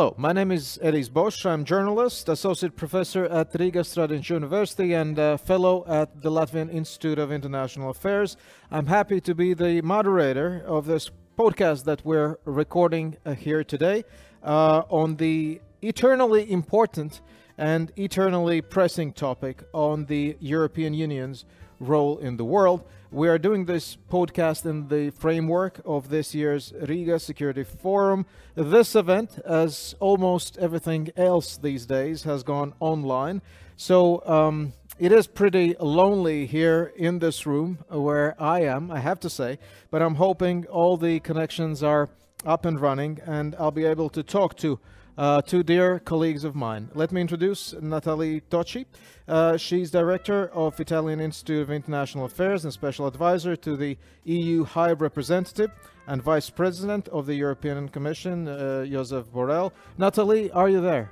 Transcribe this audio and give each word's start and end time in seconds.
Hello, 0.00 0.14
my 0.16 0.32
name 0.32 0.50
is 0.50 0.78
Edis 0.82 1.12
Bosch. 1.12 1.44
I'm 1.44 1.62
journalist, 1.62 2.30
associate 2.30 2.74
professor 2.74 3.26
at 3.26 3.54
Riga 3.54 3.80
Stradiņš 3.80 4.30
University, 4.30 4.94
and 4.94 5.18
fellow 5.38 5.84
at 5.86 6.22
the 6.22 6.30
Latvian 6.30 6.72
Institute 6.72 7.18
of 7.18 7.30
International 7.30 7.90
Affairs. 7.90 8.38
I'm 8.70 8.86
happy 8.86 9.20
to 9.20 9.34
be 9.34 9.52
the 9.52 9.82
moderator 9.82 10.64
of 10.66 10.86
this 10.86 11.10
podcast 11.38 11.84
that 11.84 12.02
we're 12.02 12.38
recording 12.46 13.18
uh, 13.26 13.34
here 13.34 13.62
today 13.62 14.04
uh, 14.42 14.84
on 14.88 15.16
the 15.16 15.60
eternally 15.82 16.50
important 16.50 17.20
and 17.58 17.92
eternally 17.98 18.62
pressing 18.62 19.12
topic 19.12 19.64
on 19.74 20.06
the 20.06 20.34
European 20.40 20.94
Union's 20.94 21.44
role 21.78 22.16
in 22.16 22.38
the 22.38 22.44
world. 22.46 22.84
We 23.12 23.26
are 23.26 23.38
doing 23.38 23.64
this 23.64 23.96
podcast 23.96 24.64
in 24.64 24.86
the 24.86 25.10
framework 25.10 25.80
of 25.84 26.10
this 26.10 26.32
year's 26.32 26.72
Riga 26.80 27.18
Security 27.18 27.64
Forum. 27.64 28.24
This 28.54 28.94
event, 28.94 29.40
as 29.44 29.96
almost 29.98 30.56
everything 30.58 31.10
else 31.16 31.56
these 31.56 31.86
days, 31.86 32.22
has 32.22 32.44
gone 32.44 32.72
online. 32.78 33.42
So 33.76 34.24
um, 34.26 34.74
it 35.00 35.10
is 35.10 35.26
pretty 35.26 35.74
lonely 35.80 36.46
here 36.46 36.92
in 36.94 37.18
this 37.18 37.46
room 37.46 37.78
where 37.88 38.40
I 38.40 38.60
am, 38.60 38.92
I 38.92 39.00
have 39.00 39.18
to 39.20 39.30
say, 39.30 39.58
but 39.90 40.02
I'm 40.02 40.14
hoping 40.14 40.66
all 40.68 40.96
the 40.96 41.18
connections 41.18 41.82
are 41.82 42.10
up 42.46 42.64
and 42.64 42.78
running 42.78 43.18
and 43.26 43.56
I'll 43.58 43.72
be 43.72 43.86
able 43.86 44.10
to 44.10 44.22
talk 44.22 44.56
to 44.58 44.78
uh, 45.20 45.42
two 45.42 45.62
dear 45.62 45.98
colleagues 45.98 46.44
of 46.44 46.54
mine. 46.54 46.88
Let 46.94 47.12
me 47.12 47.20
introduce 47.20 47.74
Nathalie 47.74 48.40
Tocci. 48.50 48.86
Uh, 49.28 49.58
she's 49.58 49.90
director 49.90 50.48
of 50.54 50.80
Italian 50.80 51.20
Institute 51.20 51.60
of 51.60 51.70
International 51.70 52.24
Affairs 52.24 52.64
and 52.64 52.72
special 52.72 53.06
advisor 53.06 53.54
to 53.54 53.76
the 53.76 53.98
EU 54.24 54.64
High 54.64 54.92
Representative 54.92 55.70
and 56.06 56.22
vice 56.22 56.48
president 56.48 57.06
of 57.08 57.26
the 57.26 57.34
European 57.34 57.90
Commission, 57.90 58.48
uh, 58.48 58.86
Josep 58.88 59.24
Borrell. 59.24 59.72
Nathalie, 59.98 60.50
are 60.52 60.70
you 60.70 60.80
there? 60.80 61.10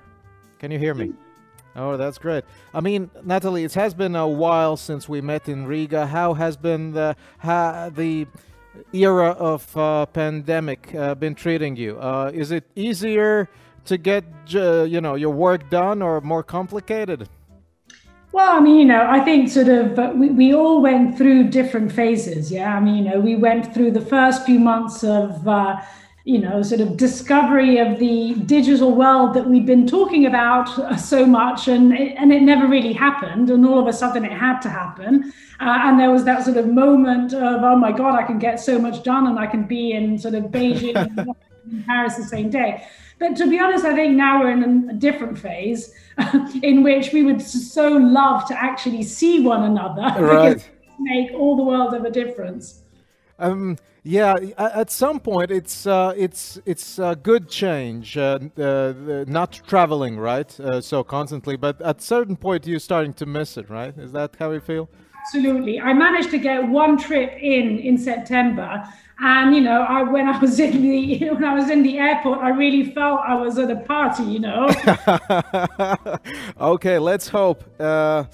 Can 0.58 0.70
you 0.70 0.78
hear 0.78 0.94
me? 0.94 1.12
Oh, 1.76 1.98
that's 1.98 2.16
great. 2.16 2.44
I 2.72 2.80
mean, 2.80 3.10
Nathalie, 3.24 3.64
it 3.64 3.74
has 3.74 3.92
been 3.92 4.16
a 4.16 4.26
while 4.26 4.78
since 4.78 5.06
we 5.06 5.20
met 5.20 5.50
in 5.50 5.66
Riga. 5.66 6.06
How 6.06 6.32
has 6.32 6.56
been 6.56 6.92
the 6.92 7.14
ha, 7.40 7.90
the 7.90 8.26
era 8.94 9.32
of 9.32 9.76
uh, 9.76 10.06
pandemic 10.06 10.94
uh, 10.94 11.14
been 11.14 11.34
treating 11.34 11.76
you? 11.76 12.00
Uh, 12.00 12.30
is 12.32 12.52
it 12.52 12.64
easier 12.74 13.50
to 13.88 13.98
get 13.98 14.24
uh, 14.54 14.82
you 14.84 15.00
know 15.00 15.14
your 15.14 15.32
work 15.32 15.68
done 15.70 16.02
or 16.02 16.20
more 16.20 16.42
complicated? 16.42 17.28
Well, 18.30 18.56
I 18.56 18.60
mean, 18.60 18.76
you 18.76 18.84
know, 18.84 19.06
I 19.08 19.20
think 19.20 19.48
sort 19.48 19.68
of 19.68 20.16
we, 20.16 20.30
we 20.30 20.54
all 20.54 20.82
went 20.82 21.16
through 21.16 21.48
different 21.48 21.90
phases. 21.90 22.52
Yeah. 22.52 22.76
I 22.76 22.80
mean, 22.80 22.96
you 22.96 23.10
know, 23.10 23.20
we 23.20 23.36
went 23.36 23.72
through 23.72 23.92
the 23.92 24.02
first 24.02 24.44
few 24.44 24.60
months 24.60 25.02
of, 25.02 25.48
uh, 25.48 25.80
you 26.24 26.38
know, 26.38 26.62
sort 26.62 26.82
of 26.82 26.98
discovery 26.98 27.78
of 27.78 27.98
the 27.98 28.34
digital 28.44 28.94
world 28.94 29.32
that 29.32 29.46
we'd 29.48 29.64
been 29.64 29.86
talking 29.86 30.26
about 30.26 30.66
so 31.00 31.24
much, 31.24 31.68
and 31.68 31.94
it, 31.94 32.14
and 32.18 32.30
it 32.30 32.42
never 32.42 32.68
really 32.68 32.92
happened. 32.92 33.48
And 33.48 33.64
all 33.64 33.78
of 33.78 33.86
a 33.86 33.94
sudden, 33.94 34.26
it 34.26 34.32
had 34.32 34.60
to 34.60 34.68
happen. 34.68 35.32
Uh, 35.58 35.78
and 35.84 35.98
there 35.98 36.10
was 36.10 36.24
that 36.24 36.44
sort 36.44 36.58
of 36.58 36.68
moment 36.68 37.32
of, 37.32 37.62
oh 37.64 37.76
my 37.76 37.92
God, 37.92 38.14
I 38.14 38.24
can 38.24 38.38
get 38.38 38.60
so 38.60 38.78
much 38.78 39.02
done, 39.02 39.26
and 39.26 39.38
I 39.38 39.46
can 39.46 39.64
be 39.64 39.92
in 39.92 40.18
sort 40.18 40.34
of 40.34 40.44
Beijing 40.44 40.94
and 41.72 41.86
Paris 41.86 42.16
the 42.16 42.24
same 42.24 42.50
day. 42.50 42.86
But 43.18 43.36
to 43.36 43.48
be 43.48 43.58
honest, 43.58 43.84
I 43.84 43.94
think 43.94 44.16
now 44.16 44.40
we're 44.40 44.50
in 44.50 44.90
a 44.90 44.94
different 44.94 45.38
phase 45.38 45.92
in 46.62 46.82
which 46.82 47.12
we 47.12 47.22
would 47.22 47.42
so 47.42 47.88
love 47.88 48.46
to 48.48 48.62
actually 48.62 49.02
see 49.02 49.40
one 49.40 49.64
another 49.64 50.24
right. 50.24 50.70
make 51.00 51.32
all 51.32 51.56
the 51.56 51.64
world 51.64 51.94
of 51.94 52.04
a 52.04 52.10
difference. 52.10 52.82
Um, 53.38 53.76
yeah, 54.02 54.36
at 54.56 54.90
some 54.90 55.20
point 55.20 55.50
it's 55.50 55.86
uh, 55.86 56.14
it's 56.16 56.58
it's 56.64 56.98
a 56.98 57.16
good 57.20 57.48
change, 57.48 58.16
uh, 58.16 58.38
uh, 58.56 59.24
not 59.26 59.60
traveling 59.66 60.18
right 60.18 60.58
uh, 60.60 60.80
so 60.80 61.04
constantly. 61.04 61.56
But 61.56 61.80
at 61.82 62.00
certain 62.00 62.36
point 62.36 62.66
you're 62.66 62.78
starting 62.78 63.12
to 63.14 63.26
miss 63.26 63.56
it, 63.56 63.68
right? 63.68 63.96
Is 63.98 64.12
that 64.12 64.36
how 64.38 64.52
you 64.52 64.60
feel? 64.60 64.88
Absolutely. 65.20 65.80
I 65.80 65.92
managed 65.92 66.30
to 66.30 66.38
get 66.38 66.66
one 66.68 66.96
trip 66.96 67.32
in 67.40 67.78
in 67.78 67.98
September, 67.98 68.82
and 69.20 69.54
you 69.54 69.60
know, 69.60 69.82
I 69.82 70.02
when 70.02 70.28
I 70.28 70.38
was 70.38 70.58
in 70.58 70.82
the 70.82 71.28
when 71.32 71.44
I 71.44 71.54
was 71.54 71.70
in 71.70 71.82
the 71.82 71.98
airport, 71.98 72.38
I 72.38 72.50
really 72.50 72.92
felt 72.92 73.20
I 73.26 73.34
was 73.34 73.58
at 73.58 73.70
a 73.70 73.76
party. 73.76 74.22
You 74.24 74.40
know. 74.40 74.70
okay, 76.74 76.98
let's 76.98 77.28
hope. 77.28 77.64
Uh, 77.80 78.24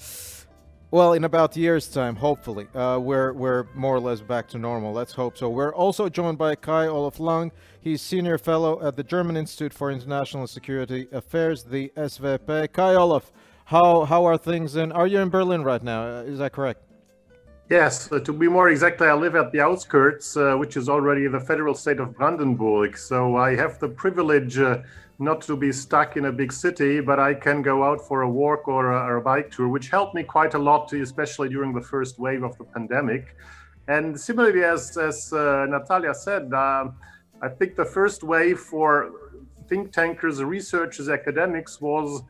well, 0.91 1.11
in 1.11 1.25
about 1.25 1.57
a 1.57 1.59
year's 1.59 1.89
time, 1.89 2.15
hopefully, 2.15 2.67
uh, 2.73 2.99
we're 3.01 3.33
we're 3.33 3.65
more 3.73 3.95
or 3.95 3.99
less 3.99 4.21
back 4.21 4.47
to 4.49 4.57
normal. 4.57 4.93
Let's 4.93 5.11
hope 5.11 5.37
so. 5.37 5.49
We're 5.49 5.73
also 5.73 6.07
joined 6.07 6.37
by 6.37 6.55
Kai 6.55 6.87
Olaf 6.87 7.19
Lang. 7.19 7.51
He's 7.81 8.01
senior 8.01 8.37
fellow 8.37 8.81
at 8.81 8.95
the 8.95 9.03
German 9.03 9.35
Institute 9.35 9.73
for 9.73 9.91
International 9.91 10.47
Security 10.47 11.07
Affairs, 11.11 11.63
the 11.63 11.91
SWP. 11.97 12.71
Kai 12.71 12.95
Olaf, 12.95 13.31
how 13.65 14.05
how 14.05 14.25
are 14.25 14.37
things 14.37 14.75
in? 14.75 14.91
Are 14.91 15.07
you 15.07 15.19
in 15.19 15.29
Berlin 15.29 15.63
right 15.63 15.83
now? 15.83 16.03
Uh, 16.03 16.21
is 16.21 16.39
that 16.39 16.53
correct? 16.53 16.81
Yes, 17.69 18.11
uh, 18.11 18.19
to 18.19 18.31
be 18.31 18.47
more 18.47 18.69
exact, 18.69 19.01
I 19.01 19.11
live 19.13 19.35
at 19.35 19.51
the 19.51 19.59
outskirts, 19.59 20.37
uh, 20.37 20.55
which 20.55 20.77
is 20.77 20.87
already 20.87 21.27
the 21.27 21.39
federal 21.39 21.73
state 21.73 21.99
of 21.99 22.15
Brandenburg. 22.15 22.95
So 22.95 23.37
I 23.37 23.55
have 23.55 23.79
the 23.79 23.89
privilege 23.89 24.59
uh, 24.59 24.83
not 25.17 25.41
to 25.41 25.57
be 25.57 25.71
stuck 25.71 26.15
in 26.15 26.25
a 26.25 26.31
big 26.31 26.53
city, 26.53 27.01
but 27.01 27.19
I 27.19 27.33
can 27.33 27.63
go 27.63 27.83
out 27.83 28.07
for 28.07 28.21
a 28.21 28.29
walk 28.29 28.67
or 28.67 28.91
a, 28.91 28.99
or 28.99 29.15
a 29.15 29.21
bike 29.21 29.49
tour, 29.49 29.67
which 29.67 29.89
helped 29.89 30.13
me 30.13 30.21
quite 30.21 30.53
a 30.53 30.59
lot, 30.59 30.93
especially 30.93 31.49
during 31.49 31.73
the 31.73 31.81
first 31.81 32.19
wave 32.19 32.43
of 32.43 32.55
the 32.59 32.65
pandemic. 32.65 33.35
And 33.87 34.19
similarly, 34.19 34.63
as, 34.63 34.95
as 34.95 35.33
uh, 35.33 35.65
Natalia 35.67 36.13
said, 36.13 36.53
uh, 36.53 36.89
I 37.41 37.49
think 37.49 37.75
the 37.75 37.85
first 37.85 38.23
wave 38.23 38.59
for 38.59 39.11
think 39.67 39.91
tankers, 39.91 40.43
researchers, 40.43 41.09
academics 41.09 41.81
was 41.81 42.21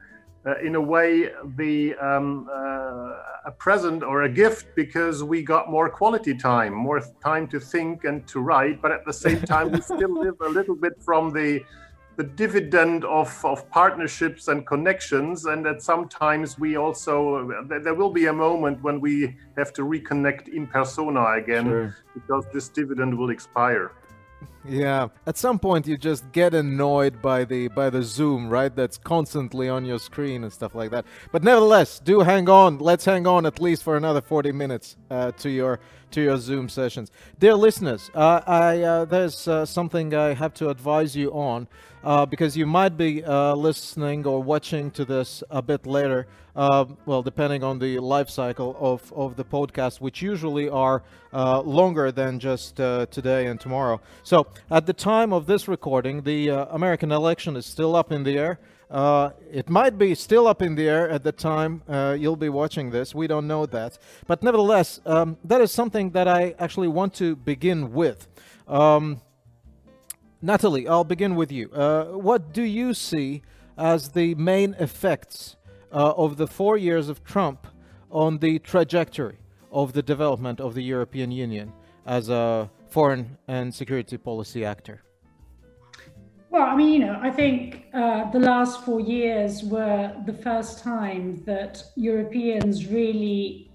uh, 0.45 0.57
in 0.59 0.75
a 0.75 0.81
way 0.81 1.29
the 1.57 1.95
um, 1.95 2.47
uh, 2.51 3.13
a 3.45 3.51
present 3.51 4.03
or 4.03 4.23
a 4.23 4.29
gift 4.29 4.67
because 4.75 5.23
we 5.23 5.41
got 5.41 5.69
more 5.69 5.89
quality 5.89 6.35
time, 6.35 6.73
more 6.73 7.01
time 7.23 7.47
to 7.47 7.59
think 7.59 8.03
and 8.03 8.28
to 8.28 8.39
write. 8.39 8.81
But 8.81 8.91
at 8.91 9.06
the 9.06 9.13
same 9.13 9.41
time, 9.41 9.72
we 9.72 9.81
still 9.81 10.19
live 10.25 10.35
a 10.41 10.50
little 10.50 10.75
bit 10.75 10.94
from 11.03 11.31
the 11.31 11.63
the 12.17 12.23
dividend 12.23 13.03
of, 13.03 13.44
of 13.44 13.69
partnerships 13.69 14.47
and 14.47 14.66
connections 14.66 15.45
and 15.45 15.66
that 15.66 15.81
sometimes 15.81 16.57
we 16.57 16.77
also 16.77 17.51
there 17.67 17.94
will 17.94 18.09
be 18.09 18.27
a 18.27 18.33
moment 18.33 18.81
when 18.81 19.01
we 19.01 19.35
have 19.57 19.73
to 19.73 19.81
reconnect 19.81 20.47
in 20.47 20.66
persona 20.66 21.33
again 21.33 21.66
sure. 21.66 21.95
because 22.13 22.45
this 22.53 22.69
dividend 22.69 23.17
will 23.17 23.31
expire 23.31 23.91
yeah, 24.68 25.09
at 25.28 25.38
some 25.38 25.59
point 25.59 25.86
you 25.88 25.98
just 25.98 26.31
get 26.31 26.53
annoyed 26.53 27.22
by 27.22 27.46
the 27.46 27.68
by 27.68 27.90
the 27.90 28.02
zoom, 28.02 28.50
right? 28.50 28.76
That's 28.76 28.98
constantly 28.98 29.70
on 29.70 29.86
your 29.86 30.00
screen 30.00 30.44
and 30.44 30.52
stuff 30.52 30.74
like 30.74 30.92
that. 30.92 31.06
But 31.31 31.44
nevertheless, 31.44 32.00
do 32.00 32.22
hang 32.22 32.50
on. 32.50 32.80
Let's 32.80 33.06
hang 33.06 33.28
on 33.28 33.46
at 33.46 33.62
least 33.62 33.84
for 33.84 33.96
another 33.98 34.22
40 34.22 34.52
minutes 34.52 34.98
uh, 35.12 35.31
to 35.34 35.50
your 35.50 35.80
to 36.12 36.22
your 36.22 36.38
Zoom 36.38 36.70
sessions. 36.70 37.12
Dear 37.40 37.56
listeners, 37.56 38.09
uh, 38.16 38.42
I 38.48 38.81
uh, 38.81 39.06
there's 39.06 39.48
uh, 39.48 39.66
something 39.66 40.14
I 40.16 40.34
have 40.34 40.54
to 40.56 40.70
advise 40.70 41.16
you 41.16 41.31
on 41.31 41.68
uh, 42.04 42.25
because 42.25 42.56
you 42.56 42.66
might 42.66 42.98
be 42.98 43.24
uh, 43.24 43.56
listening 43.56 44.25
or 44.25 44.42
watching 44.42 44.92
to 44.92 45.06
this 45.06 45.44
a 45.50 45.62
bit 45.62 45.86
later. 45.86 46.28
Well, 46.56 47.22
depending 47.24 47.64
on 47.64 47.80
the 47.80 48.00
life 48.00 48.30
cycle 48.30 48.76
of, 48.80 49.12
of 49.14 49.36
the 49.36 49.44
podcast, 49.44 50.00
which 50.00 50.22
usually 50.22 50.70
are 50.70 51.04
longer 51.34 52.12
than 52.12 52.40
just 52.40 52.78
today 52.78 53.48
and 53.48 53.60
tomorrow. 53.60 54.00
So, 54.24 54.48
at 54.72 54.86
the 54.86 54.94
time 54.94 55.34
of 55.34 55.46
this 55.46 55.68
recording, 55.68 56.22
the 56.22 56.50
American 56.50 57.12
election 57.12 57.56
is 57.56 57.66
still 57.66 57.96
up 57.96 58.12
in 58.12 58.24
the 58.24 58.38
air. 58.38 58.60
Uh, 58.90 59.32
it 59.52 59.70
might 59.70 59.98
be 59.98 60.14
still 60.14 60.48
up 60.48 60.62
in 60.62 60.76
the 60.76 60.88
air 60.88 61.10
at 61.10 61.24
the 61.24 61.32
time 61.32 61.82
uh, 61.90 62.16
you'll 62.18 62.36
be 62.36 62.50
watching 62.50 62.92
this. 62.92 63.16
We 63.16 63.28
don't 63.28 63.48
know 63.48 63.66
that. 63.66 63.98
But 64.28 64.44
nevertheless, 64.44 65.02
um, 65.06 65.38
that 65.44 65.62
is 65.62 65.72
something 65.72 66.12
that 66.12 66.28
I 66.28 66.56
actually 66.60 66.88
want 66.88 67.13
to 67.16 67.36
begin 67.36 67.94
with. 67.94 68.28
Um, 68.68 69.22
Nathalie, 70.42 70.88
I'll 70.88 71.04
begin 71.04 71.36
with 71.36 71.51
you. 71.51 71.72
Uh, 71.72 72.06
what 72.18 72.54
do 72.54 72.62
you 72.62 72.94
see 72.94 73.42
as 73.78 74.10
the 74.10 74.36
main 74.36 74.75
effects 74.80 75.56
uh, 75.92 76.14
of 76.18 76.38
the 76.38 76.48
four 76.48 76.78
years 76.78 77.10
of 77.10 77.24
Trump 77.24 77.68
on 78.12 78.40
the 78.40 78.60
trajectory 78.60 79.38
of 79.72 79.94
the 79.94 80.02
development 80.02 80.60
of 80.62 80.74
the 80.74 80.84
European 80.84 81.32
Union 81.32 81.74
as 82.06 82.30
a 82.30 82.70
foreign 82.88 83.38
and 83.48 83.74
security 83.74 84.18
policy 84.18 84.64
actor? 84.64 85.02
Well, 86.50 86.64
I 86.64 86.76
mean, 86.76 86.94
you 86.94 87.00
know, 87.00 87.20
I 87.22 87.32
think 87.32 87.88
uh, 87.94 88.32
the 88.32 88.40
last 88.40 88.86
four 88.86 89.02
years 89.02 89.64
were 89.64 90.16
the 90.26 90.34
first 90.34 90.82
time 90.82 91.44
that 91.46 91.84
Europeans 91.96 92.88
really 92.88 93.72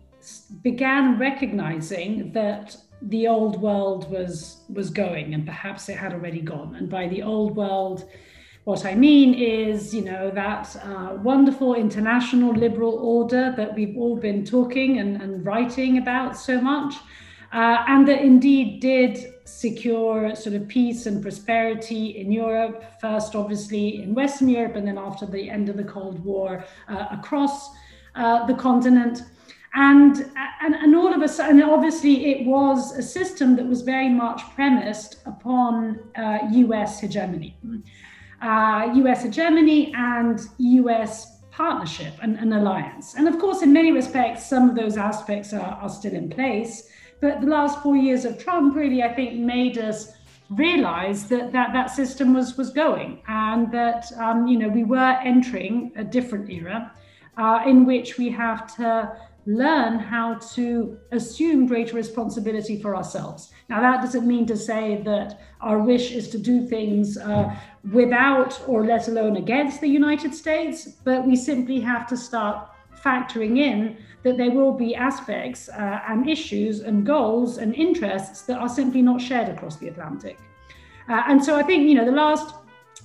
began 0.62 1.19
recognizing 1.19 2.33
that 2.33 2.77
the 3.03 3.27
old 3.29 3.61
world 3.61 4.11
was 4.11 4.62
was 4.69 4.89
going, 4.91 5.35
and 5.35 5.45
perhaps 5.45 5.89
it 5.89 5.97
had 5.97 6.12
already 6.12 6.41
gone. 6.41 6.75
And 6.77 6.89
by 6.89 7.09
the 7.09 7.23
old 7.23 7.57
world, 7.57 8.09
what 8.65 8.85
I 8.85 8.95
mean 8.95 9.35
is, 9.35 9.95
you 9.95 10.03
know, 10.03 10.31
that 10.31 10.77
uh, 10.85 11.15
wonderful 11.23 11.75
international 11.75 12.53
liberal 12.53 12.95
order 12.95 13.55
that 13.57 13.75
we've 13.75 13.97
all 13.97 14.17
been 14.17 14.45
talking 14.45 14.99
and, 14.99 15.21
and 15.21 15.45
writing 15.45 15.99
about 15.99 16.37
so 16.37 16.61
much 16.61 16.95
uh, 17.53 17.85
and 17.89 18.07
that 18.07 18.23
indeed 18.23 18.81
did 18.81 19.35
secure 19.45 20.35
sort 20.37 20.55
of 20.55 20.69
peace 20.69 21.07
and 21.07 21.21
prosperity 21.21 22.19
in 22.19 22.31
Europe, 22.31 22.85
first 23.01 23.35
obviously 23.35 24.03
in 24.03 24.15
Western 24.15 24.49
Europe, 24.49 24.77
and 24.77 24.87
then 24.87 24.99
after 24.99 25.27
the 25.27 25.51
end 25.51 25.69
of 25.69 25.77
the 25.77 25.85
Cold 25.85 26.25
War 26.25 26.65
uh, 26.89 27.07
across 27.11 27.71
uh, 28.15 28.47
the 28.47 28.55
continent. 28.55 29.23
And, 29.75 30.17
and, 30.62 30.75
and 30.75 30.95
all 30.95 31.12
of 31.12 31.23
a 31.23 31.29
sudden, 31.29 31.62
obviously, 31.62 32.31
it 32.33 32.47
was 32.47 32.97
a 32.97 33.03
system 33.03 33.57
that 33.57 33.67
was 33.67 33.83
very 33.83 34.09
much 34.09 34.43
premised 34.55 35.19
upon 35.27 35.99
US 36.53 36.99
uh, 36.99 37.01
hegemony. 37.01 37.57
US 37.65 37.79
uh, 38.42 38.92
hegemony 38.92 39.92
and 39.94 40.40
US 40.58 41.40
partnership 41.50 42.14
and 42.22 42.38
an 42.38 42.52
alliance. 42.52 43.14
And 43.14 43.28
of 43.28 43.38
course, 43.38 43.62
in 43.62 43.72
many 43.72 43.92
respects, 43.92 44.46
some 44.46 44.70
of 44.70 44.76
those 44.76 44.96
aspects 44.96 45.52
are, 45.52 45.78
are 45.82 45.88
still 45.88 46.14
in 46.14 46.31
place. 46.31 46.88
But 47.20 47.42
the 47.42 47.48
last 47.48 47.82
four 47.82 47.96
years 47.96 48.25
of 48.25 48.38
Trump 48.38 48.75
really, 48.75 49.02
I 49.02 49.12
think, 49.12 49.38
made 49.38 49.76
us 49.76 50.12
realize 50.48 51.28
that 51.28 51.52
that, 51.52 51.72
that 51.72 51.90
system 51.90 52.34
was, 52.34 52.56
was 52.56 52.70
going 52.70 53.22
and 53.28 53.70
that, 53.72 54.10
um, 54.19 54.46
you 54.46 54.58
know, 54.58 54.69
we 54.69 54.84
were 54.84 55.19
entering 55.22 55.92
a 55.96 56.02
different 56.02 56.50
era 56.50 56.92
uh, 57.37 57.60
in 57.66 57.87
which 57.87 58.19
we 58.19 58.28
have 58.31 58.75
to 58.76 59.16
learn 59.56 59.99
how 59.99 60.35
to 60.35 60.99
assume 61.12 61.67
greater 61.67 61.97
responsibility 61.97 62.81
for 62.81 62.94
ourselves. 62.94 63.50
Now, 63.69 63.81
that 63.81 64.02
doesn't 64.02 64.26
mean 64.26 64.47
to 64.47 64.56
say 64.56 65.02
that 65.05 65.41
our 65.61 65.79
wish 65.79 66.12
is 66.12 66.29
to 66.31 66.38
do 66.38 66.67
things 66.67 67.17
uh, 67.17 67.55
without 67.93 68.61
or 68.69 68.87
let 68.87 69.08
alone 69.08 69.37
against 69.37 69.81
the 69.81 69.88
United 69.88 70.35
States, 70.35 70.88
but 71.05 71.26
we 71.26 71.37
simply 71.37 71.81
have 71.81 72.06
to 72.08 72.17
start 72.17 72.69
factoring 73.05 73.58
in 73.58 73.97
that 74.23 74.37
there 74.37 74.50
will 74.50 74.73
be 74.73 74.94
aspects 74.94 75.69
uh, 75.70 76.00
and 76.08 76.29
issues 76.29 76.81
and 76.81 77.06
goals 77.06 77.58
and 77.58 77.75
interests 77.75 78.43
that 78.43 78.58
are 78.58 78.69
simply 78.69 79.02
not 79.02 79.20
shared 79.20 79.49
across 79.49 79.76
the 79.76 79.88
Atlantic. 79.88 80.38
Uh, 81.08 81.23
and 81.29 81.43
so 81.43 81.56
I 81.56 81.62
think, 81.62 81.88
you 81.88 81.94
know, 81.94 82.05
the 82.05 82.12
last 82.12 82.55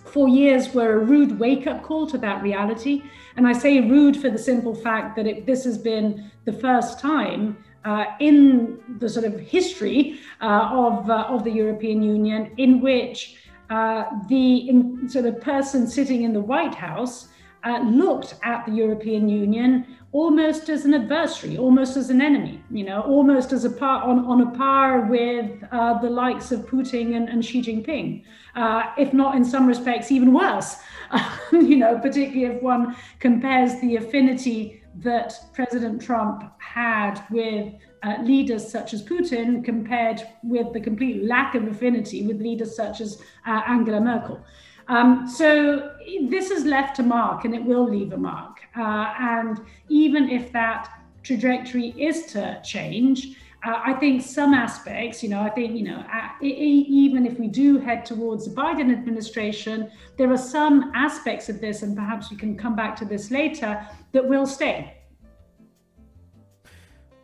four 0.06 0.28
years 0.28 0.74
were 0.74 0.94
a 0.94 1.00
rude 1.00 1.40
wake 1.40 1.68
up 1.68 1.84
call 1.84 2.07
to 2.07 2.18
that 2.19 2.42
reality. 2.42 3.04
And 3.38 3.48
I 3.48 3.54
say 3.54 3.80
rude 3.81 4.18
for 4.18 4.30
the 4.30 4.38
simple 4.38 4.74
fact 4.74 5.16
that 5.18 5.28
it, 5.28 5.46
this 5.46 5.63
has 5.66 5.78
been 5.78 6.31
the 6.46 6.54
first 6.54 7.00
time 7.00 7.57
uh, 7.84 8.06
in 8.19 8.80
the 9.00 9.07
sort 9.07 9.25
of 9.25 9.40
history 9.40 10.19
uh, 10.42 10.69
of, 10.72 11.10
uh, 11.10 11.25
of 11.30 11.44
the 11.44 11.52
European 11.52 12.02
Union 12.02 12.52
in 12.57 12.81
which 12.81 13.38
uh, 13.69 14.06
the 14.28 14.69
in, 14.69 15.10
sort 15.10 15.25
of 15.25 15.42
person 15.42 15.88
sitting 15.88 16.24
in 16.24 16.34
the 16.34 16.40
White 16.40 16.75
House 16.75 17.30
uh, 17.63 17.80
looked 17.80 18.36
at 18.44 18.66
the 18.66 18.72
European 18.72 19.28
Union 19.28 19.98
almost 20.15 20.69
as 20.69 20.85
an 20.85 20.94
adversary, 20.94 21.57
almost 21.57 21.97
as 21.97 22.09
an 22.09 22.21
enemy, 22.21 22.63
you 22.71 22.85
know, 22.85 23.01
almost 23.01 23.51
as 23.51 23.65
a 23.65 23.69
par 23.69 24.01
on, 24.01 24.19
on 24.19 24.39
a 24.39 24.51
par 24.51 25.01
with 25.01 25.62
uh, 25.73 26.00
the 26.00 26.09
likes 26.09 26.53
of 26.53 26.62
Putin 26.67 27.17
and, 27.17 27.27
and 27.27 27.44
Xi 27.44 27.62
Jinping, 27.62 28.23
uh, 28.56 28.83
if 28.97 29.12
not 29.12 29.35
in 29.35 29.44
some 29.44 29.67
respects 29.67 30.13
even 30.13 30.31
worse, 30.31 30.77
you 31.51 31.75
know, 31.75 32.00
particularly 32.00 32.56
if 32.56 32.63
one 32.63 32.95
compares 33.19 33.77
the 33.81 33.97
affinity 33.97 34.81
that 35.00 35.33
President 35.53 36.01
Trump 36.01 36.50
had 36.59 37.21
with 37.29 37.73
uh, 38.03 38.15
leaders 38.21 38.71
such 38.71 38.94
as 38.94 39.03
Putin 39.03 39.65
compared 39.65 40.21
with 40.44 40.71
the 40.71 40.79
complete 40.79 41.25
lack 41.25 41.56
of 41.56 41.68
affinity 41.68 42.25
with 42.25 42.39
leaders 42.39 42.73
such 42.73 43.01
as 43.01 43.21
uh, 43.45 43.61
Angela 43.68 44.00
Merkel. 44.00 44.39
Um, 44.87 45.27
so 45.27 45.91
this 46.29 46.49
has 46.51 46.63
left 46.65 46.99
a 46.99 47.03
mark 47.03 47.45
and 47.45 47.55
it 47.55 47.63
will 47.63 47.89
leave 47.89 48.13
a 48.13 48.17
mark. 48.17 48.59
Uh, 48.77 49.13
and 49.19 49.61
even 49.89 50.29
if 50.29 50.51
that 50.51 50.89
trajectory 51.23 51.89
is 51.97 52.25
to 52.27 52.61
change, 52.63 53.37
uh, 53.65 53.81
I 53.83 53.93
think 53.93 54.21
some 54.21 54.53
aspects, 54.53 55.23
you 55.23 55.29
know, 55.29 55.41
I 55.41 55.49
think, 55.49 55.75
you 55.75 55.85
know, 55.85 56.03
uh, 56.13 56.29
even 56.39 57.25
if 57.25 57.39
we 57.39 57.47
do 57.47 57.79
head 57.79 58.05
towards 58.05 58.45
the 58.45 58.53
Biden 58.53 58.91
administration, 58.91 59.89
there 60.17 60.31
are 60.31 60.37
some 60.37 60.91
aspects 60.93 61.49
of 61.49 61.59
this, 61.59 61.81
and 61.81 61.95
perhaps 61.95 62.29
we 62.29 62.37
can 62.37 62.55
come 62.55 62.75
back 62.75 62.95
to 62.97 63.05
this 63.05 63.31
later, 63.31 63.83
that 64.11 64.27
will 64.27 64.45
stay. 64.45 64.93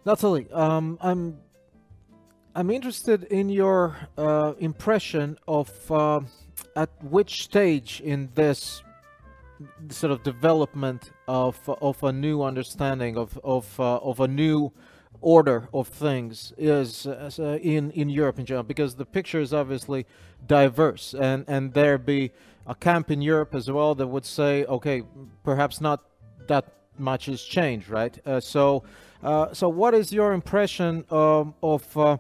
Nathalie, 0.04 0.48
um, 0.52 0.98
I'm 1.00 1.38
I'm 2.56 2.72
interested 2.72 3.26
in 3.26 3.48
your 3.50 3.96
uh, 4.18 4.54
impression 4.60 5.38
of 5.48 5.70
uh, 5.92 6.22
at 6.76 6.90
which 7.04 7.44
stage 7.44 8.02
in 8.04 8.30
this 8.36 8.84
sort 9.90 10.12
of 10.12 10.24
development 10.24 11.12
of 11.28 11.58
of 11.82 12.04
a 12.04 12.12
new 12.12 12.42
understanding 12.42 13.18
of 13.18 13.38
of 13.44 13.80
uh, 13.80 13.98
of 13.98 14.20
a 14.20 14.28
new 14.28 14.72
order 15.22 15.70
of 15.74 15.88
things 15.88 16.54
is 16.58 17.06
uh, 17.06 17.60
in 17.62 17.92
in 17.92 18.10
Europe 18.10 18.40
in 18.40 18.46
general? 18.46 18.64
Because 18.64 18.96
the 18.96 19.06
picture 19.06 19.40
is 19.40 19.54
obviously 19.54 20.06
diverse 20.48 21.14
and 21.14 21.46
and 21.48 21.74
there 21.74 21.98
be 21.98 22.32
a 22.68 22.76
camp 22.76 23.12
in 23.12 23.22
Europe 23.22 23.54
as 23.56 23.70
well 23.70 23.96
that 23.96 24.08
would 24.08 24.26
say 24.26 24.66
okay 24.66 25.04
perhaps 25.44 25.82
not 25.82 26.04
that 26.48 26.66
much 26.98 27.26
has 27.26 27.42
changed 27.42 27.90
right? 27.90 28.18
Uh, 28.26 28.40
so 28.40 28.84
uh, 29.24 29.54
so 29.54 29.70
what 29.70 29.94
is 29.94 30.12
your 30.12 30.34
impression 30.34 31.06
um, 31.12 31.54
of 31.62 31.98
uh, 31.98 32.18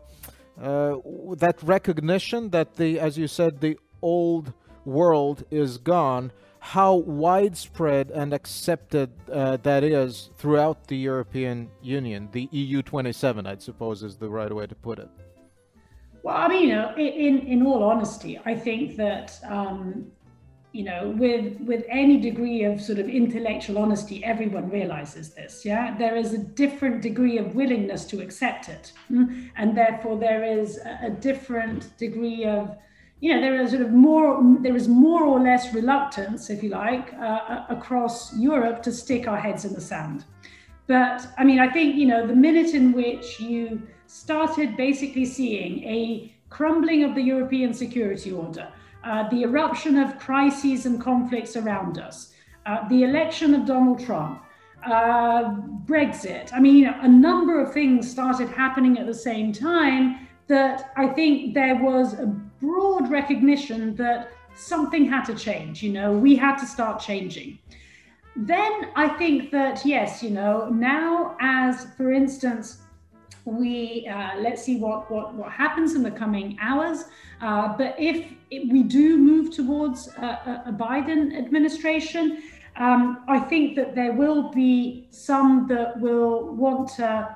uh, 0.61 0.97
that 1.37 1.57
recognition 1.63 2.49
that 2.49 2.75
the 2.75 2.99
as 2.99 3.17
you 3.17 3.27
said 3.27 3.59
the 3.61 3.77
old 4.01 4.53
world 4.85 5.43
is 5.51 5.77
gone, 5.77 6.31
how 6.59 6.95
widespread 6.95 8.11
and 8.11 8.33
accepted 8.33 9.09
uh, 9.31 9.57
that 9.63 9.83
is 9.83 10.29
throughout 10.37 10.87
the 10.87 10.97
European 10.97 11.69
Union, 11.81 12.29
the 12.31 12.47
EU 12.51 12.81
27, 12.81 13.47
I 13.47 13.57
suppose 13.57 14.03
is 14.03 14.17
the 14.17 14.29
right 14.29 14.53
way 14.53 14.67
to 14.67 14.75
put 14.75 14.99
it. 14.99 15.09
Well, 16.23 16.37
I 16.37 16.47
mean, 16.47 16.69
you 16.69 16.75
know, 16.75 16.93
in, 16.97 17.39
in 17.39 17.65
all 17.65 17.83
honesty, 17.83 18.39
I 18.45 18.53
think 18.53 18.95
that, 18.97 19.39
um, 19.49 20.11
you 20.71 20.83
know, 20.83 21.13
with 21.17 21.59
with 21.61 21.83
any 21.89 22.17
degree 22.17 22.63
of 22.63 22.79
sort 22.79 22.99
of 22.99 23.09
intellectual 23.09 23.79
honesty, 23.79 24.23
everyone 24.23 24.69
realizes 24.69 25.33
this. 25.33 25.65
Yeah, 25.65 25.97
there 25.97 26.15
is 26.15 26.33
a 26.33 26.37
different 26.37 27.01
degree 27.01 27.39
of 27.39 27.55
willingness 27.55 28.05
to 28.05 28.21
accept 28.21 28.69
it, 28.69 28.93
mm? 29.11 29.49
and 29.57 29.75
therefore 29.75 30.17
there 30.17 30.43
is 30.43 30.77
a 31.01 31.09
different 31.09 31.97
degree 31.97 32.45
of 32.45 32.77
you 33.21 33.33
know, 33.33 33.39
there 33.39 33.61
is 33.61 33.69
sort 33.69 33.83
of 33.83 33.91
more, 33.91 34.43
there 34.61 34.75
is 34.75 34.87
more 34.87 35.23
or 35.23 35.39
less 35.39 35.73
reluctance, 35.73 36.49
if 36.49 36.63
you 36.63 36.69
like, 36.69 37.13
uh, 37.13 37.65
across 37.69 38.35
Europe 38.35 38.81
to 38.83 38.91
stick 38.91 39.27
our 39.27 39.37
heads 39.37 39.63
in 39.63 39.73
the 39.73 39.81
sand. 39.81 40.25
But 40.87 41.27
I 41.37 41.43
mean, 41.43 41.59
I 41.59 41.69
think, 41.71 41.95
you 41.95 42.07
know, 42.07 42.25
the 42.25 42.35
minute 42.35 42.73
in 42.73 42.91
which 42.91 43.39
you 43.39 43.83
started 44.07 44.75
basically 44.75 45.25
seeing 45.25 45.83
a 45.83 46.33
crumbling 46.49 47.03
of 47.03 47.13
the 47.13 47.21
European 47.21 47.73
security 47.73 48.31
order, 48.31 48.67
uh, 49.03 49.29
the 49.29 49.43
eruption 49.43 49.97
of 49.97 50.17
crises 50.17 50.87
and 50.87 50.99
conflicts 50.99 51.55
around 51.55 51.99
us, 51.99 52.33
uh, 52.65 52.87
the 52.89 53.03
election 53.03 53.53
of 53.53 53.65
Donald 53.65 54.03
Trump, 54.03 54.41
uh, 54.83 55.55
Brexit. 55.85 56.51
I 56.53 56.59
mean, 56.59 56.75
you 56.75 56.85
know, 56.85 56.97
a 57.01 57.07
number 57.07 57.63
of 57.63 57.71
things 57.71 58.09
started 58.09 58.49
happening 58.49 58.97
at 58.97 59.05
the 59.05 59.13
same 59.13 59.53
time 59.53 60.27
that 60.47 60.91
I 60.97 61.07
think 61.07 61.53
there 61.53 61.75
was 61.75 62.13
a 62.15 62.35
broad 62.61 63.09
recognition 63.09 63.95
that 63.95 64.31
something 64.55 65.05
had 65.05 65.23
to 65.25 65.35
change, 65.35 65.81
you 65.81 65.91
know, 65.91 66.11
we 66.13 66.35
had 66.35 66.57
to 66.57 66.65
start 66.65 67.01
changing. 67.01 67.59
Then 68.35 68.89
I 68.95 69.09
think 69.09 69.51
that, 69.51 69.85
yes, 69.85 70.23
you 70.23 70.29
know, 70.29 70.69
now 70.69 71.35
as, 71.39 71.87
for 71.97 72.13
instance, 72.13 72.77
we 73.45 74.07
uh, 74.07 74.37
let's 74.39 74.63
see 74.63 74.77
what, 74.77 75.09
what 75.11 75.33
what 75.33 75.51
happens 75.51 75.95
in 75.95 76.03
the 76.03 76.11
coming 76.11 76.57
hours. 76.61 77.05
Uh, 77.41 77.75
but 77.75 77.95
if, 77.97 78.27
we 78.51 78.83
do 78.83 79.17
move 79.17 79.55
towards 79.55 80.09
a, 80.09 80.63
a 80.67 80.73
Biden 80.73 81.35
administration, 81.35 82.43
um, 82.75 83.23
I 83.27 83.39
think 83.39 83.75
that 83.77 83.95
there 83.95 84.13
will 84.13 84.51
be 84.51 85.07
some 85.09 85.67
that 85.69 85.99
will 85.99 86.53
want 86.53 86.89
to 86.97 87.35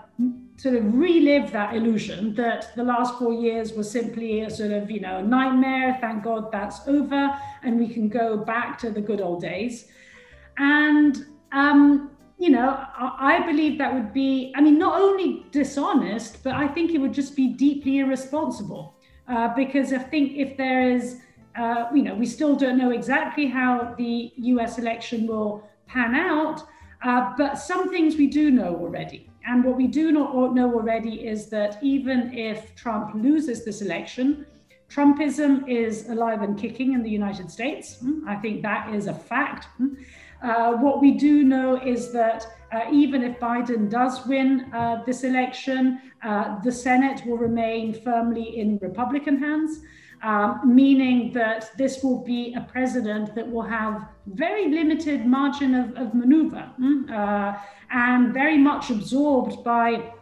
sort 0.58 0.76
of 0.76 0.96
relive 0.96 1.52
that 1.52 1.76
illusion 1.76 2.34
that 2.36 2.74
the 2.76 2.84
last 2.84 3.20
four 3.20 3.34
years 3.34 3.74
was 3.74 3.90
simply 3.90 4.42
a 4.42 4.50
sort 4.50 4.72
of, 4.72 4.90
you 4.90 5.02
know, 5.02 5.18
a 5.18 5.24
nightmare. 5.24 5.98
Thank 6.00 6.24
God 6.24 6.52
that's 6.52 6.88
over 6.88 7.38
and 7.64 7.78
we 7.78 7.88
can 7.88 8.08
go 8.08 8.38
back 8.38 8.78
to 8.80 8.90
the 8.90 9.02
good 9.02 9.22
old 9.22 9.42
days. 9.42 9.88
And, 10.58 11.26
um, 11.52 12.12
you 12.38 12.50
know, 12.50 12.70
I, 12.70 13.38
I 13.38 13.46
believe 13.46 13.78
that 13.80 13.94
would 13.94 14.14
be, 14.14 14.54
I 14.56 14.62
mean, 14.62 14.80
not 14.80 15.02
only 15.02 15.46
dishonest, 15.52 16.44
but 16.44 16.54
I 16.54 16.68
think 16.68 16.92
it 16.92 17.00
would 17.00 17.14
just 17.14 17.36
be 17.36 17.48
deeply 17.48 18.00
irresponsible. 18.00 18.96
Uh, 19.28 19.54
because 19.56 19.92
I 19.92 19.98
think 19.98 20.34
if 20.38 20.56
there 20.56 20.90
is, 20.90 21.18
uh, 21.58 21.86
you 21.94 22.04
know, 22.04 22.14
we 22.14 22.26
still 22.26 22.56
don't 22.56 22.78
know 22.78 22.92
exactly 22.92 23.48
how 23.48 23.96
the 23.98 24.32
US 24.38 24.78
election 24.78 25.26
will 25.26 25.68
pan 25.88 26.16
out, 26.16 26.62
uh, 27.04 27.34
but 27.38 27.56
some 27.56 27.90
things 27.90 28.16
we 28.16 28.28
do 28.28 28.52
know 28.52 28.76
already. 28.76 29.30
And 29.48 29.64
what 29.64 29.78
we 29.78 29.88
do 29.88 30.12
not 30.12 30.56
know 30.56 30.74
already 30.74 31.28
is 31.28 31.50
that 31.50 31.78
even 31.84 32.34
if 32.34 32.76
Trump 32.76 33.14
loses 33.16 33.64
this 33.64 33.82
election, 33.82 34.46
Trumpism 34.90 35.68
is 35.68 36.10
alive 36.10 36.42
and 36.42 36.58
kicking 36.58 36.94
in 36.94 37.04
the 37.04 37.10
United 37.10 37.52
States. 37.52 38.00
Hmm, 38.00 38.28
I 38.28 38.36
think 38.36 38.62
that 38.62 38.94
is 38.94 39.08
a 39.08 39.14
fact. 39.14 39.66
Hmm. 39.78 39.94
Uh, 40.42 40.74
what 40.74 41.02
we 41.02 41.12
do 41.12 41.44
know 41.44 41.82
is 41.82 42.12
that 42.14 42.46
uh, 42.72 42.82
even 42.92 43.24
if 43.24 43.40
Biden 43.40 43.90
does 43.90 44.26
win 44.28 44.72
uh, 44.74 45.04
this 45.06 45.24
election, 45.24 46.00
uh, 46.24 46.60
the 46.62 46.72
Senate 46.72 47.26
will 47.26 47.38
remain 47.38 47.94
firmly 47.94 48.60
in 48.60 48.78
Republican 48.80 49.38
hands. 49.38 49.80
Um, 50.24 50.62
meaning 50.66 51.32
that 51.34 51.78
this 51.78 52.04
will 52.04 52.24
be 52.24 52.56
a 52.56 52.62
president 52.62 53.36
that 53.36 53.48
will 53.48 53.62
have 53.62 54.08
very 54.26 54.70
limited 54.70 55.26
margin 55.26 55.76
of, 55.76 55.96
of 55.98 56.16
maneuver 56.16 56.72
mm, 56.80 57.12
uh, 57.12 57.60
and 57.92 58.34
very 58.34 58.58
much 58.58 58.90
absorbed 58.90 59.64
by 59.64 60.14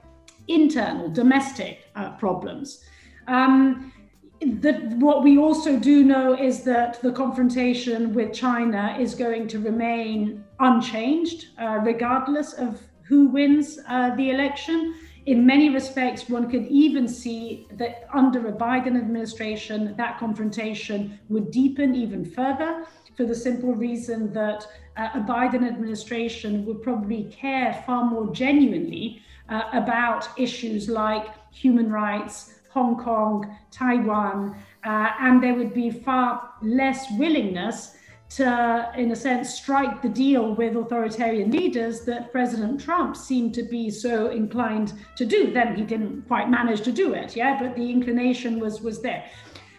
internal 0.48 1.10
domestic 1.10 1.86
uh, 1.96 2.12
problems. 2.18 2.84
Um, 3.28 3.94
the, 4.42 4.74
what 5.00 5.24
we 5.24 5.38
also 5.38 5.80
do 5.80 6.04
know 6.04 6.34
is 6.34 6.64
that 6.64 7.02
the 7.02 7.12
confrontation 7.12 8.14
with 8.14 8.34
China 8.34 8.98
is 9.00 9.16
going 9.16 9.48
to 9.50 9.60
remain 9.60 10.44
unchanged, 10.60 11.48
uh, 11.62 11.80
regardless 11.82 12.54
of 12.54 12.82
who 13.04 13.28
wins 13.28 13.80
uh, 13.88 14.16
the 14.16 14.32
election. 14.32 14.96
In 15.26 15.46
many 15.46 15.70
respects, 15.70 16.28
one 16.28 16.50
could 16.52 16.68
even 16.68 17.08
see 17.08 17.66
that 17.78 18.10
under 18.14 18.48
a 18.48 18.52
Biden 18.52 18.98
administration, 18.98 19.96
that 19.96 20.20
confrontation 20.20 21.18
would 21.30 21.50
deepen 21.50 21.96
even 21.96 22.26
further 22.26 22.86
for 23.16 23.26
the 23.26 23.36
simple 23.36 23.74
reason 23.74 24.34
that 24.34 24.68
uh, 24.98 25.10
a 25.14 25.20
Biden 25.20 25.66
administration 25.66 26.66
would 26.66 26.82
probably 26.82 27.26
care 27.26 27.82
far 27.86 28.04
more 28.04 28.34
genuinely 28.34 29.22
uh, 29.48 29.64
about 29.72 30.28
issues 30.38 30.90
like 30.90 31.28
human 31.52 31.90
rights, 31.90 32.56
Hong 32.72 32.98
Kong, 32.98 33.56
Taiwan, 33.72 34.58
uh, 34.84 35.10
and 35.22 35.42
there 35.42 35.54
would 35.54 35.74
be 35.74 35.90
far 35.90 36.50
less 36.62 37.06
willingness 37.18 37.96
to, 38.36 38.92
in 38.98 39.12
a 39.12 39.16
sense, 39.16 39.54
strike 39.54 40.02
the 40.02 40.10
deal 40.10 40.56
with 40.56 40.76
authoritarian 40.76 41.52
leaders 41.52 42.02
that 42.02 42.32
President 42.32 42.82
Trump 42.82 43.16
seemed 43.16 43.54
to 43.54 43.64
be 43.64 43.92
so 43.92 44.30
inclined 44.32 44.94
to 45.18 45.26
do. 45.26 45.52
Then 45.52 45.76
he 45.76 45.84
didn't 45.84 46.24
quite 46.28 46.50
manage 46.50 46.82
to 46.82 46.92
do 46.92 47.14
it, 47.14 47.36
yeah, 47.36 47.62
but 47.62 47.76
the 47.76 47.90
inclination 47.90 48.60
was 48.60 48.82
was 48.82 49.02
there. 49.02 49.24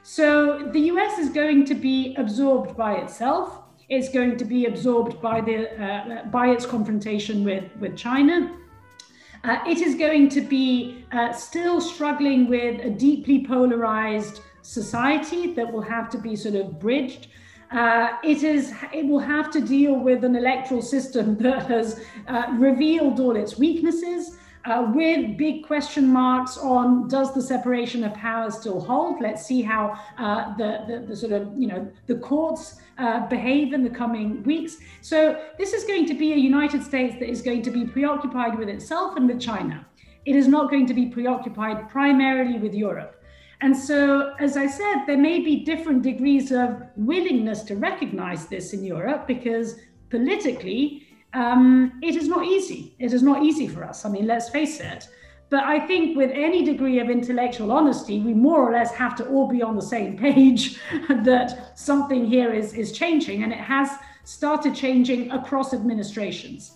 So 0.05 0.69
the 0.73 0.81
US 0.93 1.19
is 1.19 1.31
going 1.31 1.65
to 1.65 1.75
be 1.75 2.15
absorbed 2.17 2.77
by 2.77 2.95
itself. 2.95 3.63
It's 3.89 4.09
going 4.09 4.37
to 4.37 4.45
be 4.45 4.67
absorbed 4.67 5.21
by 5.21 5.41
the 5.41 5.59
uh, 5.85 6.25
by 6.27 6.49
its 6.49 6.65
confrontation 6.65 7.43
with 7.43 7.65
with 7.81 7.97
China. 7.97 8.57
Uh, 9.43 9.59
it 9.67 9.81
is 9.81 9.95
going 9.95 10.29
to 10.29 10.41
be 10.41 11.05
uh, 11.13 11.33
still 11.33 11.81
struggling 11.81 12.49
with 12.49 12.81
a 12.81 12.91
deeply 12.91 13.45
polarized 13.45 14.41
society 14.63 15.53
that 15.55 15.71
will 15.71 15.83
have 15.83 16.09
to 16.11 16.19
be 16.19 16.37
sort 16.37 16.55
of 16.55 16.79
bridged. 16.79 17.27
Uh, 17.75 18.17
it 18.23 18.45
is. 18.45 18.73
It 18.93 19.05
will 19.07 19.19
have 19.19 19.51
to 19.51 19.61
deal 19.61 19.99
with 19.99 20.23
an 20.23 20.37
electoral 20.37 20.81
system 20.81 21.37
that 21.47 21.67
has 21.67 22.01
uh, 22.29 22.47
revealed 22.57 23.19
all 23.19 23.35
its 23.35 23.59
weaknesses, 23.59 24.39
uh, 24.65 24.91
with 24.95 25.37
big 25.37 25.67
question 25.67 26.07
marks 26.07 26.57
on 26.57 27.09
does 27.09 27.35
the 27.35 27.43
separation 27.43 28.05
of 28.05 28.15
powers 28.15 28.57
still 28.57 28.81
hold? 28.81 29.21
Let's 29.21 29.45
see 29.45 29.61
how 29.61 29.99
uh, 30.19 30.57
the, 30.57 30.85
the, 30.87 31.07
the 31.09 31.17
sort 31.17 31.33
of 31.33 31.53
you 31.57 31.67
know 31.67 31.91
the 32.07 32.15
courts 32.15 32.77
uh, 32.99 33.27
behave 33.27 33.73
in 33.73 33.83
the 33.83 33.91
coming 33.91 34.43
weeks. 34.45 34.77
So 35.03 35.43
this 35.59 35.73
is 35.73 35.85
going 35.85 36.07
to 36.07 36.15
be 36.15 36.33
a 36.33 36.37
United 36.37 36.83
States 36.83 37.17
that 37.19 37.29
is 37.29 37.43
going 37.43 37.63
to 37.63 37.71
be 37.71 37.85
preoccupied 37.85 38.59
with 38.59 38.69
itself 38.69 39.17
and 39.17 39.29
with 39.29 39.41
China. 39.41 39.85
It 40.25 40.37
is 40.37 40.49
not 40.49 40.71
going 40.71 40.87
to 40.87 40.95
be 40.95 41.07
preoccupied 41.07 41.91
primarily 41.91 42.59
with 42.59 42.73
Europe. 42.73 43.21
And 43.65 43.75
so, 43.75 44.35
as 44.41 44.59
I 44.59 44.67
said, 44.67 45.07
there 45.07 45.17
may 45.17 45.41
be 45.41 45.65
different 45.65 46.03
degrees 46.03 46.53
of 46.53 46.83
willingness 46.97 47.63
to 47.63 47.77
recognize 47.77 48.47
this 48.47 48.75
in 48.75 48.85
Europe 48.85 49.27
because 49.27 49.77
politically, 50.11 51.07
um, 51.33 51.99
it 52.03 52.15
is 52.15 52.29
not 52.29 52.45
easy. 52.45 52.95
It 52.99 53.15
is 53.15 53.23
not 53.23 53.43
easy 53.43 53.67
for 53.67 53.83
us. 53.83 54.05
I 54.05 54.11
mean, 54.11 54.27
let's 54.27 54.51
face 54.51 54.81
it. 54.81 55.09
But 55.49 55.65
I 55.65 55.81
think 55.87 56.15
with 56.15 56.31
any 56.35 56.63
degree 56.63 56.99
of 56.99 57.09
intellectual 57.09 57.73
honesty, 57.73 58.21
we 58.21 58.35
more 58.35 58.69
or 58.69 58.71
less 58.71 58.93
have 58.97 59.17
to 59.17 59.27
all 59.29 59.49
be 59.49 59.63
on 59.63 59.77
the 59.77 59.89
same 59.97 60.19
page 60.27 60.79
that 61.09 61.79
something 61.79 62.27
here 62.27 62.53
is, 62.53 62.75
is 62.75 62.93
changing, 62.93 63.45
and 63.45 63.51
it 63.51 63.61
has 63.61 63.89
started 64.25 64.75
changing 64.75 65.31
across 65.31 65.73
administrations. 65.73 66.73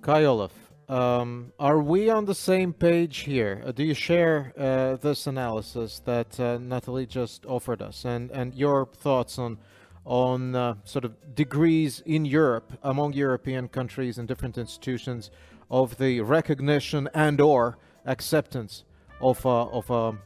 Kai 0.00 0.24
Olaf, 0.24 0.59
um, 0.90 1.52
are 1.60 1.80
we 1.80 2.10
on 2.10 2.24
the 2.24 2.34
same 2.34 2.72
page 2.72 3.18
here? 3.18 3.62
Uh, 3.64 3.70
do 3.70 3.84
you 3.84 3.94
share 3.94 4.52
uh, 4.58 4.96
this 4.96 5.28
analysis 5.28 6.00
that 6.04 6.40
uh, 6.40 6.58
Nathalie 6.58 7.06
just 7.06 7.46
offered 7.46 7.80
us, 7.80 8.04
and 8.04 8.30
and 8.32 8.54
your 8.56 8.86
thoughts 8.86 9.38
on 9.38 9.58
on 10.04 10.56
uh, 10.56 10.74
sort 10.84 11.04
of 11.04 11.12
degrees 11.36 12.02
in 12.06 12.24
Europe 12.24 12.72
among 12.82 13.12
European 13.12 13.68
countries 13.68 14.18
and 14.18 14.26
different 14.26 14.58
institutions 14.58 15.30
of 15.70 15.96
the 15.98 16.20
recognition 16.22 17.08
and 17.14 17.40
or 17.40 17.78
acceptance 18.06 18.84
of 19.20 19.44
a, 19.44 19.48
of 19.48 19.90
a 19.90 20.18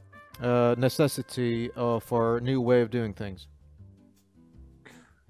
uh, 0.42 0.74
necessity 0.78 1.70
uh, 1.76 1.98
for 1.98 2.38
a 2.38 2.40
new 2.40 2.60
way 2.60 2.80
of 2.80 2.90
doing 2.90 3.12
things? 3.12 3.48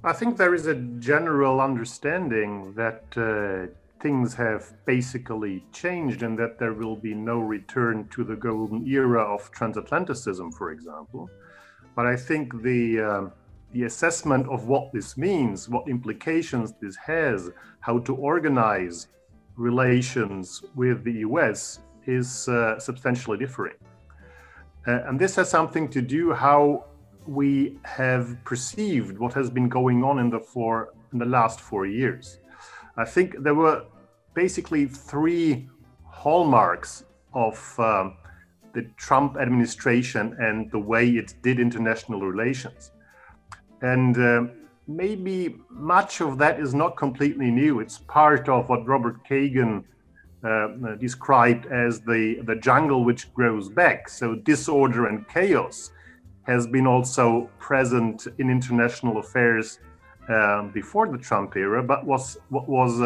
I 0.04 0.12
think 0.12 0.36
there 0.36 0.54
is 0.54 0.66
a 0.66 0.74
general 0.74 1.60
understanding 1.60 2.74
that 2.74 3.04
uh, 3.16 3.72
things 4.04 4.34
have 4.34 4.62
basically 4.84 5.64
changed 5.72 6.22
and 6.22 6.38
that 6.38 6.58
there 6.58 6.74
will 6.74 6.94
be 6.94 7.14
no 7.14 7.38
return 7.38 8.06
to 8.14 8.22
the 8.22 8.36
golden 8.36 8.86
era 8.86 9.22
of 9.34 9.50
transatlanticism, 9.50 10.52
for 10.52 10.72
example. 10.72 11.30
But 11.96 12.04
I 12.04 12.16
think 12.28 12.44
the 12.62 12.82
uh, 13.10 13.24
the 13.72 13.84
assessment 13.84 14.44
of 14.54 14.60
what 14.72 14.92
this 14.92 15.16
means, 15.16 15.70
what 15.74 15.84
implications 15.88 16.74
this 16.82 16.96
has, 16.96 17.50
how 17.80 17.96
to 18.00 18.14
organize 18.32 18.96
relations 19.56 20.46
with 20.74 21.02
the 21.08 21.16
US 21.28 21.58
is 22.18 22.28
uh, 22.48 22.78
substantially 22.78 23.38
different. 23.44 23.78
Uh, 24.86 25.08
and 25.08 25.18
this 25.18 25.34
has 25.36 25.48
something 25.48 25.86
to 25.96 26.00
do 26.02 26.22
how 26.46 26.60
we 27.26 27.78
have 28.00 28.24
perceived 28.44 29.14
what 29.18 29.32
has 29.32 29.48
been 29.48 29.68
going 29.78 30.04
on 30.04 30.18
in 30.18 30.28
the 30.28 30.42
four 30.52 30.74
in 31.12 31.18
the 31.24 31.30
last 31.38 31.58
four 31.70 31.86
years. 31.86 32.24
I 32.96 33.06
think 33.14 33.28
there 33.46 33.58
were 33.64 33.78
basically 34.34 34.86
three 34.86 35.68
hallmarks 36.04 37.04
of 37.32 37.74
um, 37.78 38.16
the 38.72 38.82
Trump 38.96 39.36
administration 39.36 40.36
and 40.38 40.70
the 40.70 40.78
way 40.78 41.08
it 41.08 41.34
did 41.42 41.60
international 41.60 42.20
relations. 42.20 42.90
And 43.82 44.18
uh, 44.18 44.44
maybe 44.86 45.56
much 45.70 46.20
of 46.20 46.38
that 46.38 46.60
is 46.60 46.74
not 46.74 46.96
completely 46.96 47.50
new. 47.50 47.80
It's 47.80 47.98
part 47.98 48.48
of 48.48 48.68
what 48.68 48.86
Robert 48.86 49.24
Kagan 49.28 49.84
uh, 50.44 50.48
uh, 50.48 50.94
described 50.96 51.66
as 51.66 52.00
the, 52.00 52.40
the 52.44 52.56
jungle 52.56 53.04
which 53.04 53.32
grows 53.32 53.68
back. 53.68 54.08
So 54.08 54.34
disorder 54.34 55.06
and 55.06 55.26
chaos 55.28 55.90
has 56.42 56.66
been 56.66 56.86
also 56.86 57.48
present 57.58 58.26
in 58.38 58.50
international 58.50 59.18
affairs 59.18 59.78
uh, 60.28 60.62
before 60.68 61.08
the 61.08 61.18
Trump 61.18 61.56
era, 61.56 61.82
but 61.82 62.04
was 62.04 62.38
was 62.50 63.00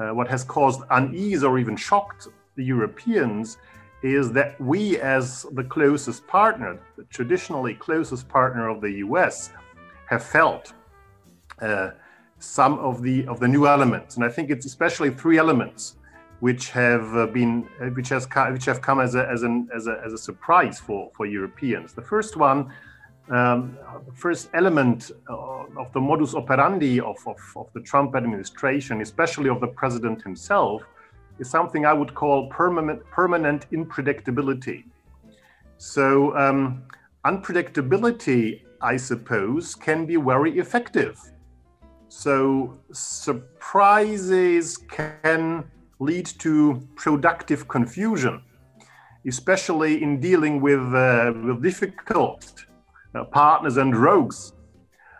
uh, 0.00 0.14
what 0.14 0.28
has 0.28 0.42
caused 0.44 0.82
unease 0.90 1.44
or 1.44 1.58
even 1.58 1.76
shocked 1.76 2.28
the 2.56 2.64
Europeans 2.64 3.58
is 4.02 4.32
that 4.32 4.58
we, 4.60 4.98
as 4.98 5.44
the 5.52 5.64
closest 5.64 6.26
partner, 6.26 6.78
the 6.96 7.04
traditionally 7.04 7.74
closest 7.74 8.28
partner 8.28 8.68
of 8.68 8.80
the 8.80 8.90
U.S., 9.06 9.50
have 10.08 10.24
felt 10.24 10.72
uh, 11.60 11.90
some 12.38 12.78
of 12.78 13.02
the 13.02 13.26
of 13.26 13.38
the 13.38 13.46
new 13.46 13.66
elements, 13.66 14.16
and 14.16 14.24
I 14.24 14.28
think 14.28 14.50
it's 14.50 14.66
especially 14.66 15.10
three 15.10 15.38
elements 15.38 15.96
which 16.40 16.70
have 16.70 17.14
uh, 17.14 17.26
been 17.26 17.68
uh, 17.80 17.86
which 17.88 18.08
has 18.08 18.26
which 18.50 18.64
have 18.64 18.80
come 18.80 18.98
as 18.98 19.14
a 19.14 19.28
as 19.28 19.42
an 19.42 19.68
as 19.74 19.86
a, 19.86 20.00
as 20.04 20.12
a 20.14 20.18
surprise 20.18 20.80
for 20.80 21.10
for 21.14 21.26
Europeans. 21.26 21.92
The 21.92 22.02
first 22.02 22.36
one, 22.36 22.72
um, 23.30 23.78
the 24.06 24.12
first 24.12 24.50
element 24.54 25.10
uh, 25.28 25.34
of 25.82 25.92
the 25.92 26.00
modus 26.00 26.34
operandi 26.34 27.00
of, 27.00 27.16
of, 27.26 27.38
of 27.56 27.66
the 27.74 27.80
Trump 27.80 28.14
administration, 28.16 29.00
especially 29.00 29.48
of 29.48 29.60
the 29.60 29.68
president 29.68 30.22
himself, 30.22 30.82
is 31.38 31.48
something 31.48 31.86
I 31.86 31.92
would 31.92 32.14
call 32.14 32.48
permanent 32.48 33.02
permanent 33.10 33.70
unpredictability. 33.70 34.84
So 35.78 36.36
um, 36.36 36.82
unpredictability, 37.24 38.62
I 38.82 38.96
suppose, 38.96 39.74
can 39.74 40.06
be 40.06 40.16
very 40.16 40.58
effective 40.58 41.18
so 42.10 42.76
surprises 42.90 44.76
can 44.76 45.64
lead 46.00 46.26
to 46.26 46.82
productive 46.96 47.68
confusion, 47.68 48.42
especially 49.26 50.02
in 50.02 50.20
dealing 50.20 50.60
with, 50.60 50.80
uh, 50.92 51.32
with 51.44 51.62
difficult 51.62 52.66
uh, 53.14 53.24
partners 53.24 53.76
and 53.76 53.96
rogues. 53.96 54.52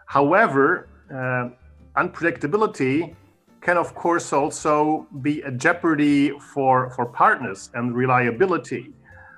However, 0.06 0.88
uh, 1.12 1.50
unpredictability 1.96 3.14
can 3.60 3.76
of 3.76 3.94
course 3.94 4.32
also 4.32 5.06
be 5.20 5.42
a 5.42 5.50
jeopardy 5.50 6.30
for, 6.38 6.90
for 6.90 7.06
partners 7.06 7.70
and 7.74 7.94
reliability. 7.94 8.92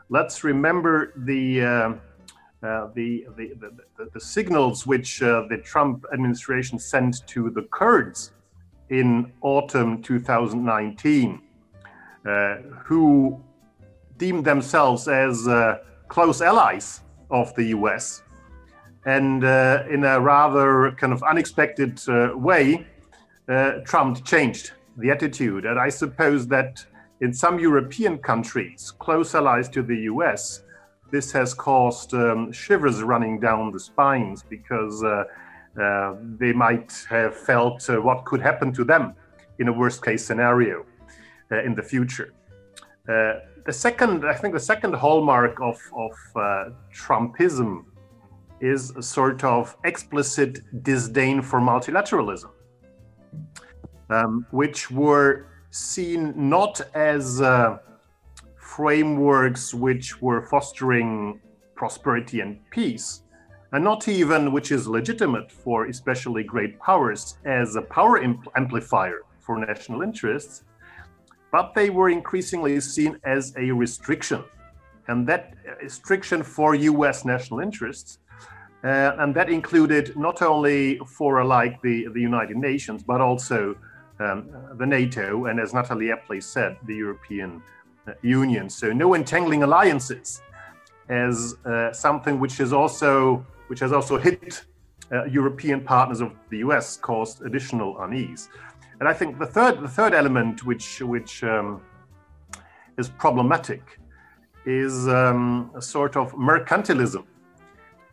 Let's 0.08 0.44
remember 0.44 1.12
the 1.16 1.62
uh, 1.62 1.92
uh, 2.62 2.90
the, 2.94 3.26
the, 3.36 3.54
the, 3.58 4.08
the, 4.14 4.20
signals 4.20 4.86
which 4.86 5.20
uh, 5.20 5.42
the 5.48 5.58
Trump 5.58 6.04
administration 6.12 6.78
sent 6.78 7.26
to 7.26 7.50
the 7.50 7.62
Kurds 7.72 8.30
in 8.88 9.32
autumn 9.40 10.00
2019, 10.00 11.42
uh, 12.24 12.56
who 12.84 13.42
deemed 14.16 14.44
themselves 14.44 15.08
as 15.08 15.48
close 16.06 16.40
allies 16.40 17.00
of 17.32 17.52
the 17.56 17.64
US. 17.78 18.22
And 19.04 19.44
uh, 19.44 19.84
in 19.90 20.04
a 20.04 20.20
rather 20.20 20.92
kind 20.92 21.12
of 21.12 21.22
unexpected 21.22 22.00
uh, 22.08 22.30
way, 22.34 22.86
uh, 23.48 23.80
Trump 23.84 24.24
changed 24.24 24.72
the 24.96 25.10
attitude. 25.10 25.64
And 25.64 25.78
I 25.78 25.88
suppose 25.88 26.46
that 26.48 26.84
in 27.20 27.32
some 27.32 27.58
European 27.58 28.18
countries, 28.18 28.92
close 28.98 29.34
allies 29.34 29.68
to 29.70 29.82
the 29.82 29.96
US, 30.12 30.62
this 31.10 31.30
has 31.32 31.52
caused 31.54 32.14
um, 32.14 32.50
shivers 32.52 33.02
running 33.02 33.38
down 33.38 33.70
the 33.70 33.78
spines 33.78 34.42
because 34.48 35.04
uh, 35.04 35.24
uh, 35.80 36.14
they 36.38 36.52
might 36.52 37.06
have 37.08 37.36
felt 37.36 37.88
uh, 37.88 38.00
what 38.00 38.24
could 38.24 38.40
happen 38.40 38.72
to 38.72 38.84
them 38.84 39.14
in 39.58 39.68
a 39.68 39.72
worst 39.72 40.04
case 40.04 40.24
scenario 40.24 40.84
uh, 41.50 41.62
in 41.62 41.74
the 41.74 41.82
future. 41.82 42.32
Uh, 43.08 43.34
the 43.66 43.72
second, 43.72 44.26
I 44.26 44.34
think, 44.34 44.54
the 44.54 44.60
second 44.60 44.94
hallmark 44.94 45.60
of, 45.60 45.78
of 45.94 46.12
Trumpism 46.92 47.84
is 48.62 48.90
a 48.96 49.02
sort 49.02 49.44
of 49.44 49.76
explicit 49.84 50.60
disdain 50.84 51.42
for 51.42 51.60
multilateralism, 51.60 52.50
um, 54.08 54.46
which 54.52 54.90
were 54.90 55.46
seen 55.70 56.32
not 56.36 56.80
as 56.94 57.42
frameworks 58.56 59.74
which 59.74 60.22
were 60.22 60.40
fostering 60.42 61.40
prosperity 61.74 62.40
and 62.40 62.58
peace, 62.70 63.22
and 63.72 63.82
not 63.82 64.06
even 64.08 64.52
which 64.52 64.70
is 64.70 64.86
legitimate 64.86 65.50
for 65.50 65.86
especially 65.86 66.44
great 66.44 66.78
powers 66.78 67.38
as 67.44 67.76
a 67.76 67.82
power 67.82 68.22
amplifier 68.56 69.20
for 69.40 69.58
national 69.58 70.02
interests, 70.02 70.62
but 71.50 71.74
they 71.74 71.90
were 71.90 72.08
increasingly 72.08 72.80
seen 72.80 73.18
as 73.24 73.52
a 73.58 73.70
restriction. 73.72 74.42
And 75.08 75.26
that 75.26 75.54
restriction 75.82 76.42
for 76.42 76.74
US 76.74 77.24
national 77.24 77.60
interests, 77.60 78.18
uh, 78.84 79.16
and 79.18 79.34
that 79.34 79.48
included 79.48 80.16
not 80.16 80.42
only 80.42 80.98
for 81.06 81.44
like 81.44 81.80
the, 81.82 82.08
the 82.12 82.20
United 82.20 82.56
Nations, 82.56 83.02
but 83.02 83.20
also 83.20 83.76
um, 84.18 84.50
the 84.78 84.86
NATO, 84.86 85.46
and 85.46 85.60
as 85.60 85.72
Nathalie 85.72 86.10
aptly 86.10 86.40
said, 86.40 86.76
the 86.86 86.94
European 86.94 87.62
uh, 88.06 88.12
Union. 88.22 88.68
So 88.68 88.92
no 88.92 89.14
entangling 89.14 89.62
alliances 89.62 90.42
as 91.08 91.54
uh, 91.64 91.92
something 91.92 92.40
which 92.40 92.60
is 92.60 92.72
also 92.72 93.46
which 93.68 93.80
has 93.80 93.92
also 93.92 94.18
hit 94.18 94.64
uh, 95.12 95.24
European 95.24 95.80
partners 95.80 96.20
of 96.20 96.32
the 96.50 96.58
US, 96.58 96.96
caused 96.96 97.42
additional 97.42 97.98
unease. 98.02 98.48
And 99.00 99.08
I 99.08 99.12
think 99.12 99.38
the 99.38 99.46
third, 99.46 99.80
the 99.80 99.88
third 99.88 100.14
element 100.14 100.64
which, 100.64 101.00
which 101.00 101.42
um, 101.42 101.80
is 102.98 103.08
problematic 103.08 103.98
is 104.64 105.08
um, 105.08 105.70
a 105.74 105.82
sort 105.82 106.16
of 106.16 106.32
mercantilism 106.34 107.24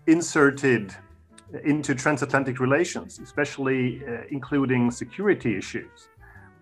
inserted 0.09 0.93
into 1.63 1.95
transatlantic 1.95 2.59
relations, 2.59 3.19
especially 3.19 4.03
uh, 4.05 4.21
including 4.29 4.91
security 4.91 5.57
issues. 5.57 6.09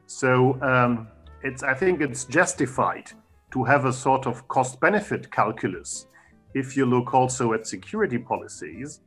So 0.06 0.62
um, 0.62 1.08
it's, 1.44 1.64
I 1.64 1.74
think 1.74 2.02
it's 2.02 2.26
justified 2.26 3.12
to 3.52 3.64
have 3.64 3.86
a 3.86 3.94
sort 3.94 4.28
of 4.28 4.48
cost 4.48 4.80
benefit 4.80 5.32
calculus 5.32 6.08
if 6.54 6.78
you 6.78 6.86
look 6.86 7.14
also 7.14 7.54
at 7.54 7.68
security 7.68 8.18
policies. 8.18 9.02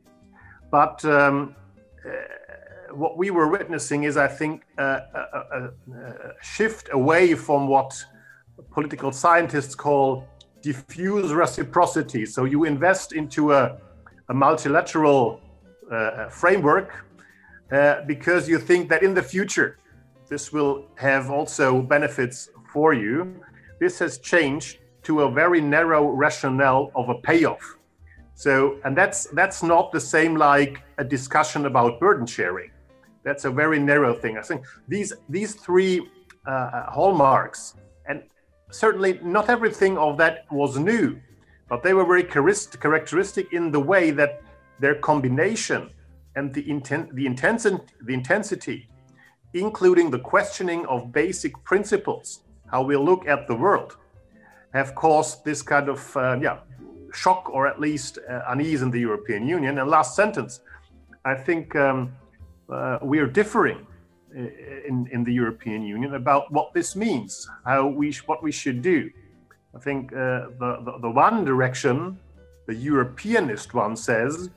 But 0.69 1.03
um, 1.05 1.55
uh, 2.05 2.93
what 2.93 3.17
we 3.17 3.31
were 3.31 3.47
witnessing 3.47 4.03
is, 4.03 4.17
I 4.17 4.27
think, 4.27 4.63
a, 4.77 4.83
a, 4.83 5.69
a, 5.93 6.33
shift 6.41 6.89
away 6.91 7.35
from 7.35 7.67
what 7.67 7.91
political 8.71 9.11
scientists 9.11 9.75
call 9.75 10.27
diffuse 10.61 11.33
reciprocity. 11.33 12.25
So 12.25 12.45
you 12.45 12.63
invest 12.65 13.13
into 13.13 13.53
a, 13.53 13.77
multilateral 14.29 15.41
uh, 15.91 16.29
framework 16.29 17.05
uh, 17.71 18.01
because 18.07 18.47
you 18.47 18.59
think 18.59 18.89
that 18.89 19.03
in 19.03 19.13
the 19.13 19.23
future 19.23 19.77
this 20.31 20.53
will 20.53 20.87
have 20.95 21.29
also 21.29 21.81
benefits 21.81 22.49
for 22.71 22.93
you. 22.93 23.35
This 23.81 23.99
has 23.99 24.17
changed 24.17 24.79
to 25.03 25.23
a 25.23 25.31
very 25.31 25.59
narrow 25.59 26.07
rationale 26.07 26.89
of 26.95 27.09
a 27.09 27.15
payoff. 27.15 27.77
So, 28.33 28.79
and 28.85 28.97
that's 28.97 29.25
that's 29.39 29.61
not 29.61 29.91
the 29.91 29.99
same 29.99 30.35
like 30.35 30.81
a 30.97 31.03
discussion 31.03 31.65
about 31.65 31.99
burden 31.99 32.25
sharing. 32.25 32.71
That's 33.23 33.43
a 33.43 33.51
very 33.51 33.77
narrow 33.77 34.13
thing. 34.13 34.37
I 34.37 34.41
think 34.41 34.65
these 34.87 35.11
these 35.27 35.53
three 35.53 36.09
uh, 36.47 36.89
hallmarks, 36.89 37.75
and 38.07 38.23
certainly 38.71 39.19
not 39.21 39.49
everything 39.49 39.97
of 39.97 40.17
that 40.17 40.45
was 40.49 40.77
new, 40.77 41.19
but 41.71 41.83
they 41.83 41.93
were 41.93 42.03
very 42.03 42.25
characteristic 42.25 43.53
in 43.53 43.71
the 43.71 43.79
way 43.79 44.11
that 44.11 44.41
their 44.81 44.95
combination 44.95 45.89
and 46.35 46.53
the 46.53 46.69
intent, 46.69 47.15
the 47.15 47.25
intensity, 47.25 47.77
the 48.01 48.13
intensity, 48.13 48.89
including 49.53 50.11
the 50.11 50.19
questioning 50.19 50.85
of 50.87 51.13
basic 51.13 51.53
principles, 51.63 52.41
how 52.69 52.81
we 52.83 52.97
look 52.97 53.25
at 53.25 53.47
the 53.47 53.55
world, 53.55 53.95
have 54.73 54.93
caused 54.95 55.45
this 55.45 55.61
kind 55.61 55.87
of 55.87 56.17
uh, 56.17 56.37
yeah 56.41 56.57
shock 57.13 57.49
or 57.49 57.67
at 57.67 57.79
least 57.79 58.19
uh, 58.29 58.41
unease 58.49 58.81
in 58.81 58.91
the 58.91 58.99
European 58.99 59.47
Union. 59.47 59.77
And 59.79 59.89
last 59.89 60.13
sentence, 60.13 60.59
I 61.23 61.35
think 61.35 61.73
um, 61.77 62.11
uh, 62.69 62.99
we 63.01 63.19
are 63.19 63.27
differing 63.27 63.87
uh, 64.35 64.41
in, 64.89 65.07
in 65.13 65.23
the 65.23 65.33
European 65.33 65.83
Union 65.83 66.15
about 66.15 66.51
what 66.51 66.73
this 66.73 66.97
means, 66.97 67.49
how 67.65 67.87
we 67.87 68.11
what 68.25 68.43
we 68.43 68.51
should 68.51 68.81
do. 68.81 69.09
I 69.75 69.79
think 69.79 70.11
uh, 70.11 70.49
the, 70.59 70.81
the, 70.85 70.99
the 71.01 71.09
one 71.09 71.45
direction, 71.45 72.19
the 72.67 72.75
Europeanist 72.75 73.73
one 73.73 73.95
says, 73.95 74.49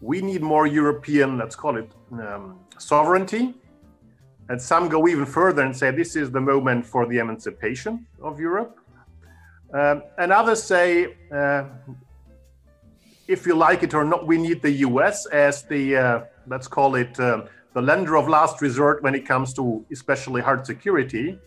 we 0.00 0.20
need 0.20 0.42
more 0.42 0.66
European, 0.66 1.38
let's 1.38 1.56
call 1.56 1.76
it 1.76 1.90
um, 2.12 2.58
sovereignty. 2.78 3.54
And 4.48 4.60
some 4.60 4.88
go 4.88 5.08
even 5.08 5.24
further 5.24 5.62
and 5.62 5.74
say 5.74 5.90
this 5.90 6.16
is 6.16 6.30
the 6.30 6.40
moment 6.40 6.84
for 6.84 7.06
the 7.06 7.18
emancipation 7.18 8.06
of 8.22 8.38
Europe. 8.38 8.78
Um, 9.72 10.02
and 10.18 10.32
others 10.32 10.62
say, 10.62 11.16
uh, 11.32 11.64
if 13.26 13.46
you 13.46 13.54
like 13.54 13.82
it 13.82 13.94
or 13.94 14.04
not, 14.04 14.26
we 14.26 14.36
need 14.36 14.60
the 14.62 14.70
US 14.88 15.26
as 15.26 15.62
the, 15.62 15.96
uh, 15.96 16.20
let's 16.46 16.68
call 16.68 16.94
it, 16.94 17.18
uh, 17.18 17.46
the 17.72 17.82
lender 17.82 18.16
of 18.16 18.28
last 18.28 18.60
resort 18.60 19.02
when 19.02 19.14
it 19.14 19.26
comes 19.26 19.52
to 19.54 19.84
especially 19.90 20.40
hard 20.40 20.66
security. 20.66 21.38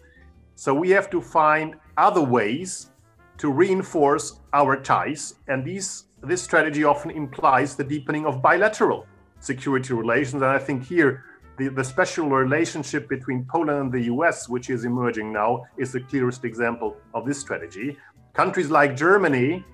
So 0.55 0.73
we 0.73 0.89
have 0.89 1.09
to 1.11 1.21
find 1.21 1.75
other 1.97 2.21
ways 2.21 2.89
to 3.37 3.51
reinforce 3.51 4.39
our 4.53 4.75
ties. 4.77 5.35
And 5.47 5.63
these, 5.63 6.05
this 6.23 6.41
strategy 6.41 6.83
often 6.83 7.11
implies 7.11 7.75
the 7.75 7.83
deepening 7.83 8.25
of 8.25 8.41
bilateral 8.41 9.05
security 9.39 9.93
relations. 9.93 10.41
And 10.41 10.51
I 10.51 10.59
think 10.59 10.83
here, 10.83 11.23
the, 11.57 11.69
the 11.69 11.83
special 11.83 12.29
relationship 12.29 13.09
between 13.09 13.45
Poland 13.45 13.79
and 13.79 13.91
the 13.91 14.03
US, 14.13 14.47
which 14.47 14.69
is 14.69 14.85
emerging 14.85 15.31
now, 15.33 15.65
is 15.77 15.91
the 15.91 16.01
clearest 16.01 16.45
example 16.45 16.97
of 17.13 17.25
this 17.25 17.39
strategy. 17.39 17.97
Countries 18.33 18.69
like 18.69 18.95
Germany 18.95 19.65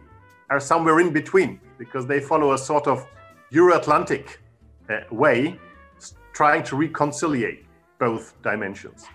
are 0.49 0.59
somewhere 0.59 0.99
in 0.99 1.11
between 1.11 1.59
because 1.77 2.05
they 2.05 2.19
follow 2.19 2.53
a 2.53 2.57
sort 2.57 2.87
of 2.87 3.05
Euro 3.51 3.77
Atlantic 3.77 4.39
uh, 4.89 5.01
way, 5.11 5.59
trying 6.33 6.63
to 6.63 6.75
reconcile 6.75 7.51
both 7.99 8.41
dimensions. 8.41 9.05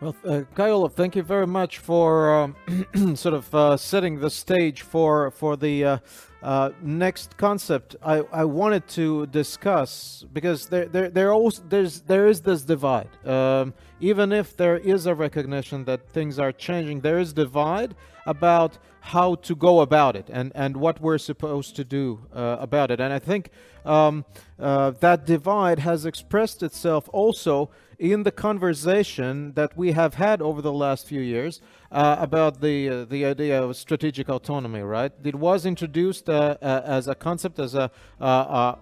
Well, 0.00 0.16
uh, 0.24 0.42
Kai-Olaf, 0.56 0.94
thank 0.94 1.14
you 1.14 1.22
very 1.22 1.46
much 1.46 1.78
for 1.78 2.34
um, 2.34 2.56
sort 3.16 3.34
of 3.34 3.54
uh, 3.54 3.76
setting 3.76 4.18
the 4.18 4.28
stage 4.28 4.82
for 4.82 5.30
for 5.30 5.56
the 5.56 5.84
uh, 5.84 5.98
uh, 6.42 6.70
next 6.82 7.36
concept 7.36 7.96
I, 8.02 8.18
I 8.32 8.44
wanted 8.44 8.86
to 8.88 9.26
discuss 9.26 10.24
because 10.32 10.66
there 10.66 10.86
there 10.86 11.08
there 11.10 11.32
also 11.32 11.62
there's 11.68 12.00
there 12.02 12.26
is 12.26 12.40
this 12.40 12.62
divide. 12.62 13.08
Um, 13.24 13.72
even 14.00 14.32
if 14.32 14.56
there 14.56 14.78
is 14.78 15.06
a 15.06 15.14
recognition 15.14 15.84
that 15.84 16.08
things 16.10 16.38
are 16.40 16.52
changing, 16.52 17.00
there 17.00 17.18
is 17.18 17.32
divide 17.32 17.94
about 18.26 18.78
how 19.00 19.36
to 19.36 19.54
go 19.54 19.80
about 19.80 20.16
it 20.16 20.28
and 20.28 20.50
and 20.56 20.76
what 20.76 21.00
we're 21.00 21.18
supposed 21.18 21.76
to 21.76 21.84
do 21.84 22.26
uh, 22.34 22.56
about 22.58 22.90
it. 22.90 23.00
And 23.00 23.12
I 23.12 23.20
think 23.20 23.50
um, 23.84 24.24
uh, 24.58 24.90
that 25.00 25.24
divide 25.24 25.78
has 25.78 26.04
expressed 26.04 26.62
itself 26.64 27.08
also 27.12 27.70
in 27.98 28.22
the 28.22 28.30
conversation 28.30 29.52
that 29.54 29.76
we 29.76 29.92
have 29.92 30.14
had 30.14 30.42
over 30.42 30.60
the 30.62 30.72
last 30.72 31.06
few 31.06 31.20
years 31.20 31.60
uh, 31.92 32.16
about 32.18 32.60
the 32.60 32.88
uh, 32.88 33.04
the 33.04 33.24
idea 33.24 33.62
of 33.62 33.76
strategic 33.76 34.28
autonomy, 34.28 34.80
right? 34.80 35.12
It 35.22 35.34
was 35.34 35.66
introduced 35.66 36.28
uh, 36.28 36.56
uh 36.60 36.82
as 36.84 37.08
a 37.08 37.14
concept, 37.14 37.58
as 37.58 37.74
a 37.74 37.90
uh, 38.20 38.24
uh, 38.24 38.76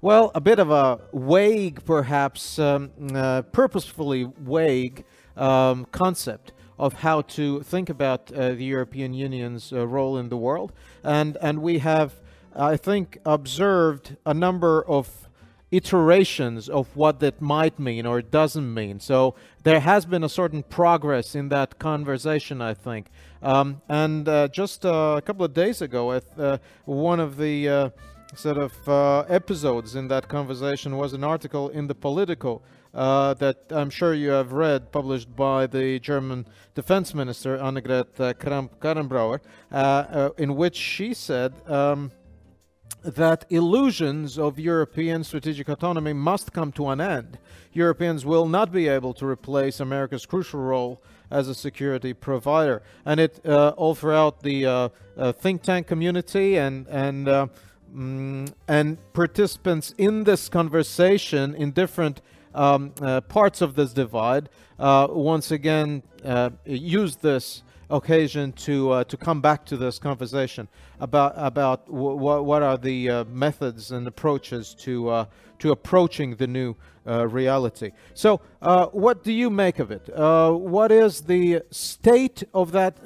well, 0.00 0.30
a 0.34 0.40
bit 0.40 0.58
of 0.58 0.70
a 0.70 1.00
vague, 1.12 1.84
perhaps 1.84 2.58
um, 2.58 2.90
purposefully 3.52 4.30
vague 4.38 5.04
um, 5.36 5.86
concept 5.92 6.52
of 6.78 6.92
how 6.94 7.22
to 7.22 7.60
think 7.62 7.90
about 7.90 8.26
the 8.26 8.64
European 8.64 9.12
Union's 9.12 9.72
role 9.72 10.16
in 10.16 10.28
the 10.28 10.36
world, 10.36 10.72
and 11.02 11.36
and 11.40 11.60
we 11.60 11.78
have, 11.78 12.20
I 12.54 12.76
think, 12.76 13.18
observed 13.24 14.16
a 14.24 14.34
number 14.34 14.84
of 14.86 15.27
iterations 15.70 16.68
of 16.68 16.96
what 16.96 17.20
that 17.20 17.40
might 17.40 17.78
mean 17.78 18.06
or 18.06 18.22
doesn't 18.22 18.72
mean. 18.72 19.00
So 19.00 19.34
there 19.64 19.80
has 19.80 20.06
been 20.06 20.24
a 20.24 20.28
certain 20.28 20.62
progress 20.62 21.34
in 21.34 21.50
that 21.50 21.78
conversation, 21.78 22.62
I 22.62 22.74
think. 22.74 23.10
Um, 23.42 23.82
and 23.88 24.28
uh, 24.28 24.48
just 24.48 24.86
uh, 24.86 25.14
a 25.18 25.22
couple 25.22 25.44
of 25.44 25.52
days 25.52 25.82
ago, 25.82 26.10
uh, 26.10 26.58
one 26.86 27.20
of 27.20 27.36
the 27.36 27.68
uh, 27.68 27.90
sort 28.34 28.56
of 28.56 28.88
uh, 28.88 29.20
episodes 29.28 29.94
in 29.94 30.08
that 30.08 30.28
conversation 30.28 30.96
was 30.96 31.12
an 31.12 31.22
article 31.22 31.68
in 31.68 31.86
the 31.86 31.94
Politico 31.94 32.62
uh, 32.94 33.34
that 33.34 33.58
I'm 33.70 33.90
sure 33.90 34.14
you 34.14 34.30
have 34.30 34.52
read, 34.52 34.90
published 34.90 35.36
by 35.36 35.66
the 35.66 35.98
German 35.98 36.46
Defense 36.74 37.14
Minister 37.14 37.58
Annegret 37.58 38.38
Kramp-Karrenbauer, 38.38 39.40
in 40.38 40.56
which 40.56 40.76
she 40.76 41.12
said. 41.12 41.52
Um, 41.70 42.10
that 43.02 43.44
illusions 43.50 44.38
of 44.38 44.58
European 44.58 45.24
strategic 45.24 45.68
autonomy 45.68 46.12
must 46.12 46.52
come 46.52 46.72
to 46.72 46.88
an 46.88 47.00
end. 47.00 47.38
Europeans 47.72 48.26
will 48.26 48.46
not 48.46 48.72
be 48.72 48.88
able 48.88 49.14
to 49.14 49.26
replace 49.26 49.80
America's 49.80 50.26
crucial 50.26 50.60
role 50.60 51.00
as 51.30 51.48
a 51.48 51.54
security 51.54 52.12
provider. 52.12 52.82
And 53.04 53.20
it 53.20 53.40
uh, 53.46 53.70
all 53.76 53.94
throughout 53.94 54.42
the 54.42 54.66
uh, 54.66 54.88
uh, 55.16 55.32
think 55.32 55.62
tank 55.62 55.86
community 55.86 56.56
and 56.56 56.86
and 56.88 57.28
uh, 57.28 57.46
mm, 57.94 58.52
and 58.66 58.98
participants 59.12 59.94
in 59.98 60.24
this 60.24 60.48
conversation 60.48 61.54
in 61.54 61.72
different 61.72 62.20
um, 62.54 62.92
uh, 63.00 63.20
parts 63.20 63.60
of 63.60 63.74
this 63.74 63.92
divide 63.92 64.48
uh, 64.78 65.06
once 65.10 65.50
again 65.50 66.02
use 66.64 67.16
this 67.16 67.62
occasion 67.90 68.52
to 68.52 68.90
uh, 68.90 69.04
to 69.04 69.16
come 69.16 69.40
back 69.40 69.64
to 69.64 69.76
this 69.76 69.98
conversation 69.98 70.68
about 71.00 71.32
about 71.36 71.90
what 71.90 72.62
are 72.62 72.76
the 72.76 73.08
uh, 73.08 73.24
methods 73.24 73.90
and 73.90 74.06
approaches 74.06 74.74
to 74.74 75.08
uh, 75.08 75.24
to 75.58 75.72
approaching 75.72 76.36
the 76.36 76.46
new 76.46 76.76
uh, 77.06 77.26
reality. 77.26 77.92
So, 78.14 78.40
uh, 78.60 78.86
what 78.86 79.24
do 79.24 79.32
you 79.32 79.48
make 79.50 79.78
of 79.78 79.90
it? 79.90 80.08
Uh, 80.14 80.52
what 80.52 80.92
is 80.92 81.22
the 81.22 81.62
state 81.70 82.44
of 82.52 82.72
that 82.72 82.98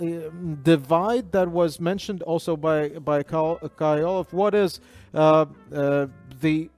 divide 0.64 1.32
that 1.32 1.48
was 1.48 1.80
mentioned 1.80 2.22
also 2.22 2.56
by 2.56 2.88
by 2.88 3.22
Olaf? 3.30 4.32
What 4.32 4.54
is 4.54 4.80
the 5.12 6.70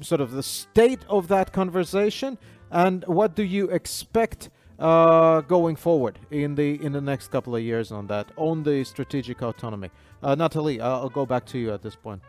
sort 0.00 0.20
of 0.20 0.32
the 0.32 0.42
state 0.42 1.00
of 1.08 1.28
that 1.28 1.52
conversation, 1.52 2.36
and 2.70 3.04
what 3.06 3.34
do 3.34 3.42
you 3.42 3.70
expect? 3.70 4.50
Uh, 4.78 5.40
going 5.42 5.76
forward 5.76 6.18
in 6.32 6.56
the 6.56 6.82
in 6.84 6.90
the 6.90 7.00
next 7.00 7.28
couple 7.28 7.54
of 7.54 7.62
years 7.62 7.92
on 7.92 8.08
that 8.08 8.32
on 8.36 8.62
the 8.64 8.82
strategic 8.82 9.40
autonomy. 9.40 9.88
Uh, 10.20 10.34
Nathalie, 10.34 10.80
I'll, 10.80 11.08
go 11.08 11.24
back 11.24 11.46
to 11.46 11.58
you 11.58 11.72
at 11.72 11.80
this 11.80 11.94
point. 11.94 12.20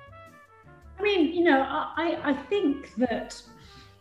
I 0.99 1.01
mean, 1.01 1.34
you 1.34 1.43
know, 1.43 1.65
I 1.67 2.19
I 2.23 2.34
think 2.34 2.93
that 2.97 3.41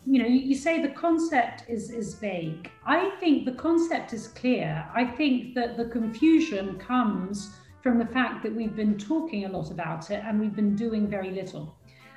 you 0.07 0.23
know 0.23 0.29
you 0.29 0.55
say 0.55 0.83
the 0.83 0.91
concept 0.91 1.65
is 1.69 1.91
is 1.91 2.17
vague. 2.17 2.71
I 2.85 3.11
think 3.19 3.47
the 3.47 3.53
concept 3.53 4.13
is 4.13 4.29
clear. 4.29 4.87
I 4.95 5.07
think 5.07 5.55
that 5.55 5.79
the 5.79 5.87
confusion 5.87 6.79
comes 6.79 7.55
from 7.83 7.99
the 7.99 8.07
fact 8.07 8.43
that 8.43 8.55
we've 8.55 8.77
been 8.77 8.99
talking 8.99 9.47
a 9.47 9.49
lot 9.49 9.71
about 9.71 10.11
it 10.11 10.23
and 10.25 10.41
we've 10.41 10.57
been 10.57 10.75
doing 10.75 11.07
very 11.07 11.31
little. 11.31 11.77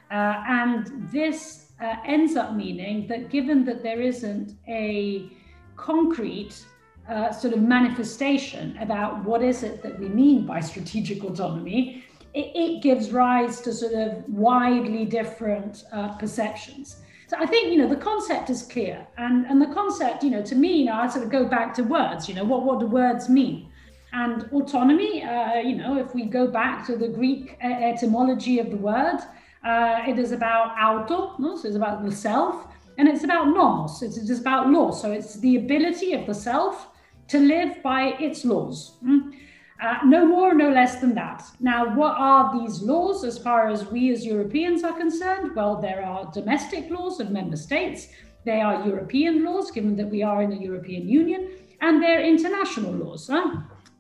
Uh, 0.09 0.41
and 0.47 1.09
this 1.11 1.73
uh, 1.81 1.95
ends 2.05 2.37
up 2.37 2.53
meaning 2.53 3.05
that 3.07 3.29
given 3.29 3.65
that 3.65 3.83
there 3.83 4.01
isn't 4.01 4.53
a 4.67 5.29
concrete 5.77 6.65
uh, 7.07 7.31
sort 7.31 7.53
of 7.53 7.61
manifestation 7.61 8.77
about 8.79 9.23
what 9.23 9.41
is 9.41 9.63
it 9.63 9.81
that 9.81 9.97
we 9.97 10.09
mean 10.09 10.45
by 10.45 10.59
strategic 10.59 11.23
autonomy, 11.23 12.03
it, 12.33 12.51
it 12.53 12.83
gives 12.83 13.11
rise 13.11 13.61
to 13.61 13.71
sort 13.71 13.93
of 13.93 14.27
widely 14.27 15.05
different 15.05 15.85
uh, 15.93 16.09
perceptions. 16.17 16.97
So 17.27 17.37
I 17.39 17.45
think, 17.45 17.71
you 17.71 17.77
know, 17.77 17.87
the 17.87 17.95
concept 17.95 18.49
is 18.49 18.63
clear. 18.63 19.05
And, 19.17 19.45
and 19.45 19.61
the 19.61 19.73
concept, 19.73 20.23
you 20.23 20.29
know, 20.29 20.41
to 20.43 20.55
me, 20.55 20.79
you 20.79 20.85
know, 20.85 20.93
I 20.93 21.07
sort 21.07 21.23
of 21.25 21.31
go 21.31 21.45
back 21.45 21.73
to 21.75 21.83
words, 21.83 22.27
you 22.27 22.35
know, 22.35 22.43
what, 22.43 22.63
what 22.63 22.79
do 22.79 22.87
words 22.87 23.29
mean? 23.29 23.69
And 24.13 24.43
autonomy, 24.53 25.23
uh, 25.23 25.59
you 25.59 25.75
know, 25.75 25.97
if 25.97 26.15
we 26.15 26.25
go 26.25 26.47
back 26.47 26.85
to 26.87 26.95
the 26.95 27.09
Greek 27.09 27.57
etymology 27.61 28.59
of 28.59 28.69
the 28.69 28.77
word, 28.77 29.19
uh, 29.65 30.01
it 30.07 30.17
is 30.17 30.31
about 30.31 30.77
auto, 30.79 31.35
no? 31.39 31.57
so 31.57 31.67
it's 31.67 31.75
about 31.75 32.05
the 32.05 32.11
self. 32.11 32.66
And 32.97 33.07
it's 33.07 33.23
about 33.23 33.47
nomos, 33.47 34.01
it's 34.01 34.17
just 34.25 34.41
about 34.41 34.69
law. 34.69 34.91
So 34.91 35.11
it's 35.11 35.39
the 35.39 35.57
ability 35.57 36.13
of 36.13 36.25
the 36.25 36.33
self 36.33 36.87
to 37.27 37.39
live 37.39 37.81
by 37.83 38.15
its 38.19 38.43
laws. 38.45 38.97
Mm? 39.05 39.33
Uh, 39.79 39.97
no 40.05 40.25
more, 40.25 40.55
no 40.55 40.69
less 40.69 40.99
than 40.99 41.13
that. 41.13 41.43
Now, 41.59 41.95
what 41.95 42.15
are 42.17 42.59
these 42.59 42.81
laws 42.81 43.23
as 43.23 43.37
far 43.37 43.67
as 43.67 43.85
we 43.91 44.11
as 44.11 44.25
Europeans 44.25 44.83
are 44.83 44.93
concerned? 44.93 45.55
Well, 45.55 45.79
there 45.79 46.03
are 46.03 46.31
domestic 46.33 46.89
laws 46.89 47.19
of 47.19 47.29
member 47.29 47.57
states, 47.57 48.07
they 48.47 48.61
are 48.61 48.87
European 48.87 49.43
laws, 49.43 49.71
given 49.71 49.95
that 49.97 50.09
we 50.09 50.23
are 50.23 50.41
in 50.41 50.49
the 50.49 50.57
European 50.57 51.07
Union, 51.07 51.49
and 51.81 52.01
they're 52.01 52.21
international 52.21 52.93
laws, 52.93 53.27
huh? 53.27 53.57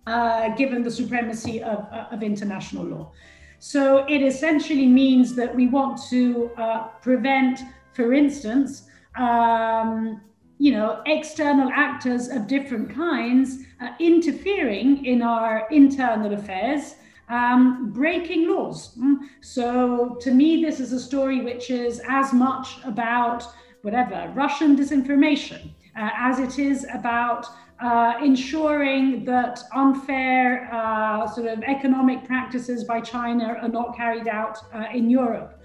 uh, 0.07 0.55
given 0.55 0.83
the 0.83 0.89
supremacy 0.89 1.61
of, 1.61 1.79
uh, 1.91 2.07
of 2.13 2.23
international 2.23 2.85
law. 2.85 3.11
So 3.59 4.05
it 4.07 4.21
essentially 4.21 4.87
means 4.87 5.35
that 5.35 5.53
we 5.53 5.67
want 5.67 5.99
to 6.09 6.49
uh, 6.57 6.87
prevent, 7.01 7.59
for 7.97 8.13
instance, 8.13 8.83
um, 9.17 10.21
you 10.59 10.71
know, 10.71 11.01
external 11.07 11.69
actors 11.73 12.29
of 12.29 12.45
different 12.47 12.93
kinds 12.93 13.63
uh, 13.81 13.89
interfering 13.99 15.03
in 15.03 15.23
our 15.23 15.67
internal 15.71 16.33
affairs, 16.33 16.95
um, 17.29 17.91
breaking 17.91 18.47
laws. 18.49 18.95
Mm. 18.97 19.17
So 19.41 20.17
to 20.21 20.31
me, 20.31 20.63
this 20.63 20.79
is 20.79 20.93
a 20.93 20.99
story 20.99 21.41
which 21.41 21.71
is 21.71 21.99
as 22.07 22.33
much 22.33 22.77
about 22.85 23.43
whatever 23.81 24.31
Russian 24.35 24.77
disinformation 24.77 25.71
uh, 25.95 26.09
as 26.15 26.39
it 26.39 26.59
is 26.59 26.85
about 26.93 27.47
uh, 27.79 28.13
ensuring 28.23 29.25
that 29.25 29.59
unfair 29.73 30.69
uh, 30.71 31.27
sort 31.27 31.47
of 31.47 31.63
economic 31.63 32.25
practices 32.25 32.83
by 32.83 33.01
China 33.01 33.57
are 33.61 33.69
not 33.69 33.95
carried 33.95 34.27
out 34.27 34.57
uh, 34.73 34.85
in 34.93 35.09
Europe 35.09 35.56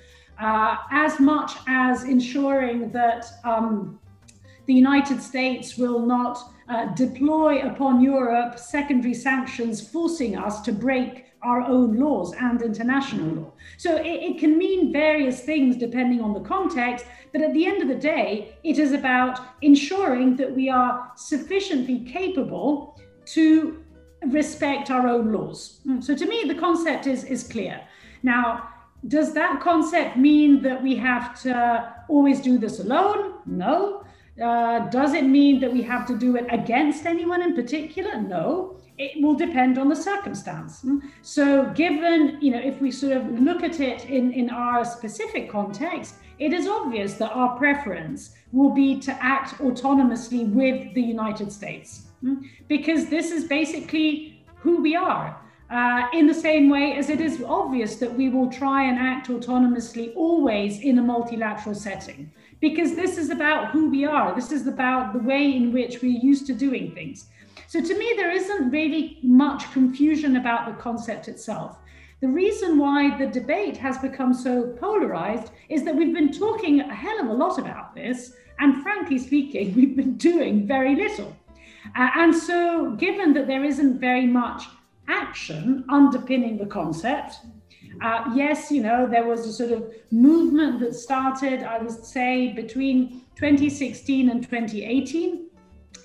uh, 0.42 0.76
as 0.90 1.20
much 1.20 1.52
as 1.68 2.02
ensuring 2.02 2.90
that 2.90 3.24
um, 3.44 3.98
the 4.66 4.74
United 4.74 5.22
States 5.22 5.76
will 5.76 6.00
not 6.00 6.38
uh, 6.68 6.86
deploy 6.94 7.60
upon 7.60 8.00
Europe 8.00 8.58
secondary 8.58 9.14
sanctions 9.14 9.86
forcing 9.88 10.36
us 10.36 10.60
to 10.62 10.72
break 10.72 11.26
our 11.42 11.60
own 11.60 11.96
laws 11.96 12.34
and 12.40 12.62
international 12.62 13.28
law. 13.34 13.52
So 13.76 13.96
it, 13.96 14.06
it, 14.06 14.38
can 14.38 14.56
mean 14.56 14.92
various 14.92 15.40
things 15.40 15.76
depending 15.76 16.20
on 16.20 16.32
the 16.34 16.40
context, 16.40 17.04
but 17.32 17.42
at 17.42 17.52
the 17.52 17.66
end 17.66 17.82
of 17.82 17.88
the 17.88 17.96
day, 17.96 18.56
it 18.62 18.78
is 18.78 18.92
about 18.92 19.40
ensuring 19.60 20.36
that 20.36 20.54
we 20.54 20.68
are 20.68 21.12
sufficiently 21.16 22.00
capable 22.00 23.00
to 23.26 23.82
respect 24.28 24.90
our 24.90 25.08
own 25.08 25.32
laws. 25.32 25.80
So 26.00 26.14
to 26.14 26.26
me, 26.26 26.44
the 26.46 26.54
concept 26.54 27.06
is, 27.08 27.24
is 27.24 27.42
clear. 27.42 27.80
Now, 28.22 28.71
does 29.08 29.32
that 29.34 29.60
concept 29.60 30.16
mean 30.16 30.62
that 30.62 30.82
we 30.82 30.94
have 30.96 31.40
to 31.42 31.94
always 32.08 32.40
do 32.40 32.58
this 32.58 32.80
alone? 32.80 33.34
No. 33.46 34.04
Uh, 34.42 34.88
does 34.90 35.12
it 35.12 35.24
mean 35.24 35.60
that 35.60 35.72
we 35.72 35.82
have 35.82 36.06
to 36.06 36.16
do 36.16 36.36
it 36.36 36.46
against 36.50 37.04
anyone 37.04 37.42
in 37.42 37.54
particular? 37.54 38.20
No. 38.20 38.76
It 38.98 39.22
will 39.22 39.34
depend 39.34 39.78
on 39.78 39.88
the 39.88 39.96
circumstance. 39.96 40.84
So, 41.22 41.70
given, 41.74 42.38
you 42.40 42.52
know, 42.52 42.60
if 42.60 42.80
we 42.80 42.90
sort 42.90 43.16
of 43.16 43.40
look 43.40 43.62
at 43.62 43.80
it 43.80 44.04
in, 44.04 44.32
in 44.32 44.50
our 44.50 44.84
specific 44.84 45.50
context, 45.50 46.16
it 46.38 46.52
is 46.52 46.66
obvious 46.66 47.14
that 47.14 47.32
our 47.32 47.56
preference 47.56 48.34
will 48.52 48.70
be 48.70 49.00
to 49.00 49.12
act 49.22 49.58
autonomously 49.58 50.48
with 50.52 50.94
the 50.94 51.02
United 51.02 51.50
States 51.50 52.02
because 52.68 53.08
this 53.08 53.30
is 53.30 53.44
basically 53.44 54.44
who 54.56 54.82
we 54.82 54.94
are. 54.94 55.40
Uh, 55.72 56.06
in 56.12 56.26
the 56.26 56.34
same 56.34 56.68
way 56.68 56.98
as 56.98 57.08
it 57.08 57.18
is 57.18 57.42
obvious 57.44 57.96
that 57.96 58.14
we 58.14 58.28
will 58.28 58.52
try 58.52 58.82
and 58.82 58.98
act 58.98 59.28
autonomously 59.28 60.14
always 60.14 60.80
in 60.80 60.98
a 60.98 61.02
multilateral 61.02 61.74
setting, 61.74 62.30
because 62.60 62.94
this 62.94 63.16
is 63.16 63.30
about 63.30 63.70
who 63.70 63.88
we 63.88 64.04
are. 64.04 64.34
This 64.34 64.52
is 64.52 64.66
about 64.66 65.14
the 65.14 65.18
way 65.20 65.56
in 65.56 65.72
which 65.72 66.02
we're 66.02 66.20
used 66.20 66.46
to 66.48 66.52
doing 66.52 66.92
things. 66.92 67.24
So, 67.68 67.80
to 67.80 67.98
me, 67.98 68.12
there 68.18 68.30
isn't 68.30 68.70
really 68.70 69.18
much 69.22 69.72
confusion 69.72 70.36
about 70.36 70.66
the 70.66 70.74
concept 70.74 71.26
itself. 71.26 71.78
The 72.20 72.28
reason 72.28 72.76
why 72.76 73.16
the 73.16 73.28
debate 73.28 73.78
has 73.78 73.96
become 73.96 74.34
so 74.34 74.76
polarized 74.78 75.52
is 75.70 75.84
that 75.84 75.96
we've 75.96 76.12
been 76.12 76.32
talking 76.32 76.80
a 76.80 76.94
hell 76.94 77.18
of 77.18 77.28
a 77.28 77.32
lot 77.32 77.58
about 77.58 77.94
this, 77.94 78.34
and 78.58 78.82
frankly 78.82 79.18
speaking, 79.18 79.74
we've 79.76 79.96
been 79.96 80.18
doing 80.18 80.66
very 80.66 80.94
little. 80.94 81.34
Uh, 81.96 82.10
and 82.16 82.34
so, 82.34 82.90
given 82.96 83.32
that 83.32 83.46
there 83.46 83.64
isn't 83.64 83.98
very 83.98 84.26
much 84.26 84.64
action 85.08 85.84
underpinning 85.88 86.58
the 86.58 86.66
concept. 86.66 87.36
Uh, 88.00 88.30
yes, 88.34 88.70
you 88.70 88.82
know, 88.82 89.06
there 89.06 89.26
was 89.26 89.46
a 89.46 89.52
sort 89.52 89.70
of 89.70 89.92
movement 90.10 90.80
that 90.80 90.94
started, 90.94 91.62
I 91.62 91.78
would 91.78 92.04
say, 92.04 92.52
between 92.52 93.22
2016 93.36 94.30
and 94.30 94.42
2018, 94.42 95.46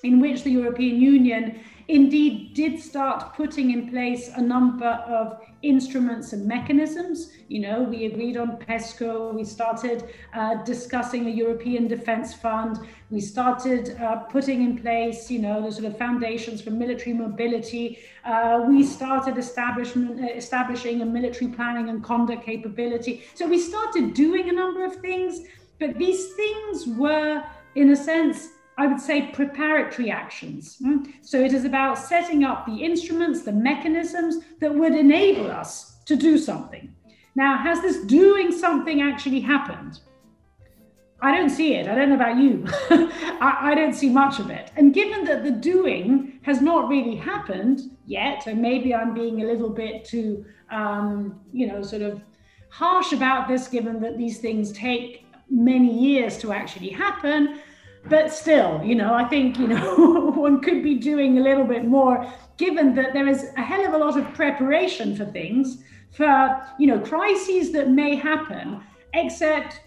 in 0.04 0.20
which 0.20 0.42
the 0.42 0.50
European 0.50 1.00
Union 1.00 1.60
indeed 1.88 2.52
did 2.52 2.78
start 2.78 3.34
putting 3.34 3.70
in 3.70 3.88
place 3.88 4.30
a 4.36 4.42
number 4.42 4.86
of 4.86 5.40
instruments 5.62 6.34
and 6.34 6.46
mechanisms. 6.46 7.32
You 7.48 7.60
know, 7.60 7.82
we 7.82 8.04
agreed 8.04 8.36
on 8.36 8.58
PESCO, 8.58 9.34
we 9.34 9.44
started 9.44 10.04
uh, 10.34 10.62
discussing 10.64 11.26
a 11.26 11.30
European 11.30 11.88
Defence 11.88 12.34
Fund, 12.34 12.86
we 13.10 13.20
started 13.20 13.98
uh, 13.98 14.16
putting 14.16 14.62
in 14.62 14.78
place, 14.78 15.30
you 15.30 15.38
know, 15.38 15.62
the 15.62 15.72
sort 15.72 15.86
of 15.86 15.96
foundations 15.96 16.60
for 16.60 16.70
military 16.70 17.14
mobility. 17.14 17.98
Uh, 18.22 18.64
we 18.68 18.84
started 18.84 19.38
establishment, 19.38 20.20
uh, 20.20 20.34
establishing 20.34 21.00
a 21.00 21.06
military 21.06 21.50
planning 21.50 21.88
and 21.88 22.04
conduct 22.04 22.44
capability. 22.44 23.24
So 23.34 23.48
we 23.48 23.58
started 23.58 24.12
doing 24.12 24.50
a 24.50 24.52
number 24.52 24.84
of 24.84 24.96
things, 24.96 25.40
but 25.80 25.96
these 25.96 26.34
things 26.34 26.86
were, 26.86 27.42
in 27.76 27.90
a 27.90 27.96
sense, 27.96 28.48
I 28.78 28.86
would 28.86 29.00
say 29.00 29.30
preparatory 29.32 30.10
actions. 30.10 30.76
Hmm? 30.78 31.02
So 31.20 31.40
it 31.40 31.52
is 31.52 31.64
about 31.64 31.98
setting 31.98 32.44
up 32.44 32.64
the 32.64 32.76
instruments, 32.76 33.42
the 33.42 33.52
mechanisms 33.52 34.36
that 34.60 34.72
would 34.72 34.94
enable 34.94 35.50
us 35.50 35.96
to 36.06 36.14
do 36.14 36.38
something. 36.38 36.94
Now, 37.34 37.58
has 37.58 37.82
this 37.82 38.04
doing 38.04 38.52
something 38.52 39.02
actually 39.02 39.40
happened? 39.40 40.00
I 41.20 41.36
don't 41.36 41.50
see 41.50 41.74
it. 41.74 41.88
I 41.88 41.96
don't 41.96 42.10
know 42.10 42.14
about 42.14 42.38
you. 42.38 42.64
I, 43.40 43.72
I, 43.72 43.74
don't 43.74 43.92
see 43.92 44.08
much 44.08 44.38
of 44.38 44.50
it. 44.50 44.70
And 44.76 44.94
given 44.94 45.24
that 45.24 45.42
the 45.42 45.50
doing 45.50 46.38
has 46.42 46.60
not 46.60 46.88
really 46.88 47.16
happened 47.16 47.80
yet, 48.06 48.46
and 48.46 48.62
maybe 48.62 48.94
I'm 48.94 49.14
being 49.14 49.42
a 49.42 49.44
little 49.44 49.70
bit 49.70 50.04
too, 50.04 50.44
um, 50.70 51.40
you 51.52 51.66
know, 51.66 51.82
sort 51.82 52.02
of 52.02 52.22
harsh 52.70 53.12
about 53.12 53.48
this, 53.48 53.66
given 53.66 54.00
that 54.00 54.16
these 54.16 54.38
things 54.38 54.70
take 54.70 55.26
many 55.50 55.92
years 55.92 56.38
to 56.38 56.52
actually 56.52 56.90
happen, 56.90 57.58
but 58.08 58.32
still, 58.32 58.82
you 58.84 58.94
know, 58.94 59.14
I 59.14 59.24
think, 59.24 59.58
you 59.58 59.68
know, 59.68 60.30
one 60.36 60.60
could 60.60 60.82
be 60.82 60.94
doing 60.94 61.38
a 61.38 61.42
little 61.42 61.64
bit 61.64 61.84
more 61.84 62.32
given 62.56 62.94
that 62.96 63.12
there 63.12 63.28
is 63.28 63.50
a 63.56 63.62
hell 63.62 63.86
of 63.86 63.94
a 63.94 63.98
lot 63.98 64.18
of 64.18 64.34
preparation 64.34 65.16
for 65.16 65.24
things, 65.24 65.82
for, 66.10 66.60
you 66.78 66.86
know, 66.88 66.98
crises 66.98 67.72
that 67.72 67.88
may 67.90 68.16
happen, 68.16 68.82
except 69.14 69.80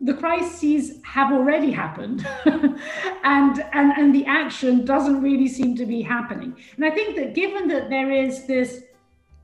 the 0.00 0.14
crises 0.14 1.00
have 1.04 1.32
already 1.32 1.72
happened 1.72 2.24
and, 2.44 3.64
and, 3.72 3.92
and 3.96 4.14
the 4.14 4.24
action 4.26 4.84
doesn't 4.84 5.20
really 5.20 5.48
seem 5.48 5.74
to 5.74 5.86
be 5.86 6.02
happening. 6.02 6.54
And 6.76 6.84
I 6.84 6.90
think 6.90 7.16
that 7.16 7.34
given 7.34 7.66
that 7.68 7.90
there 7.90 8.12
is 8.12 8.46
this 8.46 8.84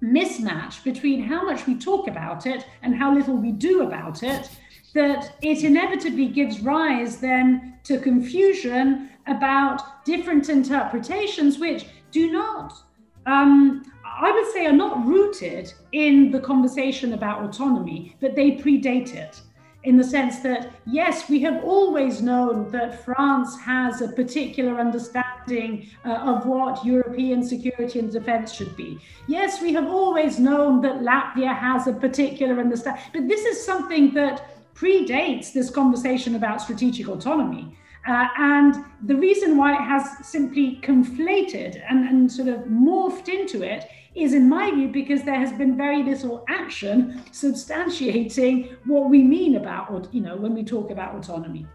mismatch 0.02 0.84
between 0.84 1.22
how 1.22 1.44
much 1.44 1.66
we 1.66 1.74
talk 1.74 2.06
about 2.06 2.46
it 2.46 2.66
and 2.82 2.94
how 2.94 3.12
little 3.12 3.36
we 3.36 3.50
do 3.50 3.82
about 3.82 4.22
it, 4.22 4.48
that 4.94 5.36
it 5.42 5.64
inevitably 5.64 6.26
gives 6.28 6.60
rise 6.60 7.18
then 7.18 7.74
to 7.84 7.98
confusion 7.98 9.10
about 9.26 10.04
different 10.04 10.48
interpretations, 10.48 11.58
which 11.58 11.86
do 12.10 12.30
not, 12.30 12.72
um, 13.26 13.82
I 14.04 14.30
would 14.30 14.52
say, 14.52 14.66
are 14.66 14.72
not 14.72 15.04
rooted 15.04 15.72
in 15.92 16.30
the 16.30 16.40
conversation 16.40 17.12
about 17.12 17.42
autonomy, 17.42 18.16
but 18.20 18.34
they 18.34 18.52
predate 18.52 19.14
it 19.14 19.40
in 19.84 19.96
the 19.98 20.04
sense 20.04 20.38
that, 20.40 20.72
yes, 20.86 21.28
we 21.28 21.40
have 21.40 21.62
always 21.62 22.22
known 22.22 22.70
that 22.70 23.04
France 23.04 23.58
has 23.60 24.00
a 24.00 24.08
particular 24.08 24.80
understanding 24.80 25.88
uh, 26.04 26.14
of 26.14 26.46
what 26.46 26.84
European 26.84 27.42
security 27.42 27.98
and 27.98 28.10
defense 28.10 28.52
should 28.52 28.74
be. 28.76 28.98
Yes, 29.28 29.60
we 29.60 29.74
have 29.74 29.86
always 29.86 30.38
known 30.38 30.80
that 30.80 31.00
Latvia 31.00 31.54
has 31.54 31.86
a 31.86 31.92
particular 31.92 32.58
understanding, 32.60 33.02
but 33.12 33.28
this 33.28 33.44
is 33.44 33.62
something 33.62 34.14
that 34.14 34.53
predates 34.74 35.52
this 35.52 35.70
conversation 35.70 36.34
about 36.34 36.60
strategic 36.60 37.08
autonomy. 37.08 37.76
Uh, 38.06 38.26
and 38.36 38.84
the 39.06 39.16
reason 39.16 39.56
why 39.56 39.72
it 39.72 39.80
has 39.80 40.26
simply 40.26 40.78
conflated 40.82 41.82
and, 41.88 42.06
and 42.06 42.30
sort 42.30 42.48
of 42.48 42.60
morphed 42.64 43.28
into 43.28 43.62
it 43.62 43.88
is, 44.14 44.34
in 44.34 44.48
my 44.48 44.70
view, 44.70 44.88
because 44.88 45.22
there 45.22 45.38
has 45.38 45.52
been 45.52 45.76
very 45.76 46.02
little 46.02 46.44
action 46.48 47.22
substantiating 47.32 48.76
what 48.84 49.08
we 49.08 49.22
mean 49.22 49.56
about, 49.56 50.08
you 50.12 50.20
know, 50.20 50.36
when 50.36 50.54
we 50.54 50.62
talk 50.62 50.90
about 50.90 51.14
autonomy. 51.14 51.66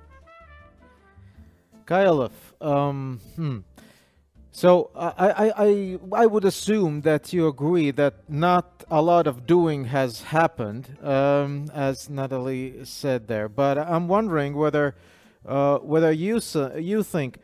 Kaja 1.85 2.29
um, 2.61 3.19
hmm. 3.35 3.57
So 4.51 4.89
I, 4.95 5.29
I, 5.29 5.53
I, 5.57 5.99
I 6.23 6.25
would 6.25 6.43
assume 6.43 7.01
that 7.01 7.31
you 7.31 7.47
agree 7.47 7.91
that 7.91 8.29
not 8.29 8.83
a 8.89 9.01
lot 9.01 9.27
of 9.27 9.45
doing 9.45 9.85
has 9.85 10.23
happened, 10.23 10.97
um, 11.03 11.69
as 11.73 12.09
Nathalie 12.09 12.83
said 12.83 13.27
there. 13.27 13.47
But 13.47 13.77
I'm 13.77 14.07
wondering 14.07 14.55
whether 14.55 14.95
uh, 15.45 15.77
whether 15.77 16.11
you 16.11 16.41
you 16.77 17.03
think 17.03 17.37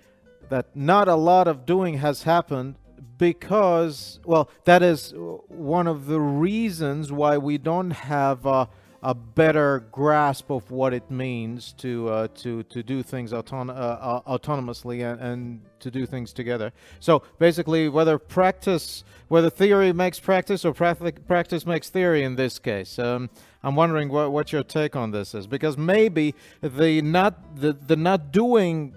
that 0.49 0.75
not 0.75 1.07
a 1.07 1.15
lot 1.15 1.47
of 1.47 1.65
doing 1.65 1.99
has 1.99 2.23
happened 2.23 2.75
because 3.17 4.19
well 4.25 4.49
that 4.65 4.83
is 4.83 5.13
one 5.15 5.87
of 5.87 6.07
the 6.07 6.19
reasons 6.19 7.11
why 7.11 7.37
we 7.37 7.57
don't 7.57 7.91
have. 7.91 8.45
Uh, 8.45 8.65
a 9.05 9.13
better 9.13 9.85
grasp 9.91 10.49
of 10.49 10.71
what 10.71 10.91
it 10.91 11.11
means 11.11 11.73
to 11.73 12.09
uh, 12.09 12.27
to 12.33 12.63
to 12.63 12.81
do 12.81 13.03
things 13.03 13.31
auton- 13.33 13.69
uh, 13.69 14.21
autonomously 14.27 15.09
and, 15.09 15.21
and, 15.21 15.61
to 15.79 15.91
do 15.91 16.07
things 16.07 16.33
together. 16.33 16.73
So 16.99 17.21
basically, 17.37 17.87
whether 17.87 18.17
practice, 18.17 19.03
whether 19.27 19.51
theory 19.51 19.93
makes 19.93 20.19
practice 20.19 20.65
or 20.65 20.73
practice 20.73 21.65
makes 21.67 21.89
theory 21.89 22.23
in 22.23 22.35
this 22.35 22.57
case. 22.57 22.97
Um, 22.97 23.29
I'm 23.61 23.75
wondering 23.75 24.09
what, 24.09 24.31
what 24.31 24.51
your 24.51 24.63
take 24.63 24.95
on 24.95 25.11
this 25.11 25.35
is 25.35 25.45
because 25.45 25.77
maybe 25.77 26.33
the 26.61 27.03
not 27.03 27.55
the, 27.55 27.73
the 27.73 27.95
not 27.95 28.31
doing 28.31 28.95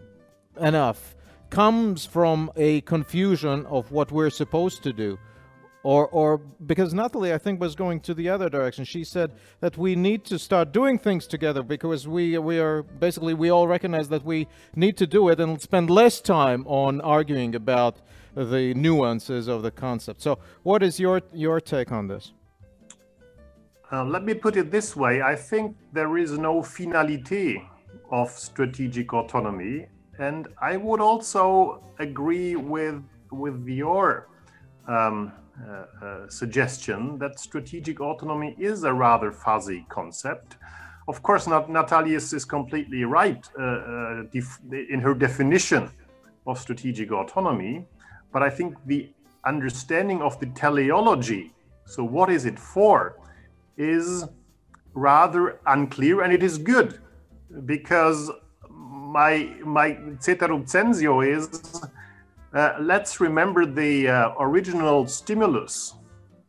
enough 0.58 1.14
comes 1.50 2.06
from 2.06 2.50
a 2.56 2.80
confusion 2.82 3.66
of 3.66 3.92
what 3.92 4.10
we're 4.10 4.30
supposed 4.30 4.82
to 4.84 4.94
do 4.94 5.18
or 5.88 6.06
or 6.08 6.36
because 6.66 6.92
Nathalie 6.92 7.32
I 7.32 7.38
think 7.38 7.60
was 7.60 7.74
going 7.74 8.00
to 8.00 8.12
the 8.12 8.28
other 8.28 8.50
direction. 8.50 8.84
She 8.84 9.04
said 9.04 9.30
that 9.60 9.78
we 9.78 9.96
need 9.96 10.22
to 10.26 10.38
start 10.38 10.70
doing 10.70 10.98
things 10.98 11.26
together 11.26 11.62
because 11.62 12.06
we 12.06 12.36
we 12.36 12.60
are 12.60 12.82
basically 12.82 13.32
we 13.32 13.48
all 13.48 13.66
recognize 13.66 14.08
that 14.10 14.22
we 14.22 14.48
need 14.76 14.98
to 14.98 15.06
do 15.06 15.30
it 15.30 15.40
and 15.40 15.50
spend 15.62 15.88
less 15.88 16.20
time 16.20 16.62
on 16.66 17.00
arguing 17.00 17.54
about 17.54 17.94
the 18.34 18.74
nuances 18.74 19.48
of 19.48 19.62
the 19.62 19.70
concept. 19.70 20.20
So, 20.20 20.38
what 20.62 20.82
is 20.82 21.00
your 21.00 21.22
your 21.32 21.58
take 21.58 21.90
on 21.90 22.06
this? 22.12 22.32
Uh, 23.90 24.04
let 24.04 24.22
me 24.24 24.34
put 24.34 24.56
it 24.56 24.70
this 24.70 24.94
way: 24.94 25.22
I 25.22 25.34
think 25.34 25.74
there 25.94 26.18
is 26.18 26.30
no 26.38 26.62
finality 26.62 27.66
of 28.10 28.28
strategic 28.28 29.14
autonomy, 29.14 29.86
and 30.18 30.48
I 30.60 30.76
would 30.76 31.00
also 31.00 31.82
agree 31.98 32.56
with 32.56 33.02
with 33.30 33.66
your 33.66 34.28
um, 34.86 35.32
Uh, 35.66 35.86
uh, 36.04 36.28
suggestion 36.28 37.18
that 37.18 37.40
strategic 37.40 38.00
autonomy 38.00 38.54
is 38.60 38.84
a 38.84 38.92
rather 38.92 39.32
fuzzy 39.32 39.84
concept. 39.88 40.56
Of 41.08 41.20
course, 41.24 41.48
not, 41.48 41.68
Natalius 41.68 42.32
is 42.32 42.44
completely 42.44 43.02
right 43.02 43.44
uh, 43.58 43.62
uh 43.62 44.22
in 44.72 45.00
her 45.00 45.14
definition 45.14 45.90
of 46.46 46.60
strategic 46.60 47.10
autonomy, 47.10 47.84
but 48.32 48.40
I 48.40 48.50
think 48.50 48.76
the 48.86 49.10
understanding 49.44 50.22
of 50.22 50.38
the 50.38 50.46
teleology, 50.46 51.52
so 51.86 52.04
what 52.04 52.30
is 52.30 52.44
it 52.44 52.58
for, 52.58 53.18
is 53.76 54.24
rather 54.94 55.58
unclear, 55.66 56.22
and 56.22 56.32
it 56.32 56.42
is 56.44 56.56
good 56.56 57.00
because 57.64 58.30
my 58.70 59.50
my 59.64 59.98
ceterum 60.20 60.66
censeo 60.66 61.20
is 61.26 61.82
uh, 62.54 62.74
let's 62.80 63.20
remember 63.20 63.66
the 63.66 64.08
uh, 64.08 64.30
original 64.38 65.06
stimulus 65.06 65.94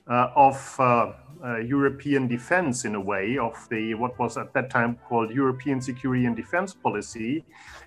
uh, 0.10 0.32
of 0.36 0.76
uh, 0.80 1.12
uh, 1.44 1.58
European 1.58 2.28
defense, 2.28 2.86
in 2.86 2.96
a 2.96 3.00
way, 3.00 3.38
of 3.38 3.56
the 3.70 3.94
what 3.94 4.18
was 4.18 4.38
at 4.38 4.54
that 4.54 4.70
time 4.70 4.98
called 5.08 5.32
European 5.32 5.82
Security 5.82 6.26
and 6.26 6.36
Defense 6.36 6.74
Policy. 6.74 7.46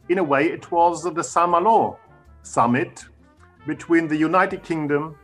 In 0.09 0.19
a 0.19 0.23
way, 0.23 0.47
it 0.47 0.71
was 0.71 1.03
the 1.03 1.23
Saint-Malo 1.23 1.99
summit 2.43 3.05
between 3.67 4.09
the 4.09 4.17
United 4.17 4.63
Kingdom 4.63 5.17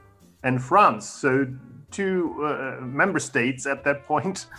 and 0.42 0.62
France. 0.62 1.09
So, 1.09 1.46
two 1.90 2.35
uh, 2.44 2.81
member 2.81 3.18
states 3.18 3.66
at 3.66 3.85
that 3.85 4.05
point. 4.05 4.46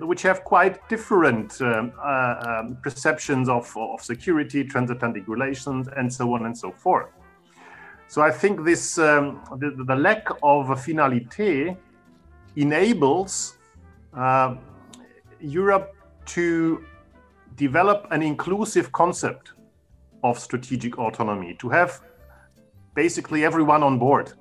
which 0.00 0.20
have 0.20 0.44
quite 0.44 0.86
different 0.90 1.62
um, 1.62 1.94
um, 2.04 2.76
perceptions 2.82 3.48
of, 3.48 3.74
of 3.74 4.02
security, 4.02 4.62
transatlantic 4.62 5.26
relations, 5.26 5.88
and 5.96 6.12
so 6.12 6.34
on 6.34 6.44
and 6.44 6.56
so 6.56 6.70
forth. 6.70 7.08
So 8.10 8.22
I 8.22 8.32
think 8.32 8.64
this 8.64 8.98
um, 8.98 9.40
the, 9.58 9.70
the, 9.86 9.94
lack 9.94 10.26
of 10.42 10.70
a 10.70 10.74
finalité 10.74 11.76
enables 12.56 13.56
uh, 14.12 14.56
Europe 15.38 15.94
to 16.34 16.84
develop 17.54 18.08
an 18.10 18.20
inclusive 18.20 18.90
concept 18.90 19.52
of 20.24 20.40
strategic 20.40 20.98
autonomy, 20.98 21.54
to 21.60 21.68
have 21.68 22.00
basically 22.96 23.44
everyone 23.44 23.84
on 23.84 23.96
board. 23.96 24.32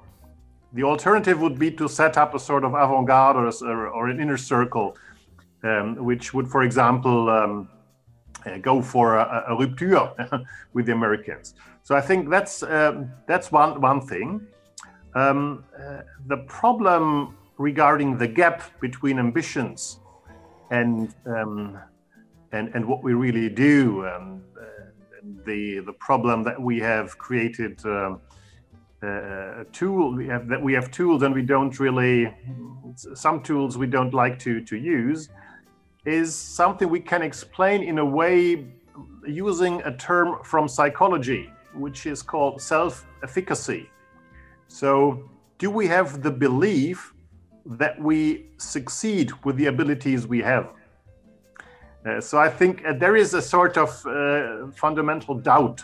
The 0.73 0.81
alternative 0.81 1.39
would 1.39 1.59
be 1.59 1.69
to 1.73 1.87
set 1.87 2.17
up 2.17 2.33
a 2.33 2.39
sort 2.39 2.63
of 2.63 2.73
avant 2.73 3.05
garde 3.05 3.35
or, 3.35 3.51
or, 3.69 3.87
or, 3.89 4.07
an 4.07 4.19
inner 4.19 4.37
circle, 4.37 4.97
um, 5.63 5.95
which 6.03 6.33
would, 6.33 6.47
for 6.47 6.63
example, 6.63 7.29
um, 7.29 7.69
go 8.61 8.81
for 8.81 9.17
a, 9.17 9.45
a 9.49 9.55
rupture 9.55 10.11
with 10.73 10.85
the 10.85 10.91
Americans. 10.91 11.55
So 11.83 11.95
I 11.95 12.01
think 12.01 12.29
that's 12.29 12.63
um, 12.63 13.11
that's 13.27 13.51
one 13.51 13.81
one 13.81 14.01
thing. 14.01 14.45
Um, 15.15 15.63
uh, 15.77 16.01
the 16.27 16.37
problem 16.47 17.35
regarding 17.57 18.17
the 18.17 18.27
gap 18.27 18.61
between 18.79 19.19
ambitions 19.19 19.99
and 20.71 21.13
um, 21.25 21.79
and 22.51 22.69
and 22.75 22.85
what 22.85 23.03
we 23.03 23.13
really 23.13 23.49
do, 23.49 24.05
um, 24.07 24.43
uh, 24.55 24.63
the 25.45 25.79
the 25.79 25.93
problem 25.93 26.43
that 26.43 26.61
we 26.61 26.79
have 26.79 27.17
created. 27.17 27.83
Um, 27.85 28.21
uh, 29.01 29.63
tool 29.71 30.13
we 30.13 30.27
have 30.27 30.49
that 30.49 30.61
we 30.61 30.73
have 30.73 30.91
tools 30.91 31.23
and 31.23 31.33
we 31.33 31.41
don't 31.41 31.79
really 31.79 32.35
some 33.13 33.41
tools 33.41 33.77
we 33.77 33.87
don't 33.87 34.13
like 34.13 34.37
to 34.37 34.59
to 34.65 34.75
use 34.75 35.29
is 36.09 36.35
something 36.35 36.89
we 36.89 36.99
can 36.99 37.21
explain 37.21 37.83
in 37.83 37.99
a 37.99 38.05
way 38.05 38.65
using 39.27 39.81
a 39.83 39.95
term 39.95 40.39
from 40.43 40.67
psychology, 40.67 41.51
which 41.73 42.05
is 42.05 42.21
called 42.21 42.61
self 42.61 43.05
efficacy. 43.23 43.89
So, 44.67 45.29
do 45.57 45.69
we 45.69 45.87
have 45.87 46.21
the 46.23 46.31
belief 46.31 47.13
that 47.65 48.01
we 48.01 48.47
succeed 48.57 49.31
with 49.43 49.55
the 49.57 49.67
abilities 49.67 50.25
we 50.27 50.41
have? 50.41 50.65
Uh, 52.05 52.19
so, 52.21 52.37
I 52.39 52.49
think 52.49 52.83
uh, 52.85 52.93
there 52.93 53.15
is 53.15 53.33
a 53.33 53.41
sort 53.41 53.77
of 53.77 53.89
uh, 54.05 54.71
fundamental 54.71 55.35
doubt. 55.35 55.83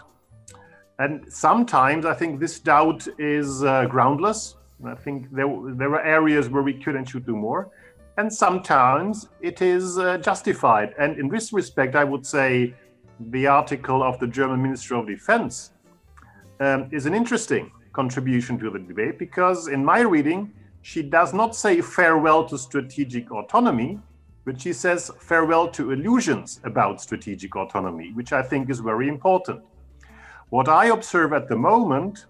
And 0.98 1.14
sometimes 1.32 2.06
I 2.06 2.14
think 2.14 2.40
this 2.40 2.60
doubt 2.60 3.08
is 3.20 3.64
uh, 3.64 3.86
groundless. 3.86 4.56
I 4.86 4.96
think 4.96 5.30
there, 5.32 5.48
there 5.82 5.92
are 5.98 6.06
areas 6.20 6.50
where 6.50 6.64
we 6.64 6.74
could 6.74 6.96
and 6.96 7.08
should 7.08 7.26
do 7.26 7.36
more 7.36 7.70
and 8.18 8.32
sometimes 8.32 9.30
it 9.42 9.62
is 9.62 9.98
uh, 9.98 10.18
justified. 10.18 10.94
And 10.98 11.20
in 11.20 11.28
this 11.28 11.52
respect, 11.52 11.96
I 11.96 12.04
would 12.04 12.26
say 12.26 12.74
the 13.20 13.48
article 13.48 14.04
of 14.04 14.20
the 14.20 14.28
German 14.28 14.62
Minister 14.62 14.96
of 14.96 15.08
Defense 15.08 15.72
um, 16.60 16.90
is 16.92 17.06
an 17.06 17.14
interesting 17.14 17.72
contribution 17.94 18.58
to 18.60 18.70
the 18.70 18.80
debate 18.80 19.18
because, 19.20 19.68
in 19.68 19.84
my 19.84 20.02
reading, 20.02 20.54
she 20.82 21.02
does 21.02 21.34
not 21.34 21.56
say 21.56 21.82
farewell 21.82 22.46
to 22.46 22.58
strategic 22.58 23.32
autonomy, 23.32 24.00
but 24.46 24.62
she 24.62 24.72
says 24.72 25.12
farewell 25.20 25.68
to 25.70 25.92
illusions 25.92 26.60
about 26.64 27.02
strategic 27.02 27.56
autonomy, 27.56 28.12
which 28.14 28.32
I 28.34 28.44
think 28.44 28.70
is 28.70 28.80
very 28.80 29.08
important. 29.08 29.62
What 30.50 30.70
I 30.70 30.88
observe 30.88 31.34
at 31.34 31.50
the 31.50 31.56
moment, 31.56 32.28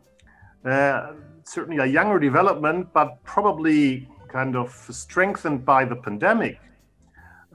uh, 0.64 1.14
certainly 1.44 1.84
a 1.84 1.86
younger 1.86 2.18
development, 2.18 2.88
but 2.94 3.22
probably 3.24 4.08
kind 4.28 4.56
of 4.56 4.70
strengthened 4.92 5.66
by 5.66 5.86
the 5.86 5.96
pandemic, 5.96 6.60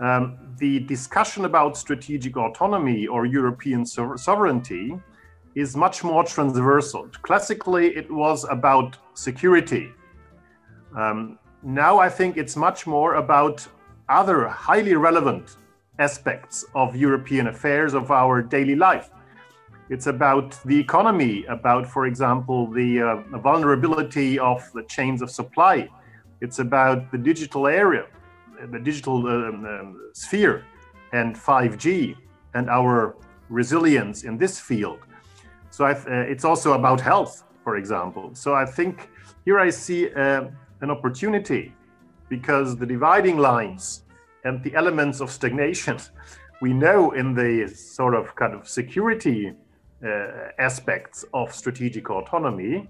um, 0.00 0.38
the 0.58 0.80
discussion 0.80 1.44
about 1.44 1.76
strategic 1.76 2.36
autonomy 2.36 3.06
or 3.06 3.26
European 3.26 3.84
so- 3.84 4.16
sovereignty 4.16 4.98
is 5.54 5.76
much 5.76 6.02
more 6.04 6.24
transversal. 6.24 7.08
Classically, 7.22 7.88
it 7.96 8.10
was 8.10 8.44
about 8.50 8.96
security. 9.14 9.90
Um, 10.96 11.38
now 11.62 11.98
I 11.98 12.08
think 12.08 12.36
it's 12.36 12.56
much 12.56 12.86
more 12.86 13.14
about 13.14 13.66
other 14.08 14.48
highly 14.48 14.94
relevant 14.94 15.56
aspects 15.98 16.64
of 16.74 16.96
European 16.96 17.48
affairs, 17.48 17.94
of 17.94 18.10
our 18.10 18.42
daily 18.42 18.74
life. 18.74 19.10
It's 19.90 20.06
about 20.06 20.58
the 20.64 20.78
economy, 20.78 21.44
about, 21.46 21.86
for 21.86 22.06
example, 22.06 22.70
the 22.70 23.00
uh, 23.02 23.38
vulnerability 23.38 24.38
of 24.38 24.62
the 24.72 24.84
chains 24.84 25.20
of 25.20 25.30
supply, 25.30 25.88
it's 26.40 26.58
about 26.58 27.10
the 27.12 27.18
digital 27.18 27.66
area, 27.66 28.06
the 28.70 28.78
digital 28.78 29.26
um, 29.26 29.64
um, 29.64 30.10
sphere, 30.14 30.64
and 31.12 31.36
5G, 31.36 32.16
and 32.54 32.68
our 32.70 33.16
resilience 33.48 34.24
in 34.24 34.38
this 34.38 34.58
field. 34.58 35.00
So 35.70 35.84
uh, 35.84 35.94
it's 36.06 36.44
also 36.44 36.72
about 36.72 37.00
health, 37.00 37.44
for 37.64 37.76
example. 37.76 38.30
So 38.34 38.54
I 38.54 38.64
think 38.64 39.08
here 39.44 39.58
I 39.58 39.70
see 39.70 40.12
uh, 40.12 40.48
an 40.80 40.90
opportunity 40.90 41.74
because 42.28 42.76
the 42.76 42.86
dividing 42.86 43.38
lines 43.38 44.04
and 44.44 44.62
the 44.62 44.74
elements 44.74 45.20
of 45.20 45.30
stagnation 45.30 45.98
we 46.60 46.72
know 46.74 47.12
in 47.12 47.34
the 47.34 47.68
sort 47.68 48.14
of 48.14 48.34
kind 48.36 48.54
of 48.54 48.68
security 48.68 49.52
uh, 50.04 50.08
aspects 50.58 51.24
of 51.34 51.54
strategic 51.54 52.10
autonomy 52.10 52.88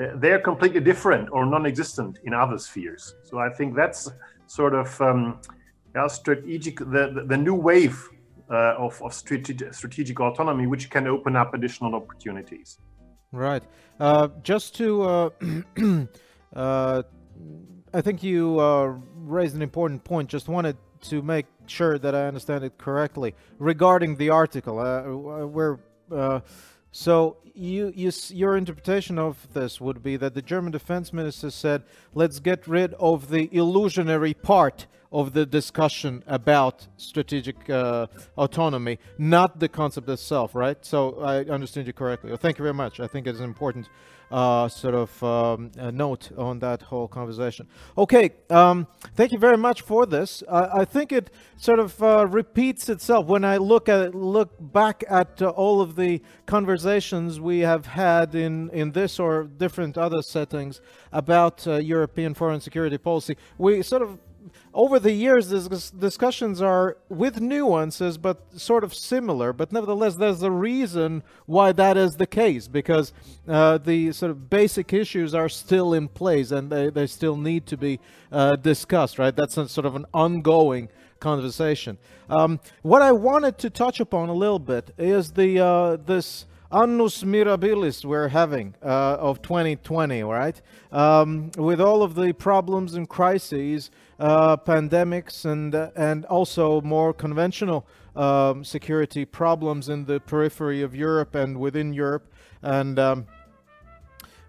uh, 0.00 0.06
they're 0.16 0.40
completely 0.40 0.80
different 0.80 1.28
or 1.32 1.44
non-existent 1.44 2.18
in 2.24 2.32
other 2.34 2.58
spheres. 2.58 3.14
So 3.24 3.38
I 3.38 3.50
think 3.50 3.74
that's 3.74 4.10
sort 4.46 4.74
of 4.74 5.00
um, 5.00 5.40
yeah, 5.94 6.06
strategic, 6.06 6.78
the, 6.78 7.12
the, 7.14 7.24
the, 7.26 7.36
new 7.36 7.54
wave 7.54 8.08
uh, 8.50 8.74
of, 8.78 9.00
of 9.02 9.12
strategic, 9.12 9.74
strategic 9.74 10.18
autonomy, 10.20 10.66
which 10.66 10.90
can 10.90 11.06
open 11.06 11.36
up 11.36 11.54
additional 11.54 11.94
opportunities. 11.94 12.78
Right. 13.30 13.62
Uh, 14.00 14.28
just 14.42 14.74
to, 14.76 15.02
uh, 15.02 15.30
uh 16.54 17.02
I 17.94 18.00
think 18.00 18.22
you 18.22 18.58
uh, 18.58 18.94
raised 19.16 19.54
an 19.54 19.60
important 19.60 20.02
point. 20.02 20.30
Just 20.30 20.48
wanted 20.48 20.78
to 21.02 21.20
make 21.20 21.44
sure 21.66 21.98
that 21.98 22.14
I 22.14 22.26
understand 22.26 22.64
it 22.64 22.78
correctly 22.78 23.34
regarding 23.58 24.16
the 24.16 24.30
article. 24.30 24.76
where 24.76 25.78
so 26.92 27.38
you, 27.54 27.92
you, 27.96 28.12
your 28.28 28.56
interpretation 28.56 29.18
of 29.18 29.52
this 29.54 29.80
would 29.80 30.02
be 30.02 30.16
that 30.16 30.34
the 30.34 30.42
German 30.42 30.72
defense 30.72 31.12
minister 31.12 31.50
said, 31.50 31.84
let's 32.14 32.38
get 32.38 32.68
rid 32.68 32.94
of 32.94 33.30
the 33.30 33.48
illusionary 33.54 34.34
part 34.34 34.86
of 35.10 35.32
the 35.32 35.44
discussion 35.44 36.22
about 36.26 36.86
strategic 36.96 37.68
uh, 37.68 38.06
autonomy, 38.36 38.98
not 39.18 39.58
the 39.58 39.68
concept 39.68 40.08
itself, 40.08 40.54
right? 40.54 40.84
So 40.84 41.20
I 41.20 41.44
understand 41.44 41.86
you 41.86 41.92
correctly. 41.92 42.30
Well, 42.30 42.38
thank 42.38 42.58
you 42.58 42.62
very 42.62 42.74
much. 42.74 43.00
I 43.00 43.06
think 43.06 43.26
it's 43.26 43.40
important 43.40 43.88
uh, 44.32 44.68
sort 44.68 44.94
of 44.94 45.22
um, 45.22 45.70
note 45.92 46.30
on 46.38 46.58
that 46.60 46.82
whole 46.82 47.06
conversation. 47.06 47.68
Okay, 47.96 48.30
um, 48.48 48.86
thank 49.14 49.30
you 49.30 49.38
very 49.38 49.58
much 49.58 49.82
for 49.82 50.06
this. 50.06 50.42
I 50.50 50.84
think 50.84 51.12
it 51.12 51.30
sort 51.56 51.78
of 51.78 52.02
uh, 52.02 52.26
repeats 52.26 52.88
itself 52.88 53.26
when 53.26 53.44
I 53.44 53.58
look 53.58 53.88
at 53.88 54.14
look 54.14 54.50
back 54.58 55.04
at 55.08 55.40
uh, 55.40 55.50
all 55.50 55.80
of 55.80 55.96
the 55.96 56.20
conversations 56.46 57.40
we 57.40 57.60
have 57.60 57.86
had 57.86 58.34
in 58.34 58.70
in 58.70 58.92
this 58.92 59.20
or 59.20 59.44
different 59.44 59.98
other 59.98 60.22
settings 60.22 60.80
about 61.12 61.66
uh, 61.66 61.74
European 61.76 62.34
foreign 62.34 62.60
security 62.60 62.98
policy. 62.98 63.36
We 63.58 63.82
sort 63.82 64.02
of 64.02 64.18
over 64.74 64.98
the 64.98 65.12
years, 65.12 65.50
these 65.50 65.90
discussions 65.90 66.62
are 66.62 66.96
with 67.08 67.40
nuances, 67.40 68.18
but 68.18 68.38
sort 68.58 68.84
of 68.84 68.94
similar. 68.94 69.52
But 69.52 69.72
nevertheless, 69.72 70.16
there's 70.16 70.42
a 70.42 70.50
reason 70.50 71.22
why 71.46 71.72
that 71.72 71.96
is 71.96 72.16
the 72.16 72.26
case, 72.26 72.68
because 72.68 73.12
uh, 73.46 73.78
the 73.78 74.12
sort 74.12 74.30
of 74.30 74.48
basic 74.48 74.92
issues 74.92 75.34
are 75.34 75.48
still 75.48 75.94
in 75.94 76.08
place 76.08 76.50
and 76.50 76.70
they, 76.70 76.90
they 76.90 77.06
still 77.06 77.36
need 77.36 77.66
to 77.66 77.76
be 77.76 78.00
uh, 78.30 78.56
discussed, 78.56 79.18
right? 79.18 79.34
That's 79.34 79.56
a, 79.56 79.68
sort 79.68 79.86
of 79.86 79.96
an 79.96 80.06
ongoing 80.14 80.88
conversation. 81.20 81.98
Um, 82.28 82.60
what 82.82 83.02
I 83.02 83.12
wanted 83.12 83.58
to 83.58 83.70
touch 83.70 84.00
upon 84.00 84.28
a 84.28 84.34
little 84.34 84.58
bit 84.58 84.92
is 84.98 85.32
the 85.32 85.60
uh, 85.60 85.96
this 85.96 86.46
annus 86.72 87.22
mirabilis 87.22 88.04
we're 88.04 88.28
having 88.28 88.74
uh, 88.82 89.16
of 89.20 89.42
2020, 89.42 90.22
right? 90.22 90.60
Um, 90.90 91.50
with 91.56 91.80
all 91.80 92.02
of 92.02 92.14
the 92.14 92.32
problems 92.32 92.94
and 92.94 93.08
crises, 93.08 93.90
uh, 94.18 94.56
pandemics, 94.56 95.44
and 95.44 95.74
uh, 95.74 95.90
and 95.96 96.24
also 96.26 96.80
more 96.80 97.12
conventional 97.12 97.86
um, 98.16 98.64
security 98.64 99.24
problems 99.24 99.88
in 99.88 100.04
the 100.04 100.20
periphery 100.20 100.82
of 100.82 100.94
Europe 100.94 101.34
and 101.34 101.58
within 101.58 101.92
Europe. 101.92 102.32
And 102.62 102.98
um, 102.98 103.26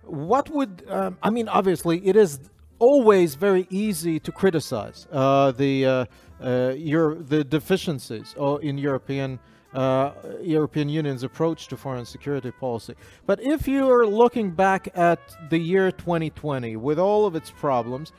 what 0.03 0.49
would 0.49 0.83
um, 0.89 1.17
I 1.21 1.29
mean? 1.29 1.49
Obviously, 1.49 2.05
it 2.07 2.15
is 2.15 2.39
always 2.79 3.35
very 3.35 3.67
easy 3.69 4.19
to 4.19 4.31
criticize 4.31 5.07
uh, 5.11 5.51
the 5.51 5.85
uh, 5.85 6.05
uh, 6.41 6.73
your 6.77 7.15
the 7.15 7.43
deficiencies 7.43 8.35
in 8.61 8.77
European 8.77 9.39
uh, 9.73 10.11
European 10.41 10.89
Union's 10.89 11.23
approach 11.23 11.67
to 11.67 11.77
foreign 11.77 12.05
security 12.05 12.51
policy. 12.51 12.95
But 13.25 13.41
if 13.41 13.67
you 13.67 13.89
are 13.89 14.05
looking 14.05 14.51
back 14.51 14.89
at 14.95 15.19
the 15.49 15.57
year 15.57 15.91
2020 15.91 16.75
with 16.75 16.99
all 16.99 17.25
of 17.25 17.35
its 17.35 17.51
problems, 17.51 18.11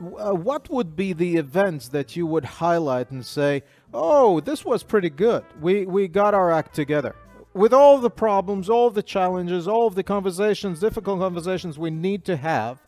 uh, 0.00 0.32
what 0.32 0.68
would 0.70 0.96
be 0.96 1.12
the 1.12 1.36
events 1.36 1.88
that 1.88 2.16
you 2.16 2.26
would 2.26 2.44
highlight 2.44 3.10
and 3.10 3.24
say, 3.24 3.62
"Oh, 3.92 4.40
this 4.40 4.64
was 4.64 4.82
pretty 4.82 5.10
good. 5.10 5.44
We 5.60 5.86
we 5.86 6.08
got 6.08 6.34
our 6.34 6.50
act 6.50 6.74
together." 6.74 7.14
With 7.54 7.72
all 7.74 7.98
the 7.98 8.10
problems, 8.10 8.70
all 8.70 8.90
the 8.90 9.02
challenges, 9.02 9.68
all 9.68 9.86
of 9.86 9.94
the 9.94 10.02
conversations, 10.02 10.80
difficult 10.80 11.20
conversations 11.20 11.78
we 11.78 11.90
need 11.90 12.24
to 12.24 12.36
have, 12.36 12.78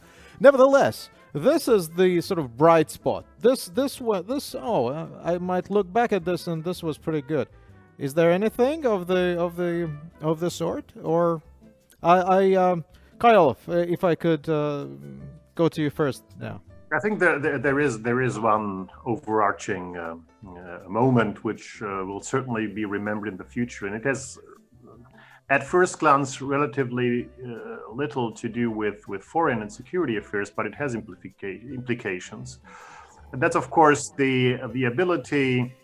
nevertheless, 0.40 1.10
this 1.34 1.68
is 1.68 1.90
the 1.90 2.20
sort 2.20 2.38
of 2.38 2.56
bright 2.56 2.90
spot. 2.90 3.26
This 3.40 3.66
this 3.66 4.00
what 4.00 4.26
this 4.26 4.54
oh, 4.58 4.86
uh, 4.86 5.08
I 5.22 5.38
might 5.38 5.70
look 5.70 5.92
back 5.92 6.12
at 6.12 6.24
this 6.24 6.46
and 6.46 6.64
this 6.64 6.82
was 6.82 6.96
pretty 6.96 7.22
good. 7.22 7.48
Is 7.98 8.14
there 8.14 8.30
anything 8.32 8.86
of 8.86 9.06
the 9.06 9.36
of 9.38 9.56
the 9.56 9.90
of 10.20 10.40
the 10.40 10.50
sort, 10.50 10.92
or 11.02 11.42
I, 12.02 12.16
I 12.18 12.52
um, 12.54 12.84
Kyle, 13.18 13.56
if 13.68 14.04
I 14.04 14.14
could 14.14 14.48
uh, 14.48 14.86
go 15.54 15.68
to 15.68 15.82
you 15.82 15.90
first 15.90 16.24
now. 16.38 16.60
I 16.92 17.00
think 17.00 17.18
there, 17.18 17.38
there, 17.38 17.58
there 17.58 17.80
is 17.80 18.02
there 18.02 18.20
is 18.20 18.38
one 18.38 18.90
overarching 19.04 19.96
uh, 19.96 20.16
uh, 20.46 20.88
moment 20.88 21.42
which 21.42 21.82
uh, 21.82 22.04
will 22.04 22.20
certainly 22.20 22.66
be 22.66 22.84
remembered 22.84 23.28
in 23.28 23.36
the 23.36 23.44
future, 23.44 23.86
and 23.86 23.96
it 23.96 24.04
has, 24.04 24.38
at 25.50 25.64
first 25.64 25.98
glance, 25.98 26.40
relatively 26.40 27.28
uh, 27.44 27.92
little 27.92 28.32
to 28.32 28.48
do 28.48 28.70
with 28.70 29.08
with 29.08 29.22
foreign 29.24 29.62
and 29.62 29.72
security 29.72 30.16
affairs, 30.18 30.50
but 30.50 30.66
it 30.66 30.74
has 30.74 30.94
implica- 30.94 31.74
implications. 31.74 32.60
And 33.32 33.42
that's 33.42 33.56
of 33.56 33.70
course 33.70 34.10
the 34.16 34.58
the 34.72 34.84
ability 34.84 35.74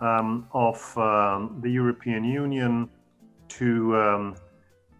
um, 0.00 0.46
of 0.52 0.96
um, 0.98 1.58
the 1.62 1.70
European 1.70 2.24
Union 2.24 2.88
to 3.48 3.96
um, 3.96 4.34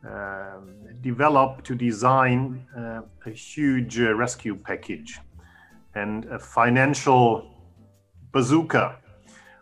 uh, 0.08 0.58
develop 1.00 1.62
to 1.64 1.74
design 1.74 2.64
uh, 2.76 3.02
a 3.26 3.30
huge 3.30 4.00
uh, 4.00 4.14
rescue 4.14 4.56
package 4.56 5.20
and 5.94 6.24
a 6.26 6.38
financial 6.38 7.54
bazooka, 8.32 8.98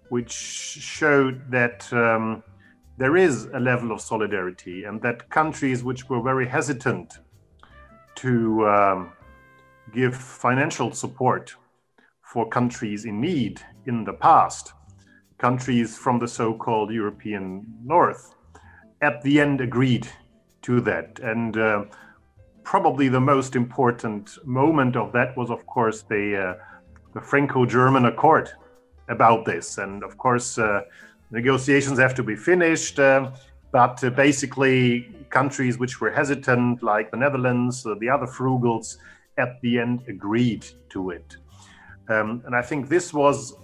which 0.08 0.32
showed 0.32 1.50
that 1.50 1.90
um, 1.92 2.42
there 2.98 3.16
is 3.16 3.46
a 3.54 3.60
level 3.60 3.92
of 3.92 4.00
solidarity 4.00 4.84
and 4.84 5.00
that 5.02 5.28
countries 5.30 5.84
which 5.84 6.08
were 6.08 6.22
very 6.22 6.46
hesitant 6.46 7.18
to 8.14 8.66
um, 8.66 9.12
give 9.92 10.16
financial 10.16 10.92
support 10.92 11.54
for 12.22 12.48
countries 12.48 13.04
in 13.04 13.20
need 13.20 13.60
in 13.86 14.04
the 14.04 14.12
past, 14.12 14.72
countries 15.38 15.96
from 15.96 16.18
the 16.18 16.28
so 16.28 16.54
called 16.54 16.90
European 16.90 17.66
North, 17.84 18.34
at 19.02 19.22
the 19.22 19.40
end 19.40 19.60
agreed 19.60 20.08
to 20.62 20.80
that. 20.80 21.18
And 21.20 21.56
uh, 21.56 21.84
probably 22.64 23.08
the 23.08 23.20
most 23.20 23.54
important 23.54 24.38
moment 24.44 24.96
of 24.96 25.12
that 25.12 25.36
was, 25.36 25.50
of 25.50 25.66
course, 25.66 26.02
the, 26.02 26.56
uh, 26.58 26.64
the 27.14 27.20
Franco-German 27.20 28.06
Accord 28.06 28.50
about 29.08 29.44
this. 29.44 29.78
And 29.78 30.02
of 30.02 30.16
course, 30.16 30.58
uh, 30.58 30.82
negotiations 31.30 31.98
have 31.98 32.14
to 32.14 32.22
be 32.22 32.34
finished, 32.34 32.98
uh, 32.98 33.30
but 33.72 34.02
uh, 34.02 34.10
basically 34.10 35.08
countries 35.30 35.78
which 35.78 36.00
were 36.00 36.10
hesitant, 36.10 36.82
like 36.82 37.10
the 37.10 37.16
Netherlands, 37.16 37.84
uh, 37.84 37.94
the 38.00 38.08
other 38.08 38.26
frugals, 38.26 38.96
at 39.38 39.60
the 39.60 39.78
end 39.78 40.02
agreed 40.08 40.66
to 40.88 41.10
it. 41.10 41.36
Um, 42.08 42.42
and 42.46 42.54
I 42.54 42.62
think 42.62 42.88
this 42.88 43.12
was 43.12 43.54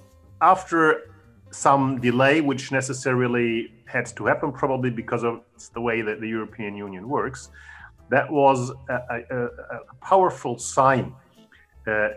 after 0.40 1.11
some 1.52 2.00
delay, 2.00 2.40
which 2.40 2.72
necessarily 2.72 3.72
had 3.86 4.06
to 4.16 4.26
happen, 4.26 4.52
probably 4.52 4.90
because 4.90 5.22
of 5.22 5.42
the 5.74 5.80
way 5.80 6.02
that 6.02 6.20
the 6.20 6.28
European 6.28 6.74
Union 6.74 7.08
works 7.08 7.50
that 8.12 8.30
was 8.30 8.70
a, 8.90 8.94
a, 9.30 9.44
a 9.76 9.94
powerful 10.02 10.58
sign 10.58 11.14
uh, 11.86 12.08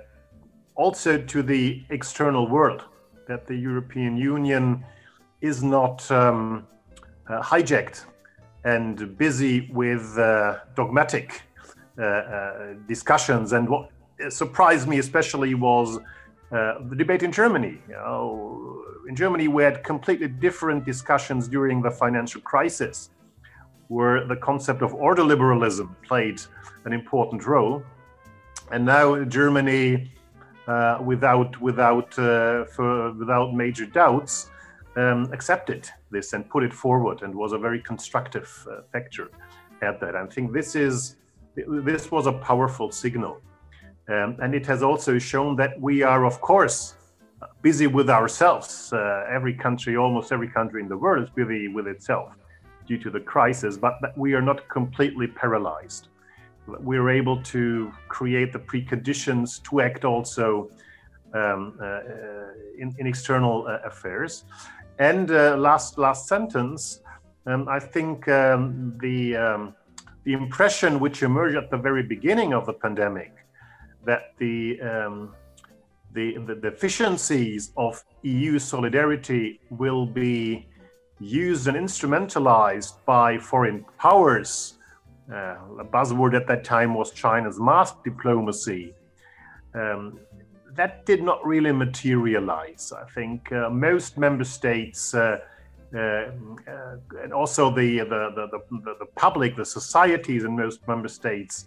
also 0.76 1.18
to 1.18 1.42
the 1.42 1.84
external 1.90 2.50
world 2.50 2.84
that 3.30 3.48
the 3.48 3.56
European 3.56 4.18
Union 4.18 4.84
is 5.40 5.64
not 5.64 6.10
um, 6.12 6.68
uh, 7.30 7.42
hijacked 7.42 8.06
and 8.66 9.18
busy 9.18 9.70
with 9.72 10.18
uh, 10.18 10.60
dogmatic 10.76 11.44
uh, 11.98 12.04
uh, 12.04 12.74
discussions. 12.90 13.54
And 13.54 13.70
what 13.70 13.90
surprised 14.28 14.88
me 14.90 15.00
especially 15.00 15.54
was 15.56 15.98
uh, 15.98 16.74
the 16.90 16.96
debate 16.98 17.24
in 17.24 17.32
Germany. 17.32 17.78
You 17.88 17.94
know, 17.94 18.84
in 19.08 19.16
Germany, 19.16 19.48
we 19.48 19.64
had 19.64 19.84
completely 19.84 20.28
different 20.28 20.86
discussions 20.86 21.48
during 21.48 21.82
the 21.82 21.92
financial 21.92 22.42
crisis 22.42 23.10
where 23.88 24.26
the 24.26 24.36
concept 24.36 24.82
of 24.82 24.92
ordoliberalism 24.94 25.90
played 26.02 26.42
an 26.86 26.94
important 26.94 27.46
role. 27.46 27.84
And 28.72 28.86
now 28.86 29.24
Germany, 29.26 30.12
uh, 30.68 30.98
without 31.04 31.62
without 31.62 32.18
uh, 32.18 32.66
for, 32.66 33.14
without 33.14 33.54
major 33.54 33.86
doubts, 33.86 34.50
um, 34.96 35.30
accepted 35.32 35.88
this 36.10 36.34
and 36.34 36.50
put 36.50 36.64
it 36.64 36.74
forward, 36.74 37.22
and 37.22 37.36
was 37.36 37.54
a 37.54 37.58
very 37.60 37.82
constructive 37.82 38.50
uh, 38.72 38.82
factor 38.92 39.30
at 39.82 40.00
that. 40.00 40.16
I 40.16 40.26
think 40.26 40.52
this 40.52 40.76
is 40.76 41.18
this 41.56 42.12
was 42.12 42.26
a 42.26 42.34
powerful 42.34 42.92
signal, 42.92 43.40
um, 44.10 44.38
and 44.42 44.56
it 44.56 44.66
has 44.66 44.82
also 44.82 45.20
shown 45.20 45.56
that 45.58 45.80
we 45.80 46.02
are, 46.02 46.26
of 46.26 46.42
course, 46.42 46.96
busy 47.62 47.88
with 47.88 48.10
ourselves. 48.10 48.92
Uh, 48.94 49.26
every 49.30 49.54
country, 49.54 49.98
almost 49.98 50.32
every 50.32 50.48
country 50.48 50.82
in 50.82 50.90
the 50.90 50.98
world, 50.98 51.24
is 51.24 51.30
busy 51.30 51.68
with 51.68 51.88
itself 51.88 52.34
due 52.88 52.98
to 52.98 53.10
the 53.10 53.20
crisis, 53.20 53.78
but 53.78 53.96
we 54.16 54.34
are 54.34 54.42
not 54.42 54.68
completely 54.70 55.28
paralyzed. 55.28 56.08
We're 56.68 57.10
able 57.10 57.42
to 57.44 57.92
create 58.08 58.54
the 58.54 58.60
preconditions 58.60 59.62
to 59.70 59.82
act 59.82 60.04
also 60.06 60.72
um, 61.34 61.78
uh, 61.82 62.00
in, 62.78 62.96
in, 62.98 63.08
external 63.08 63.68
uh, 63.68 63.80
affairs. 63.86 64.46
And 65.00 65.30
uh, 65.32 65.58
last 65.58 65.98
last 65.98 66.28
sentence, 66.28 67.02
um, 67.46 67.68
I 67.68 67.80
think 67.80 68.28
um, 68.30 68.98
the 69.02 69.36
um, 69.36 69.76
the 70.24 70.34
impression 70.34 71.00
which 71.00 71.22
emerged 71.24 71.58
at 71.58 71.70
the 71.70 71.78
very 71.78 72.04
beginning 72.04 72.54
of 72.54 72.66
the 72.66 72.74
pandemic 72.74 73.34
that 74.06 74.34
the 74.38 74.80
um, 74.82 75.36
the, 76.16 76.38
the 76.48 76.56
deficiencies 76.56 77.72
of 77.78 78.04
EU 78.24 78.58
solidarity 78.58 79.60
will 79.70 80.06
be 80.06 80.68
used 81.20 81.68
and 81.68 81.78
instrumentalized 81.78 82.94
by 83.06 83.38
foreign 83.38 83.86
powers. 84.00 84.76
Uh, 85.32 85.58
a 85.80 85.86
buzzword 85.86 86.36
at 86.36 86.48
that 86.48 86.64
time 86.64 86.94
was 86.94 87.12
China's 87.12 87.60
mask 87.60 88.04
diplomacy. 88.04 88.94
Um, 89.74 90.20
that 90.74 91.06
did 91.06 91.22
not 91.24 91.46
really 91.46 91.72
materialize. 91.72 92.94
I 92.96 93.10
think 93.12 93.52
uh, 93.52 93.70
most 93.70 94.18
member 94.18 94.44
states, 94.44 95.14
uh, 95.14 95.40
uh, 95.94 96.00
uh 96.00 97.22
and 97.24 97.34
also 97.34 97.74
the 97.74 98.00
the, 98.00 98.22
the, 98.36 98.60
the, 98.72 98.96
the, 99.00 99.06
public, 99.16 99.56
the 99.56 99.66
societies 99.66 100.44
in 100.44 100.56
most 100.56 100.86
member 100.88 101.08
states, 101.08 101.66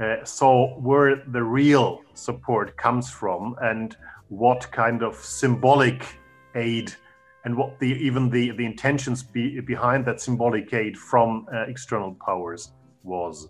uh, 0.00 0.24
saw 0.24 0.78
where 0.78 1.22
the 1.28 1.42
real 1.42 2.02
support 2.14 2.76
comes 2.76 3.10
from 3.10 3.56
and 3.62 3.96
what 4.28 4.70
kind 4.70 5.02
of 5.02 5.16
symbolic 5.16 6.06
aid 6.54 6.92
and 7.44 7.56
what 7.56 7.78
the 7.78 7.86
even 7.86 8.30
the 8.30 8.50
the 8.52 8.64
intentions 8.64 9.22
be, 9.22 9.60
behind 9.60 10.04
that 10.04 10.20
symbolic 10.20 10.72
aid 10.72 10.96
from 10.96 11.46
uh, 11.52 11.62
external 11.62 12.14
powers 12.26 12.72
was. 13.02 13.48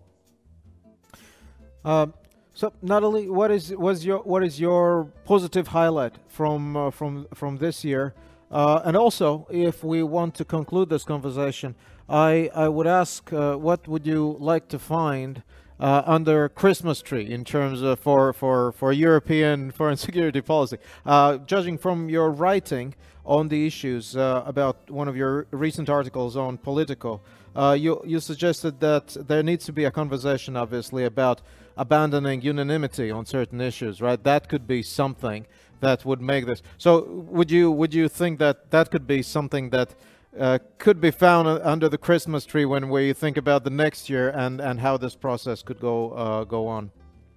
Uh, 1.84 2.06
so 2.54 2.72
Nathalie, 2.82 3.28
what 3.28 3.50
is 3.50 3.74
was 3.76 4.04
your 4.04 4.18
what 4.18 4.42
is 4.42 4.60
your 4.60 5.04
positive 5.24 5.68
highlight 5.68 6.14
from 6.28 6.76
uh, 6.76 6.90
from 6.90 7.26
from 7.34 7.56
this 7.58 7.84
year? 7.84 8.14
Uh, 8.50 8.80
and 8.84 8.96
also, 8.96 9.46
if 9.50 9.84
we 9.84 10.02
want 10.02 10.34
to 10.34 10.44
conclude 10.44 10.88
this 10.88 11.04
conversation, 11.04 11.74
I 12.08 12.50
I 12.54 12.68
would 12.68 12.86
ask, 12.86 13.32
uh, 13.32 13.56
what 13.56 13.86
would 13.86 14.06
you 14.06 14.36
like 14.40 14.68
to 14.68 14.78
find 14.78 15.42
uh, 15.80 16.02
under 16.06 16.48
Christmas 16.48 17.02
tree 17.02 17.30
in 17.30 17.44
terms 17.44 17.82
of 17.82 17.98
for 17.98 18.32
for 18.32 18.72
for 18.72 18.92
European 18.92 19.70
foreign 19.78 19.96
security 19.96 20.40
policy. 20.40 20.78
Uh, 21.06 21.38
judging 21.38 21.78
from 21.78 22.08
your 22.08 22.30
writing 22.30 22.94
on 23.24 23.48
the 23.48 23.66
issues 23.66 24.16
uh, 24.16 24.42
about 24.46 24.90
one 24.90 25.06
of 25.06 25.16
your 25.16 25.46
recent 25.50 25.88
articles 25.88 26.36
on 26.36 26.56
Politico, 26.56 27.20
uh, 27.54 27.76
you 27.78 28.00
you 28.04 28.20
suggested 28.20 28.80
that 28.80 29.16
there 29.28 29.42
needs 29.42 29.64
to 29.66 29.72
be 29.72 29.84
a 29.84 29.90
conversation, 29.90 30.56
obviously, 30.56 31.04
about 31.04 31.42
abandoning 31.76 32.42
unanimity 32.42 33.10
on 33.10 33.26
certain 33.26 33.60
issues. 33.60 34.00
Right, 34.00 34.22
that 34.24 34.48
could 34.48 34.66
be 34.66 34.82
something 34.82 35.46
that 35.80 36.04
would 36.04 36.20
make 36.20 36.46
this. 36.46 36.62
So, 36.78 37.04
would 37.04 37.50
you 37.50 37.70
would 37.70 37.94
you 37.94 38.08
think 38.08 38.38
that 38.38 38.70
that 38.70 38.90
could 38.90 39.06
be 39.06 39.22
something 39.22 39.70
that 39.70 39.94
uh, 40.38 40.58
could 40.78 41.00
be 41.00 41.10
found 41.10 41.48
under 41.48 41.88
the 41.88 41.98
Christmas 41.98 42.44
tree 42.44 42.64
when 42.64 42.88
we 42.88 43.12
think 43.12 43.36
about 43.36 43.64
the 43.64 43.70
next 43.70 44.08
year 44.08 44.30
and, 44.30 44.60
and 44.60 44.80
how 44.80 44.96
this 44.96 45.14
process 45.14 45.62
could 45.62 45.80
go 45.80 46.12
uh, 46.12 46.44
go 46.44 46.66
on. 46.66 46.90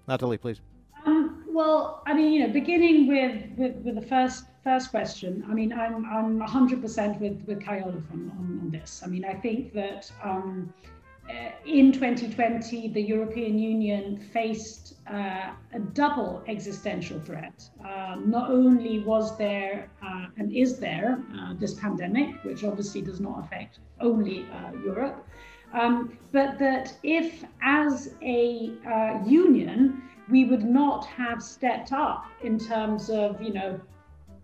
Nathalie, 0.07 0.37
please. 0.37 0.61
Um, 1.05 1.43
well, 1.47 2.03
I 2.05 2.13
mean, 2.13 2.33
you 2.33 2.45
know, 2.45 2.53
beginning 2.53 3.07
with, 3.07 3.43
with, 3.57 3.75
with 3.83 3.95
the 3.95 4.07
first 4.07 4.45
first 4.63 4.91
question, 4.91 5.43
I 5.49 5.53
mean, 5.53 5.73
I'm 5.73 6.05
I'm 6.05 6.39
100% 6.39 7.19
with 7.19 7.43
with 7.47 7.63
Kai-Olaf 7.63 8.03
on, 8.11 8.31
on, 8.37 8.59
on, 8.61 8.69
this. 8.71 9.01
I 9.03 9.07
mean, 9.07 9.25
I 9.25 9.33
think 9.33 9.73
that 9.73 10.11
um, 10.23 10.73
uh, 10.83 10.87
in 11.65 11.91
2020, 11.91 12.87
the 12.89 13.01
European 13.01 13.57
Union 13.59 14.17
faced 14.17 14.95
uh, 15.11 15.51
a 15.73 15.79
double 15.93 16.43
existential 16.47 17.19
threat. 17.19 17.69
Uh, 17.85 18.15
not 18.25 18.49
only 18.49 18.99
was 18.99 19.37
there 19.37 19.89
uh, 20.03 20.25
and 20.37 20.51
is 20.53 20.79
there 20.79 21.23
uh, 21.37 21.53
this 21.59 21.75
pandemic, 21.75 22.43
which 22.43 22.63
obviously 22.63 23.01
does 23.01 23.19
not 23.19 23.39
affect 23.39 23.79
only 23.99 24.45
uh, 24.53 24.71
Europe, 24.83 25.25
um, 25.73 26.17
but 26.31 26.57
that 26.59 26.97
if, 27.03 27.43
as 27.61 28.15
a 28.21 28.71
union, 29.25 30.01
we 30.29 30.45
would 30.45 30.63
not 30.63 31.05
have 31.05 31.41
stepped 31.41 31.91
up 31.91 32.25
in 32.43 32.57
terms 32.57 33.09
of, 33.09 33.41
you 33.41 33.53
know, 33.53 33.79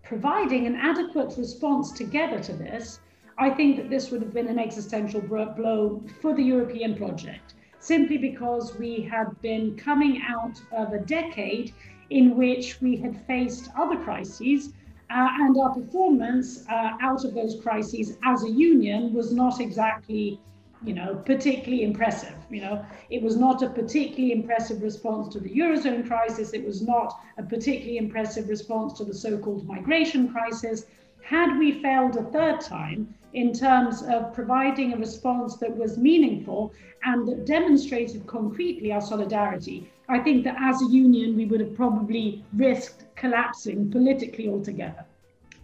providing 0.02 0.66
an 0.66 0.74
adequate 0.76 1.36
response 1.36 1.92
together 1.92 2.40
to 2.40 2.52
this, 2.52 3.00
I 3.38 3.50
think 3.50 3.76
that 3.76 3.88
this 3.88 4.10
would 4.10 4.20
have 4.22 4.34
been 4.34 4.48
an 4.48 4.58
existential 4.58 5.20
blow 5.20 6.02
for 6.20 6.34
the 6.34 6.42
European 6.42 6.96
project. 6.96 7.54
simply 7.80 8.18
because 8.18 8.76
we 8.76 9.00
had 9.02 9.28
been 9.40 9.76
coming 9.76 10.20
out 10.26 10.60
of 10.72 10.92
a 10.92 10.98
decade 10.98 11.72
in 12.10 12.36
which 12.36 12.80
we 12.80 12.96
had 12.96 13.14
faced 13.26 13.70
other 13.76 13.96
crises 13.96 14.72
uh, 15.10 15.28
and 15.40 15.56
our 15.56 15.72
performance 15.72 16.66
uh, 16.68 16.90
out 17.00 17.24
of 17.24 17.34
those 17.34 17.60
crises 17.62 18.18
as 18.24 18.42
a 18.44 18.50
union 18.50 19.12
was 19.14 19.32
not 19.32 19.60
exactly 19.60 20.40
you 20.82 20.94
know 20.94 21.14
particularly 21.24 21.82
impressive 21.82 22.36
you 22.50 22.60
know 22.60 22.84
it 23.10 23.20
was 23.22 23.36
not 23.36 23.62
a 23.62 23.70
particularly 23.70 24.32
impressive 24.32 24.82
response 24.82 25.32
to 25.32 25.40
the 25.40 25.50
eurozone 25.50 26.06
crisis 26.06 26.52
it 26.52 26.64
was 26.64 26.82
not 26.82 27.18
a 27.36 27.42
particularly 27.42 27.98
impressive 27.98 28.48
response 28.48 28.92
to 28.92 29.04
the 29.04 29.14
so-called 29.14 29.66
migration 29.66 30.28
crisis 30.28 30.86
had 31.22 31.58
we 31.58 31.82
failed 31.82 32.16
a 32.16 32.22
third 32.36 32.60
time 32.60 33.12
in 33.32 33.52
terms 33.52 34.02
of 34.02 34.32
providing 34.32 34.92
a 34.92 34.96
response 34.96 35.56
that 35.56 35.76
was 35.76 35.98
meaningful 35.98 36.72
and 37.04 37.26
that 37.28 37.46
demonstrated 37.46 38.26
concretely 38.26 38.92
our 38.92 39.00
solidarity, 39.00 39.90
I 40.08 40.18
think 40.18 40.44
that 40.44 40.56
as 40.58 40.80
a 40.82 40.86
union, 40.86 41.36
we 41.36 41.44
would 41.44 41.60
have 41.60 41.74
probably 41.74 42.44
risked 42.54 43.04
collapsing 43.16 43.90
politically 43.90 44.48
altogether. 44.48 45.04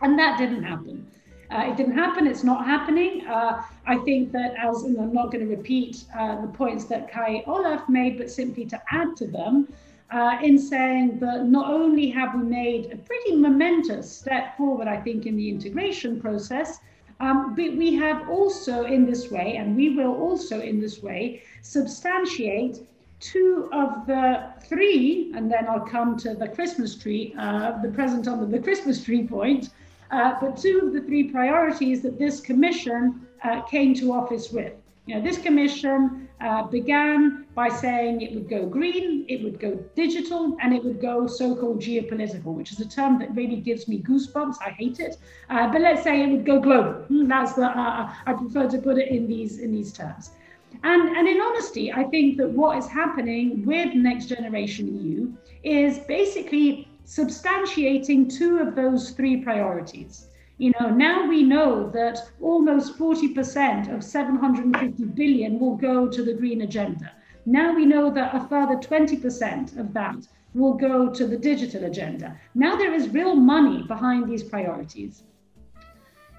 And 0.02 0.18
that 0.18 0.38
didn't 0.38 0.64
happen. 0.64 1.06
Uh, 1.50 1.70
it 1.70 1.76
didn't 1.76 1.94
happen. 1.94 2.26
It's 2.26 2.44
not 2.44 2.64
happening. 2.64 3.26
Uh, 3.26 3.62
I 3.86 3.98
think 3.98 4.32
that, 4.32 4.54
as 4.56 4.82
and 4.82 4.98
I'm 4.98 5.12
not 5.12 5.30
going 5.30 5.46
to 5.48 5.56
repeat 5.56 6.04
uh, 6.18 6.40
the 6.40 6.48
points 6.48 6.84
that 6.86 7.10
Kai 7.10 7.44
Olaf 7.46 7.88
made, 7.88 8.18
but 8.18 8.30
simply 8.30 8.64
to 8.66 8.82
add 8.90 9.16
to 9.16 9.26
them, 9.26 9.68
uh, 10.10 10.38
in 10.42 10.58
saying 10.58 11.18
that 11.20 11.46
not 11.46 11.70
only 11.72 12.08
have 12.10 12.34
we 12.34 12.42
made 12.42 12.92
a 12.92 12.96
pretty 12.96 13.36
momentous 13.36 14.10
step 14.10 14.56
forward, 14.56 14.88
I 14.88 15.00
think, 15.00 15.26
in 15.26 15.36
the 15.36 15.48
integration 15.48 16.20
process, 16.20 16.78
um, 17.20 17.54
but 17.54 17.76
we 17.76 17.94
have 17.94 18.28
also 18.28 18.84
in 18.84 19.06
this 19.06 19.30
way, 19.30 19.56
and 19.56 19.76
we 19.76 19.90
will 19.90 20.14
also 20.14 20.60
in 20.60 20.80
this 20.80 21.02
way, 21.02 21.42
substantiate 21.62 22.86
two 23.20 23.68
of 23.72 24.06
the 24.06 24.52
three, 24.68 25.32
and 25.34 25.50
then 25.50 25.66
I'll 25.68 25.86
come 25.86 26.16
to 26.18 26.34
the 26.34 26.48
Christmas 26.48 26.94
tree, 26.96 27.34
uh, 27.38 27.80
the 27.82 27.88
present 27.88 28.28
under 28.28 28.46
the 28.46 28.58
Christmas 28.58 29.02
tree 29.02 29.26
point, 29.26 29.70
uh, 30.10 30.34
but 30.40 30.56
two 30.56 30.82
of 30.84 30.92
the 30.92 31.00
three 31.00 31.24
priorities 31.24 32.02
that 32.02 32.18
this 32.18 32.40
commission 32.40 33.26
uh, 33.42 33.62
came 33.62 33.94
to 33.94 34.12
office 34.12 34.50
with. 34.52 34.72
You 35.06 35.16
know, 35.16 35.22
this 35.22 35.38
commission 35.38 36.23
uh, 36.40 36.64
began 36.64 37.46
by 37.54 37.68
saying 37.68 38.20
it 38.20 38.34
would 38.34 38.48
go 38.48 38.66
green, 38.66 39.24
it 39.28 39.42
would 39.42 39.58
go 39.58 39.76
digital, 39.94 40.56
and 40.60 40.74
it 40.74 40.84
would 40.84 41.00
go 41.00 41.26
so-called 41.26 41.80
geopolitical, 41.80 42.54
which 42.54 42.72
is 42.72 42.80
a 42.80 42.88
term 42.88 43.18
that 43.18 43.34
really 43.34 43.56
gives 43.56 43.88
me 43.88 44.02
goosebumps. 44.02 44.56
I 44.60 44.70
hate 44.70 45.00
it, 45.00 45.16
uh, 45.50 45.70
but 45.72 45.80
let's 45.80 46.02
say 46.02 46.22
it 46.22 46.30
would 46.30 46.44
go 46.44 46.60
global. 46.60 46.92
Hmm, 47.04 47.28
that's 47.28 47.54
the 47.54 47.66
uh, 47.66 48.12
I 48.26 48.32
prefer 48.32 48.68
to 48.68 48.78
put 48.78 48.98
it 48.98 49.08
in 49.08 49.26
these 49.26 49.58
in 49.58 49.72
these 49.72 49.92
terms. 49.92 50.30
And, 50.82 51.16
and 51.16 51.28
in 51.28 51.40
honesty, 51.40 51.92
I 51.92 52.04
think 52.04 52.36
that 52.38 52.50
what 52.50 52.76
is 52.76 52.86
happening 52.88 53.64
with 53.64 53.94
Next 53.94 54.26
Generation 54.26 55.00
EU 55.02 55.32
is 55.62 55.98
basically 56.00 56.88
substantiating 57.06 58.34
two 58.36 58.58
of 58.58 58.74
those 58.74 59.10
three 59.10 59.36
priorities. 59.42 60.26
You 60.58 60.72
know, 60.78 60.90
now 60.90 61.26
we 61.26 61.42
know 61.42 61.90
that 61.90 62.18
almost 62.40 62.96
40% 62.96 63.92
of 63.94 64.04
750 64.04 65.04
billion 65.04 65.58
will 65.58 65.76
go 65.76 66.08
to 66.08 66.22
the 66.22 66.34
green 66.34 66.62
agenda. 66.62 67.12
Now 67.44 67.74
we 67.74 67.84
know 67.84 68.10
that 68.10 68.34
a 68.34 68.48
further 68.48 68.76
20% 68.76 69.78
of 69.78 69.92
that 69.94 70.16
will 70.54 70.74
go 70.74 71.10
to 71.10 71.26
the 71.26 71.36
digital 71.36 71.84
agenda. 71.84 72.38
Now 72.54 72.76
there 72.76 72.94
is 72.94 73.08
real 73.08 73.34
money 73.34 73.82
behind 73.82 74.30
these 74.30 74.44
priorities. 74.44 75.24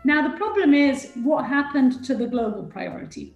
Now, 0.06 0.22
the 0.28 0.38
problem 0.38 0.76
is 0.76 1.12
what 1.24 1.48
happened 1.48 2.06
to 2.06 2.14
the 2.14 2.28
global 2.28 2.64
priority. 2.64 3.34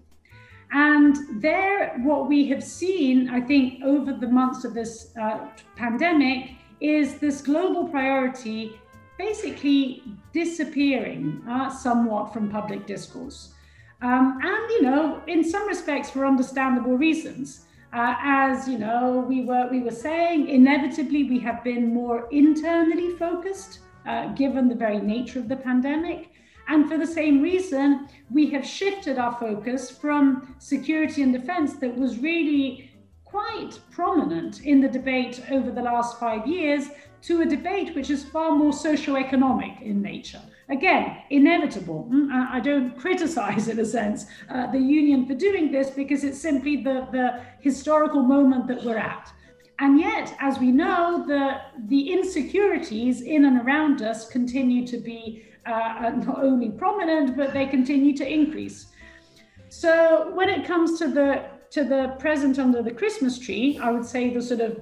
And 0.72 1.42
there, 1.42 1.98
what 2.04 2.28
we 2.28 2.48
have 2.50 2.64
seen, 2.64 3.28
I 3.28 3.42
think, 3.42 3.84
over 3.84 4.14
the 4.14 4.28
months 4.28 4.66
of 4.66 4.76
this 4.76 5.12
uh, 5.20 5.48
pandemic 5.76 6.52
is 6.80 7.18
this 7.18 7.42
global 7.42 7.88
priority 7.88 8.80
basically 9.20 10.02
disappearing 10.34 11.44
uh, 11.48 11.70
somewhat 11.70 12.34
from 12.34 12.50
public 12.50 12.88
discourse. 12.88 13.54
Um, 14.02 14.40
and, 14.42 14.72
you 14.72 14.82
know, 14.82 15.22
in 15.28 15.44
some 15.44 15.68
respects, 15.68 16.10
for 16.10 16.26
understandable 16.26 16.98
reasons. 16.98 17.66
Uh, 17.92 18.16
as 18.22 18.68
you 18.68 18.78
know, 18.78 19.26
we 19.28 19.40
were 19.50 19.68
we 19.70 19.82
were 19.82 20.00
saying, 20.08 20.48
inevitably 20.48 21.24
we 21.24 21.40
have 21.40 21.64
been 21.64 21.94
more 21.94 22.28
internally 22.32 23.10
focused, 23.16 23.80
uh, 24.06 24.28
given 24.44 24.70
the 24.70 24.76
very 24.76 25.00
nature 25.00 25.40
of 25.40 25.48
the 25.50 25.56
pandemic. 25.56 26.30
And 26.68 26.88
for 26.88 26.98
the 27.00 27.14
same 27.20 27.42
reason, 27.42 28.08
we 28.30 28.44
have 28.52 28.66
shifted 28.66 29.18
our 29.18 29.36
focus 29.46 29.90
from 29.90 30.56
security 30.60 31.24
and 31.24 31.34
defense 31.34 31.72
that 31.82 31.94
was 32.04 32.20
really 32.20 32.92
quite 33.26 33.74
prominent 33.92 34.62
in 34.72 34.80
the 34.82 34.88
debate 35.00 35.42
over 35.52 35.72
the 35.72 35.82
last 35.82 36.20
five 36.20 36.46
years 36.48 36.84
to 37.22 37.42
a 37.42 37.46
debate 37.46 37.96
which 37.96 38.10
is 38.10 38.24
far 38.24 38.52
more 38.52 38.74
socio-economic 38.74 39.82
in 39.82 40.02
nature. 40.02 40.42
Again, 40.70 41.18
inevitable. 41.30 42.08
Mm, 42.12 42.32
I 42.32 42.60
don't 42.60 42.98
criticize, 43.04 43.68
in 43.68 43.80
a 43.80 43.86
sense, 43.86 44.26
uh, 44.50 44.72
the 44.72 44.80
union 44.80 45.26
for 45.26 45.34
doing 45.34 45.72
this 45.72 45.90
because 45.90 46.24
it's 46.24 46.40
simply 46.40 46.78
the, 46.78 47.08
the 47.12 47.42
historical 47.60 48.22
moment 48.22 48.68
that 48.68 48.84
we're 48.84 48.98
at. 48.98 49.32
And 49.80 50.00
yet, 50.00 50.36
as 50.40 50.60
we 50.60 50.72
know, 50.72 51.24
the, 51.26 51.62
the 51.88 52.12
insecurities 52.12 53.22
in 53.22 53.46
and 53.46 53.62
around 53.62 54.02
us 54.02 54.28
continue 54.30 54.86
to 54.88 54.98
be 54.98 55.44
uh, 55.66 55.72
uh 55.72 56.10
not 56.10 56.44
only 56.44 56.70
prominent, 56.70 57.38
but 57.38 57.54
they 57.54 57.66
continue 57.66 58.16
to 58.18 58.28
increase. 58.28 58.88
So 59.70 60.32
when 60.34 60.50
it 60.50 60.66
comes 60.66 60.98
to 61.00 61.08
the 61.08 61.46
to 61.72 61.84
the 61.84 62.16
present 62.18 62.58
under 62.58 62.82
the 62.82 62.92
Christmas 62.92 63.38
tree, 63.38 63.80
I 63.82 63.92
would 63.92 64.06
say 64.06 64.34
the 64.34 64.42
sort 64.42 64.62
of 64.62 64.82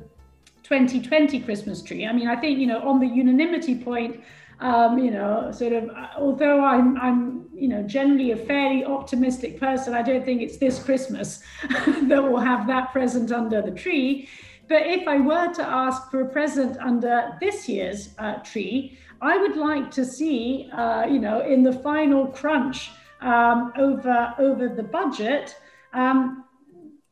2020 0.67 1.39
Christmas 1.39 1.81
tree. 1.81 2.05
I 2.05 2.11
mean, 2.11 2.27
I 2.27 2.35
think, 2.35 2.59
you 2.59 2.67
know, 2.67 2.85
on 2.87 2.99
the 2.99 3.07
unanimity 3.07 3.73
point, 3.73 4.21
um, 4.59 4.97
you 4.97 5.11
know, 5.11 5.49
sort 5.51 5.71
of, 5.71 5.89
uh, 5.89 6.07
although 6.17 6.63
I'm, 6.63 6.97
I'm, 6.97 7.45
you 7.53 7.69
know, 7.69 7.83
generally 7.83 8.31
a 8.31 8.35
fairly 8.35 8.83
optimistic 8.83 9.59
person, 9.59 9.93
I 9.93 10.01
don't 10.01 10.25
think 10.25 10.41
it's 10.41 10.57
this 10.57 10.83
Christmas 10.83 11.41
that 11.69 12.21
will 12.21 12.39
have 12.39 12.67
that 12.67 12.91
present 12.91 13.31
under 13.31 13.61
the 13.61 13.71
tree. 13.71 14.27
But 14.67 14.85
if 14.85 15.07
I 15.07 15.19
were 15.19 15.53
to 15.53 15.65
ask 15.65 16.11
for 16.11 16.21
a 16.21 16.29
present 16.29 16.77
under 16.79 17.37
this 17.39 17.69
year's 17.69 18.09
uh, 18.17 18.35
tree, 18.39 18.97
I 19.21 19.37
would 19.37 19.55
like 19.55 19.89
to 19.91 20.03
see, 20.03 20.69
uh, 20.73 21.05
you 21.05 21.19
know, 21.19 21.39
in 21.41 21.63
the 21.63 21.71
final 21.71 22.27
crunch 22.27 22.91
um, 23.21 23.71
over 23.77 24.33
over 24.37 24.67
the 24.67 24.83
budget, 24.83 25.55
um, 25.93 26.43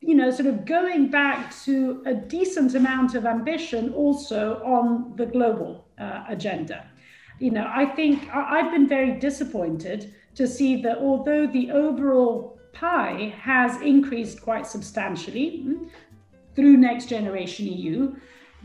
you 0.06 0.14
know, 0.14 0.30
sort 0.30 0.48
of 0.48 0.66
going 0.66 1.10
back 1.10 1.54
to 1.64 2.04
a 2.06 2.14
decent 2.14 2.76
amount 2.76 3.16
of 3.16 3.26
ambition 3.26 3.92
also 3.94 4.62
on 4.64 5.14
the 5.16 5.26
global 5.26 5.86
uh, 5.98 6.24
agenda. 6.30 6.86
You 7.40 7.52
know, 7.52 7.68
I 7.68 7.86
think 7.86 8.30
I've 8.34 8.72
been 8.72 8.88
very 8.88 9.20
disappointed 9.20 10.14
to 10.36 10.48
see 10.48 10.82
that 10.84 11.00
although 11.00 11.48
the 11.48 11.72
overall 11.72 12.60
pie 12.72 13.34
has 13.42 13.82
increased 13.82 14.42
quite 14.42 14.68
substantially 14.68 15.62
hmm, 15.62 15.86
through 16.56 16.78
Next 16.78 17.10
Generation 17.10 17.66
EU, 17.66 18.16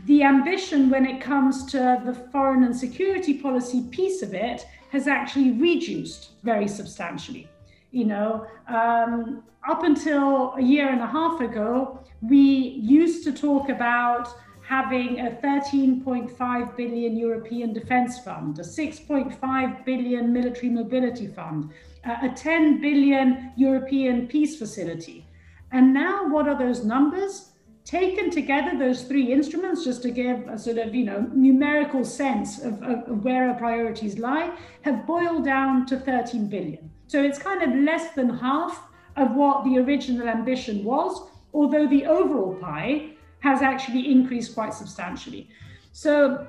the 0.05 0.23
ambition 0.23 0.89
when 0.89 1.05
it 1.05 1.21
comes 1.21 1.65
to 1.71 2.01
the 2.05 2.13
foreign 2.31 2.63
and 2.63 2.75
security 2.75 3.33
policy 3.33 3.83
piece 3.89 4.21
of 4.21 4.33
it 4.33 4.65
has 4.91 5.07
actually 5.07 5.51
reduced 5.51 6.31
very 6.43 6.67
substantially. 6.67 7.47
You 7.91 8.05
know, 8.05 8.47
um, 8.67 9.43
up 9.67 9.83
until 9.83 10.53
a 10.53 10.61
year 10.61 10.89
and 10.89 11.01
a 11.01 11.07
half 11.07 11.41
ago, 11.41 11.99
we 12.21 12.39
used 12.39 13.23
to 13.25 13.31
talk 13.31 13.69
about 13.69 14.29
having 14.71 15.19
a 15.19 15.31
13.5 15.43 16.77
billion 16.77 17.17
European 17.17 17.73
defense 17.73 18.19
fund, 18.19 18.57
a 18.59 18.61
6.5 18.61 19.85
billion 19.85 20.31
military 20.31 20.69
mobility 20.69 21.27
fund, 21.27 21.69
a 22.05 22.29
10 22.29 22.79
billion 22.79 23.51
European 23.57 24.27
peace 24.27 24.57
facility. 24.57 25.25
And 25.73 25.93
now, 25.93 26.29
what 26.29 26.47
are 26.47 26.57
those 26.57 26.85
numbers? 26.85 27.49
Taken 27.83 28.29
together, 28.29 28.77
those 28.77 29.03
three 29.03 29.33
instruments, 29.33 29.83
just 29.83 30.01
to 30.03 30.11
give 30.11 30.47
a 30.47 30.57
sort 30.57 30.77
of 30.77 30.95
you 30.95 31.03
know 31.03 31.27
numerical 31.33 32.05
sense 32.05 32.61
of, 32.61 32.81
of, 32.83 32.99
of 33.09 33.23
where 33.25 33.49
our 33.49 33.55
priorities 33.55 34.19
lie, 34.19 34.55
have 34.83 35.05
boiled 35.05 35.43
down 35.43 35.85
to 35.87 35.97
13 35.97 36.47
billion. 36.47 36.91
So 37.11 37.21
it's 37.21 37.37
kind 37.37 37.61
of 37.61 37.77
less 37.77 38.13
than 38.13 38.29
half 38.29 38.87
of 39.17 39.35
what 39.35 39.65
the 39.65 39.77
original 39.79 40.29
ambition 40.29 40.81
was, 40.85 41.21
although 41.53 41.85
the 41.85 42.05
overall 42.05 42.55
pie 42.55 43.09
has 43.39 43.61
actually 43.61 44.09
increased 44.09 44.53
quite 44.53 44.73
substantially. 44.73 45.49
So 45.91 46.47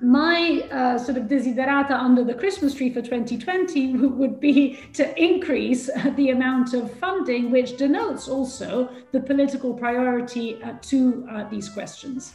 my 0.00 0.66
uh, 0.72 0.96
sort 0.96 1.18
of 1.18 1.24
desiderata 1.24 1.90
under 1.90 2.24
the 2.24 2.32
Christmas 2.32 2.72
tree 2.72 2.90
for 2.90 3.02
2020 3.02 3.96
would 4.20 4.40
be 4.40 4.78
to 4.94 5.04
increase 5.22 5.90
the 6.16 6.30
amount 6.30 6.72
of 6.72 6.90
funding, 6.94 7.50
which 7.50 7.76
denotes 7.76 8.28
also 8.28 8.88
the 9.12 9.20
political 9.20 9.74
priority 9.74 10.62
uh, 10.62 10.72
to 10.80 11.28
uh, 11.30 11.44
these 11.50 11.68
questions. 11.68 12.32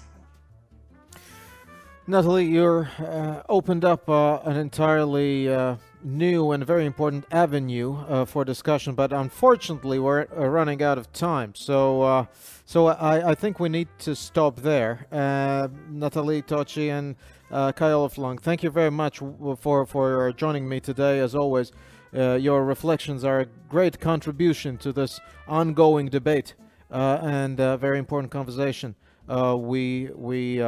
Nathalie, 2.05 2.45
you're 2.45 2.87
uh, 2.99 3.41
opened 3.49 3.83
up 3.83 4.07
uh, 4.07 4.41
an 4.43 4.57
entirely 4.57 5.51
uh, 5.51 5.77
new 6.03 6.51
and 6.51 6.65
very 6.65 6.85
important 6.85 7.25
avenue 7.31 7.97
uh, 8.07 8.25
for 8.25 8.43
discussion, 8.45 8.95
but 8.95 9.13
unfortunately 9.13 9.99
we're 9.99 10.27
uh, 10.37 10.47
running 10.47 10.81
out 10.81 10.97
of 10.97 11.11
time. 11.13 11.53
So, 11.55 12.01
uh, 12.01 12.25
so 12.65 12.87
I, 12.87 13.31
I, 13.31 13.35
think 13.35 13.59
we 13.59 13.69
need 13.69 13.87
to 13.99 14.15
stop 14.15 14.57
there. 14.57 15.07
Uh, 15.11 15.67
Nathalie 15.89 16.41
Tocci 16.41 16.89
and 16.89 17.15
uh, 17.51 17.71
Kai-Olaf 17.71 18.17
thank 18.41 18.63
you 18.63 18.69
very 18.69 18.91
much 18.91 19.21
for 19.59 19.85
for 19.85 20.31
joining 20.33 20.67
me 20.67 20.79
today. 20.79 21.19
As 21.19 21.35
always, 21.35 21.71
uh, 22.15 22.33
your 22.33 22.63
reflections 22.65 23.23
are 23.23 23.41
a 23.41 23.45
great 23.69 23.99
contribution 23.99 24.77
to 24.77 24.91
this 24.91 25.19
ongoing 25.47 26.07
debate 26.07 26.55
and 26.89 27.57
very 27.57 27.99
important 27.99 28.31
conversation. 28.31 28.95
we 29.27 30.09
we 30.15 30.61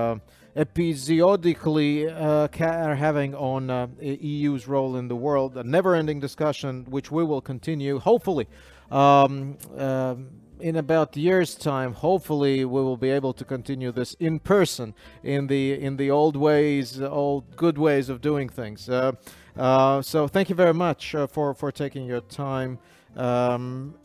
episodically 0.55 2.07
uh, 2.07 2.47
are 2.61 2.95
having 2.95 3.35
on 3.35 3.69
uh, 3.69 3.87
EU's 3.99 4.67
role 4.67 4.95
in 4.95 5.07
the 5.07 5.15
world, 5.15 5.57
a 5.57 5.63
never-ending 5.63 6.19
discussion 6.19 6.85
which 6.89 7.11
we 7.11 7.23
will 7.23 7.41
continue, 7.41 7.99
hopefully, 7.99 8.47
um, 8.89 9.57
uh, 9.77 10.15
in 10.61 10.77
about 10.77 11.17
years' 11.17 11.55
time. 11.55 11.93
Hopefully, 11.93 12.63
we 12.63 12.81
will 12.81 12.95
be 12.95 13.09
able 13.09 13.33
to 13.33 13.43
continue 13.43 13.91
this 13.91 14.13
in 14.13 14.39
person, 14.39 14.93
in 15.23 15.47
the 15.47 15.73
in 15.73 15.97
the 15.97 16.09
old 16.09 16.37
ways, 16.37 17.01
old 17.01 17.55
good 17.57 17.77
ways 17.77 18.07
of 18.07 18.21
doing 18.21 18.47
things. 18.47 18.87
Uh, 18.87 19.11
uh, 19.57 20.01
so, 20.01 20.27
thank 20.27 20.49
you 20.49 20.55
very 20.55 20.73
much 20.73 21.13
uh, 21.13 21.27
for 21.27 21.53
for 21.53 21.71
taking 21.71 22.05
your 22.05 22.21
time. 22.21 22.79
Um, 23.17 23.95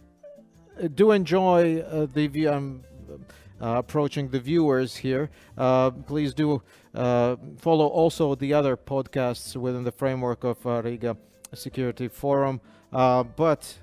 do 0.94 1.12
enjoy 1.12 1.82
the 2.12 2.26
view. 2.26 2.50
Um, 2.50 2.82
uh, 3.08 3.16
Uh, 3.60 3.76
approaching 3.76 4.30
the 4.30 4.40
viewers 4.40 4.96
here. 4.96 5.28
Uh, 5.58 5.90
please 5.90 6.32
do 6.32 6.62
uh, 6.94 7.36
follow 7.58 7.86
also 7.86 8.34
the 8.34 8.54
other 8.54 8.74
podcasts 8.74 9.54
within 9.54 9.84
the 9.84 9.92
framework 9.92 10.44
of 10.44 10.64
uh, 10.66 10.80
Riga 10.82 11.14
Security 11.52 12.08
Forum. 12.08 12.60
Uh, 12.90 13.22
but 13.22 13.78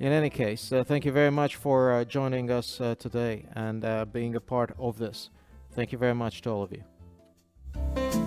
in 0.00 0.10
any 0.10 0.30
case, 0.30 0.72
thank 0.86 1.04
you 1.04 1.12
very 1.12 1.30
much 1.30 1.54
for 1.54 2.04
joining 2.06 2.50
us 2.50 2.78
today 2.98 3.46
and 3.54 4.12
being 4.12 4.34
a 4.34 4.40
part 4.40 4.74
of 4.80 4.98
this. 4.98 5.30
Thank 5.70 5.92
you 5.92 5.98
very 5.98 6.14
much 6.14 6.42
to 6.42 6.50
all 6.50 6.64
of 6.64 6.72
you. 6.72 8.23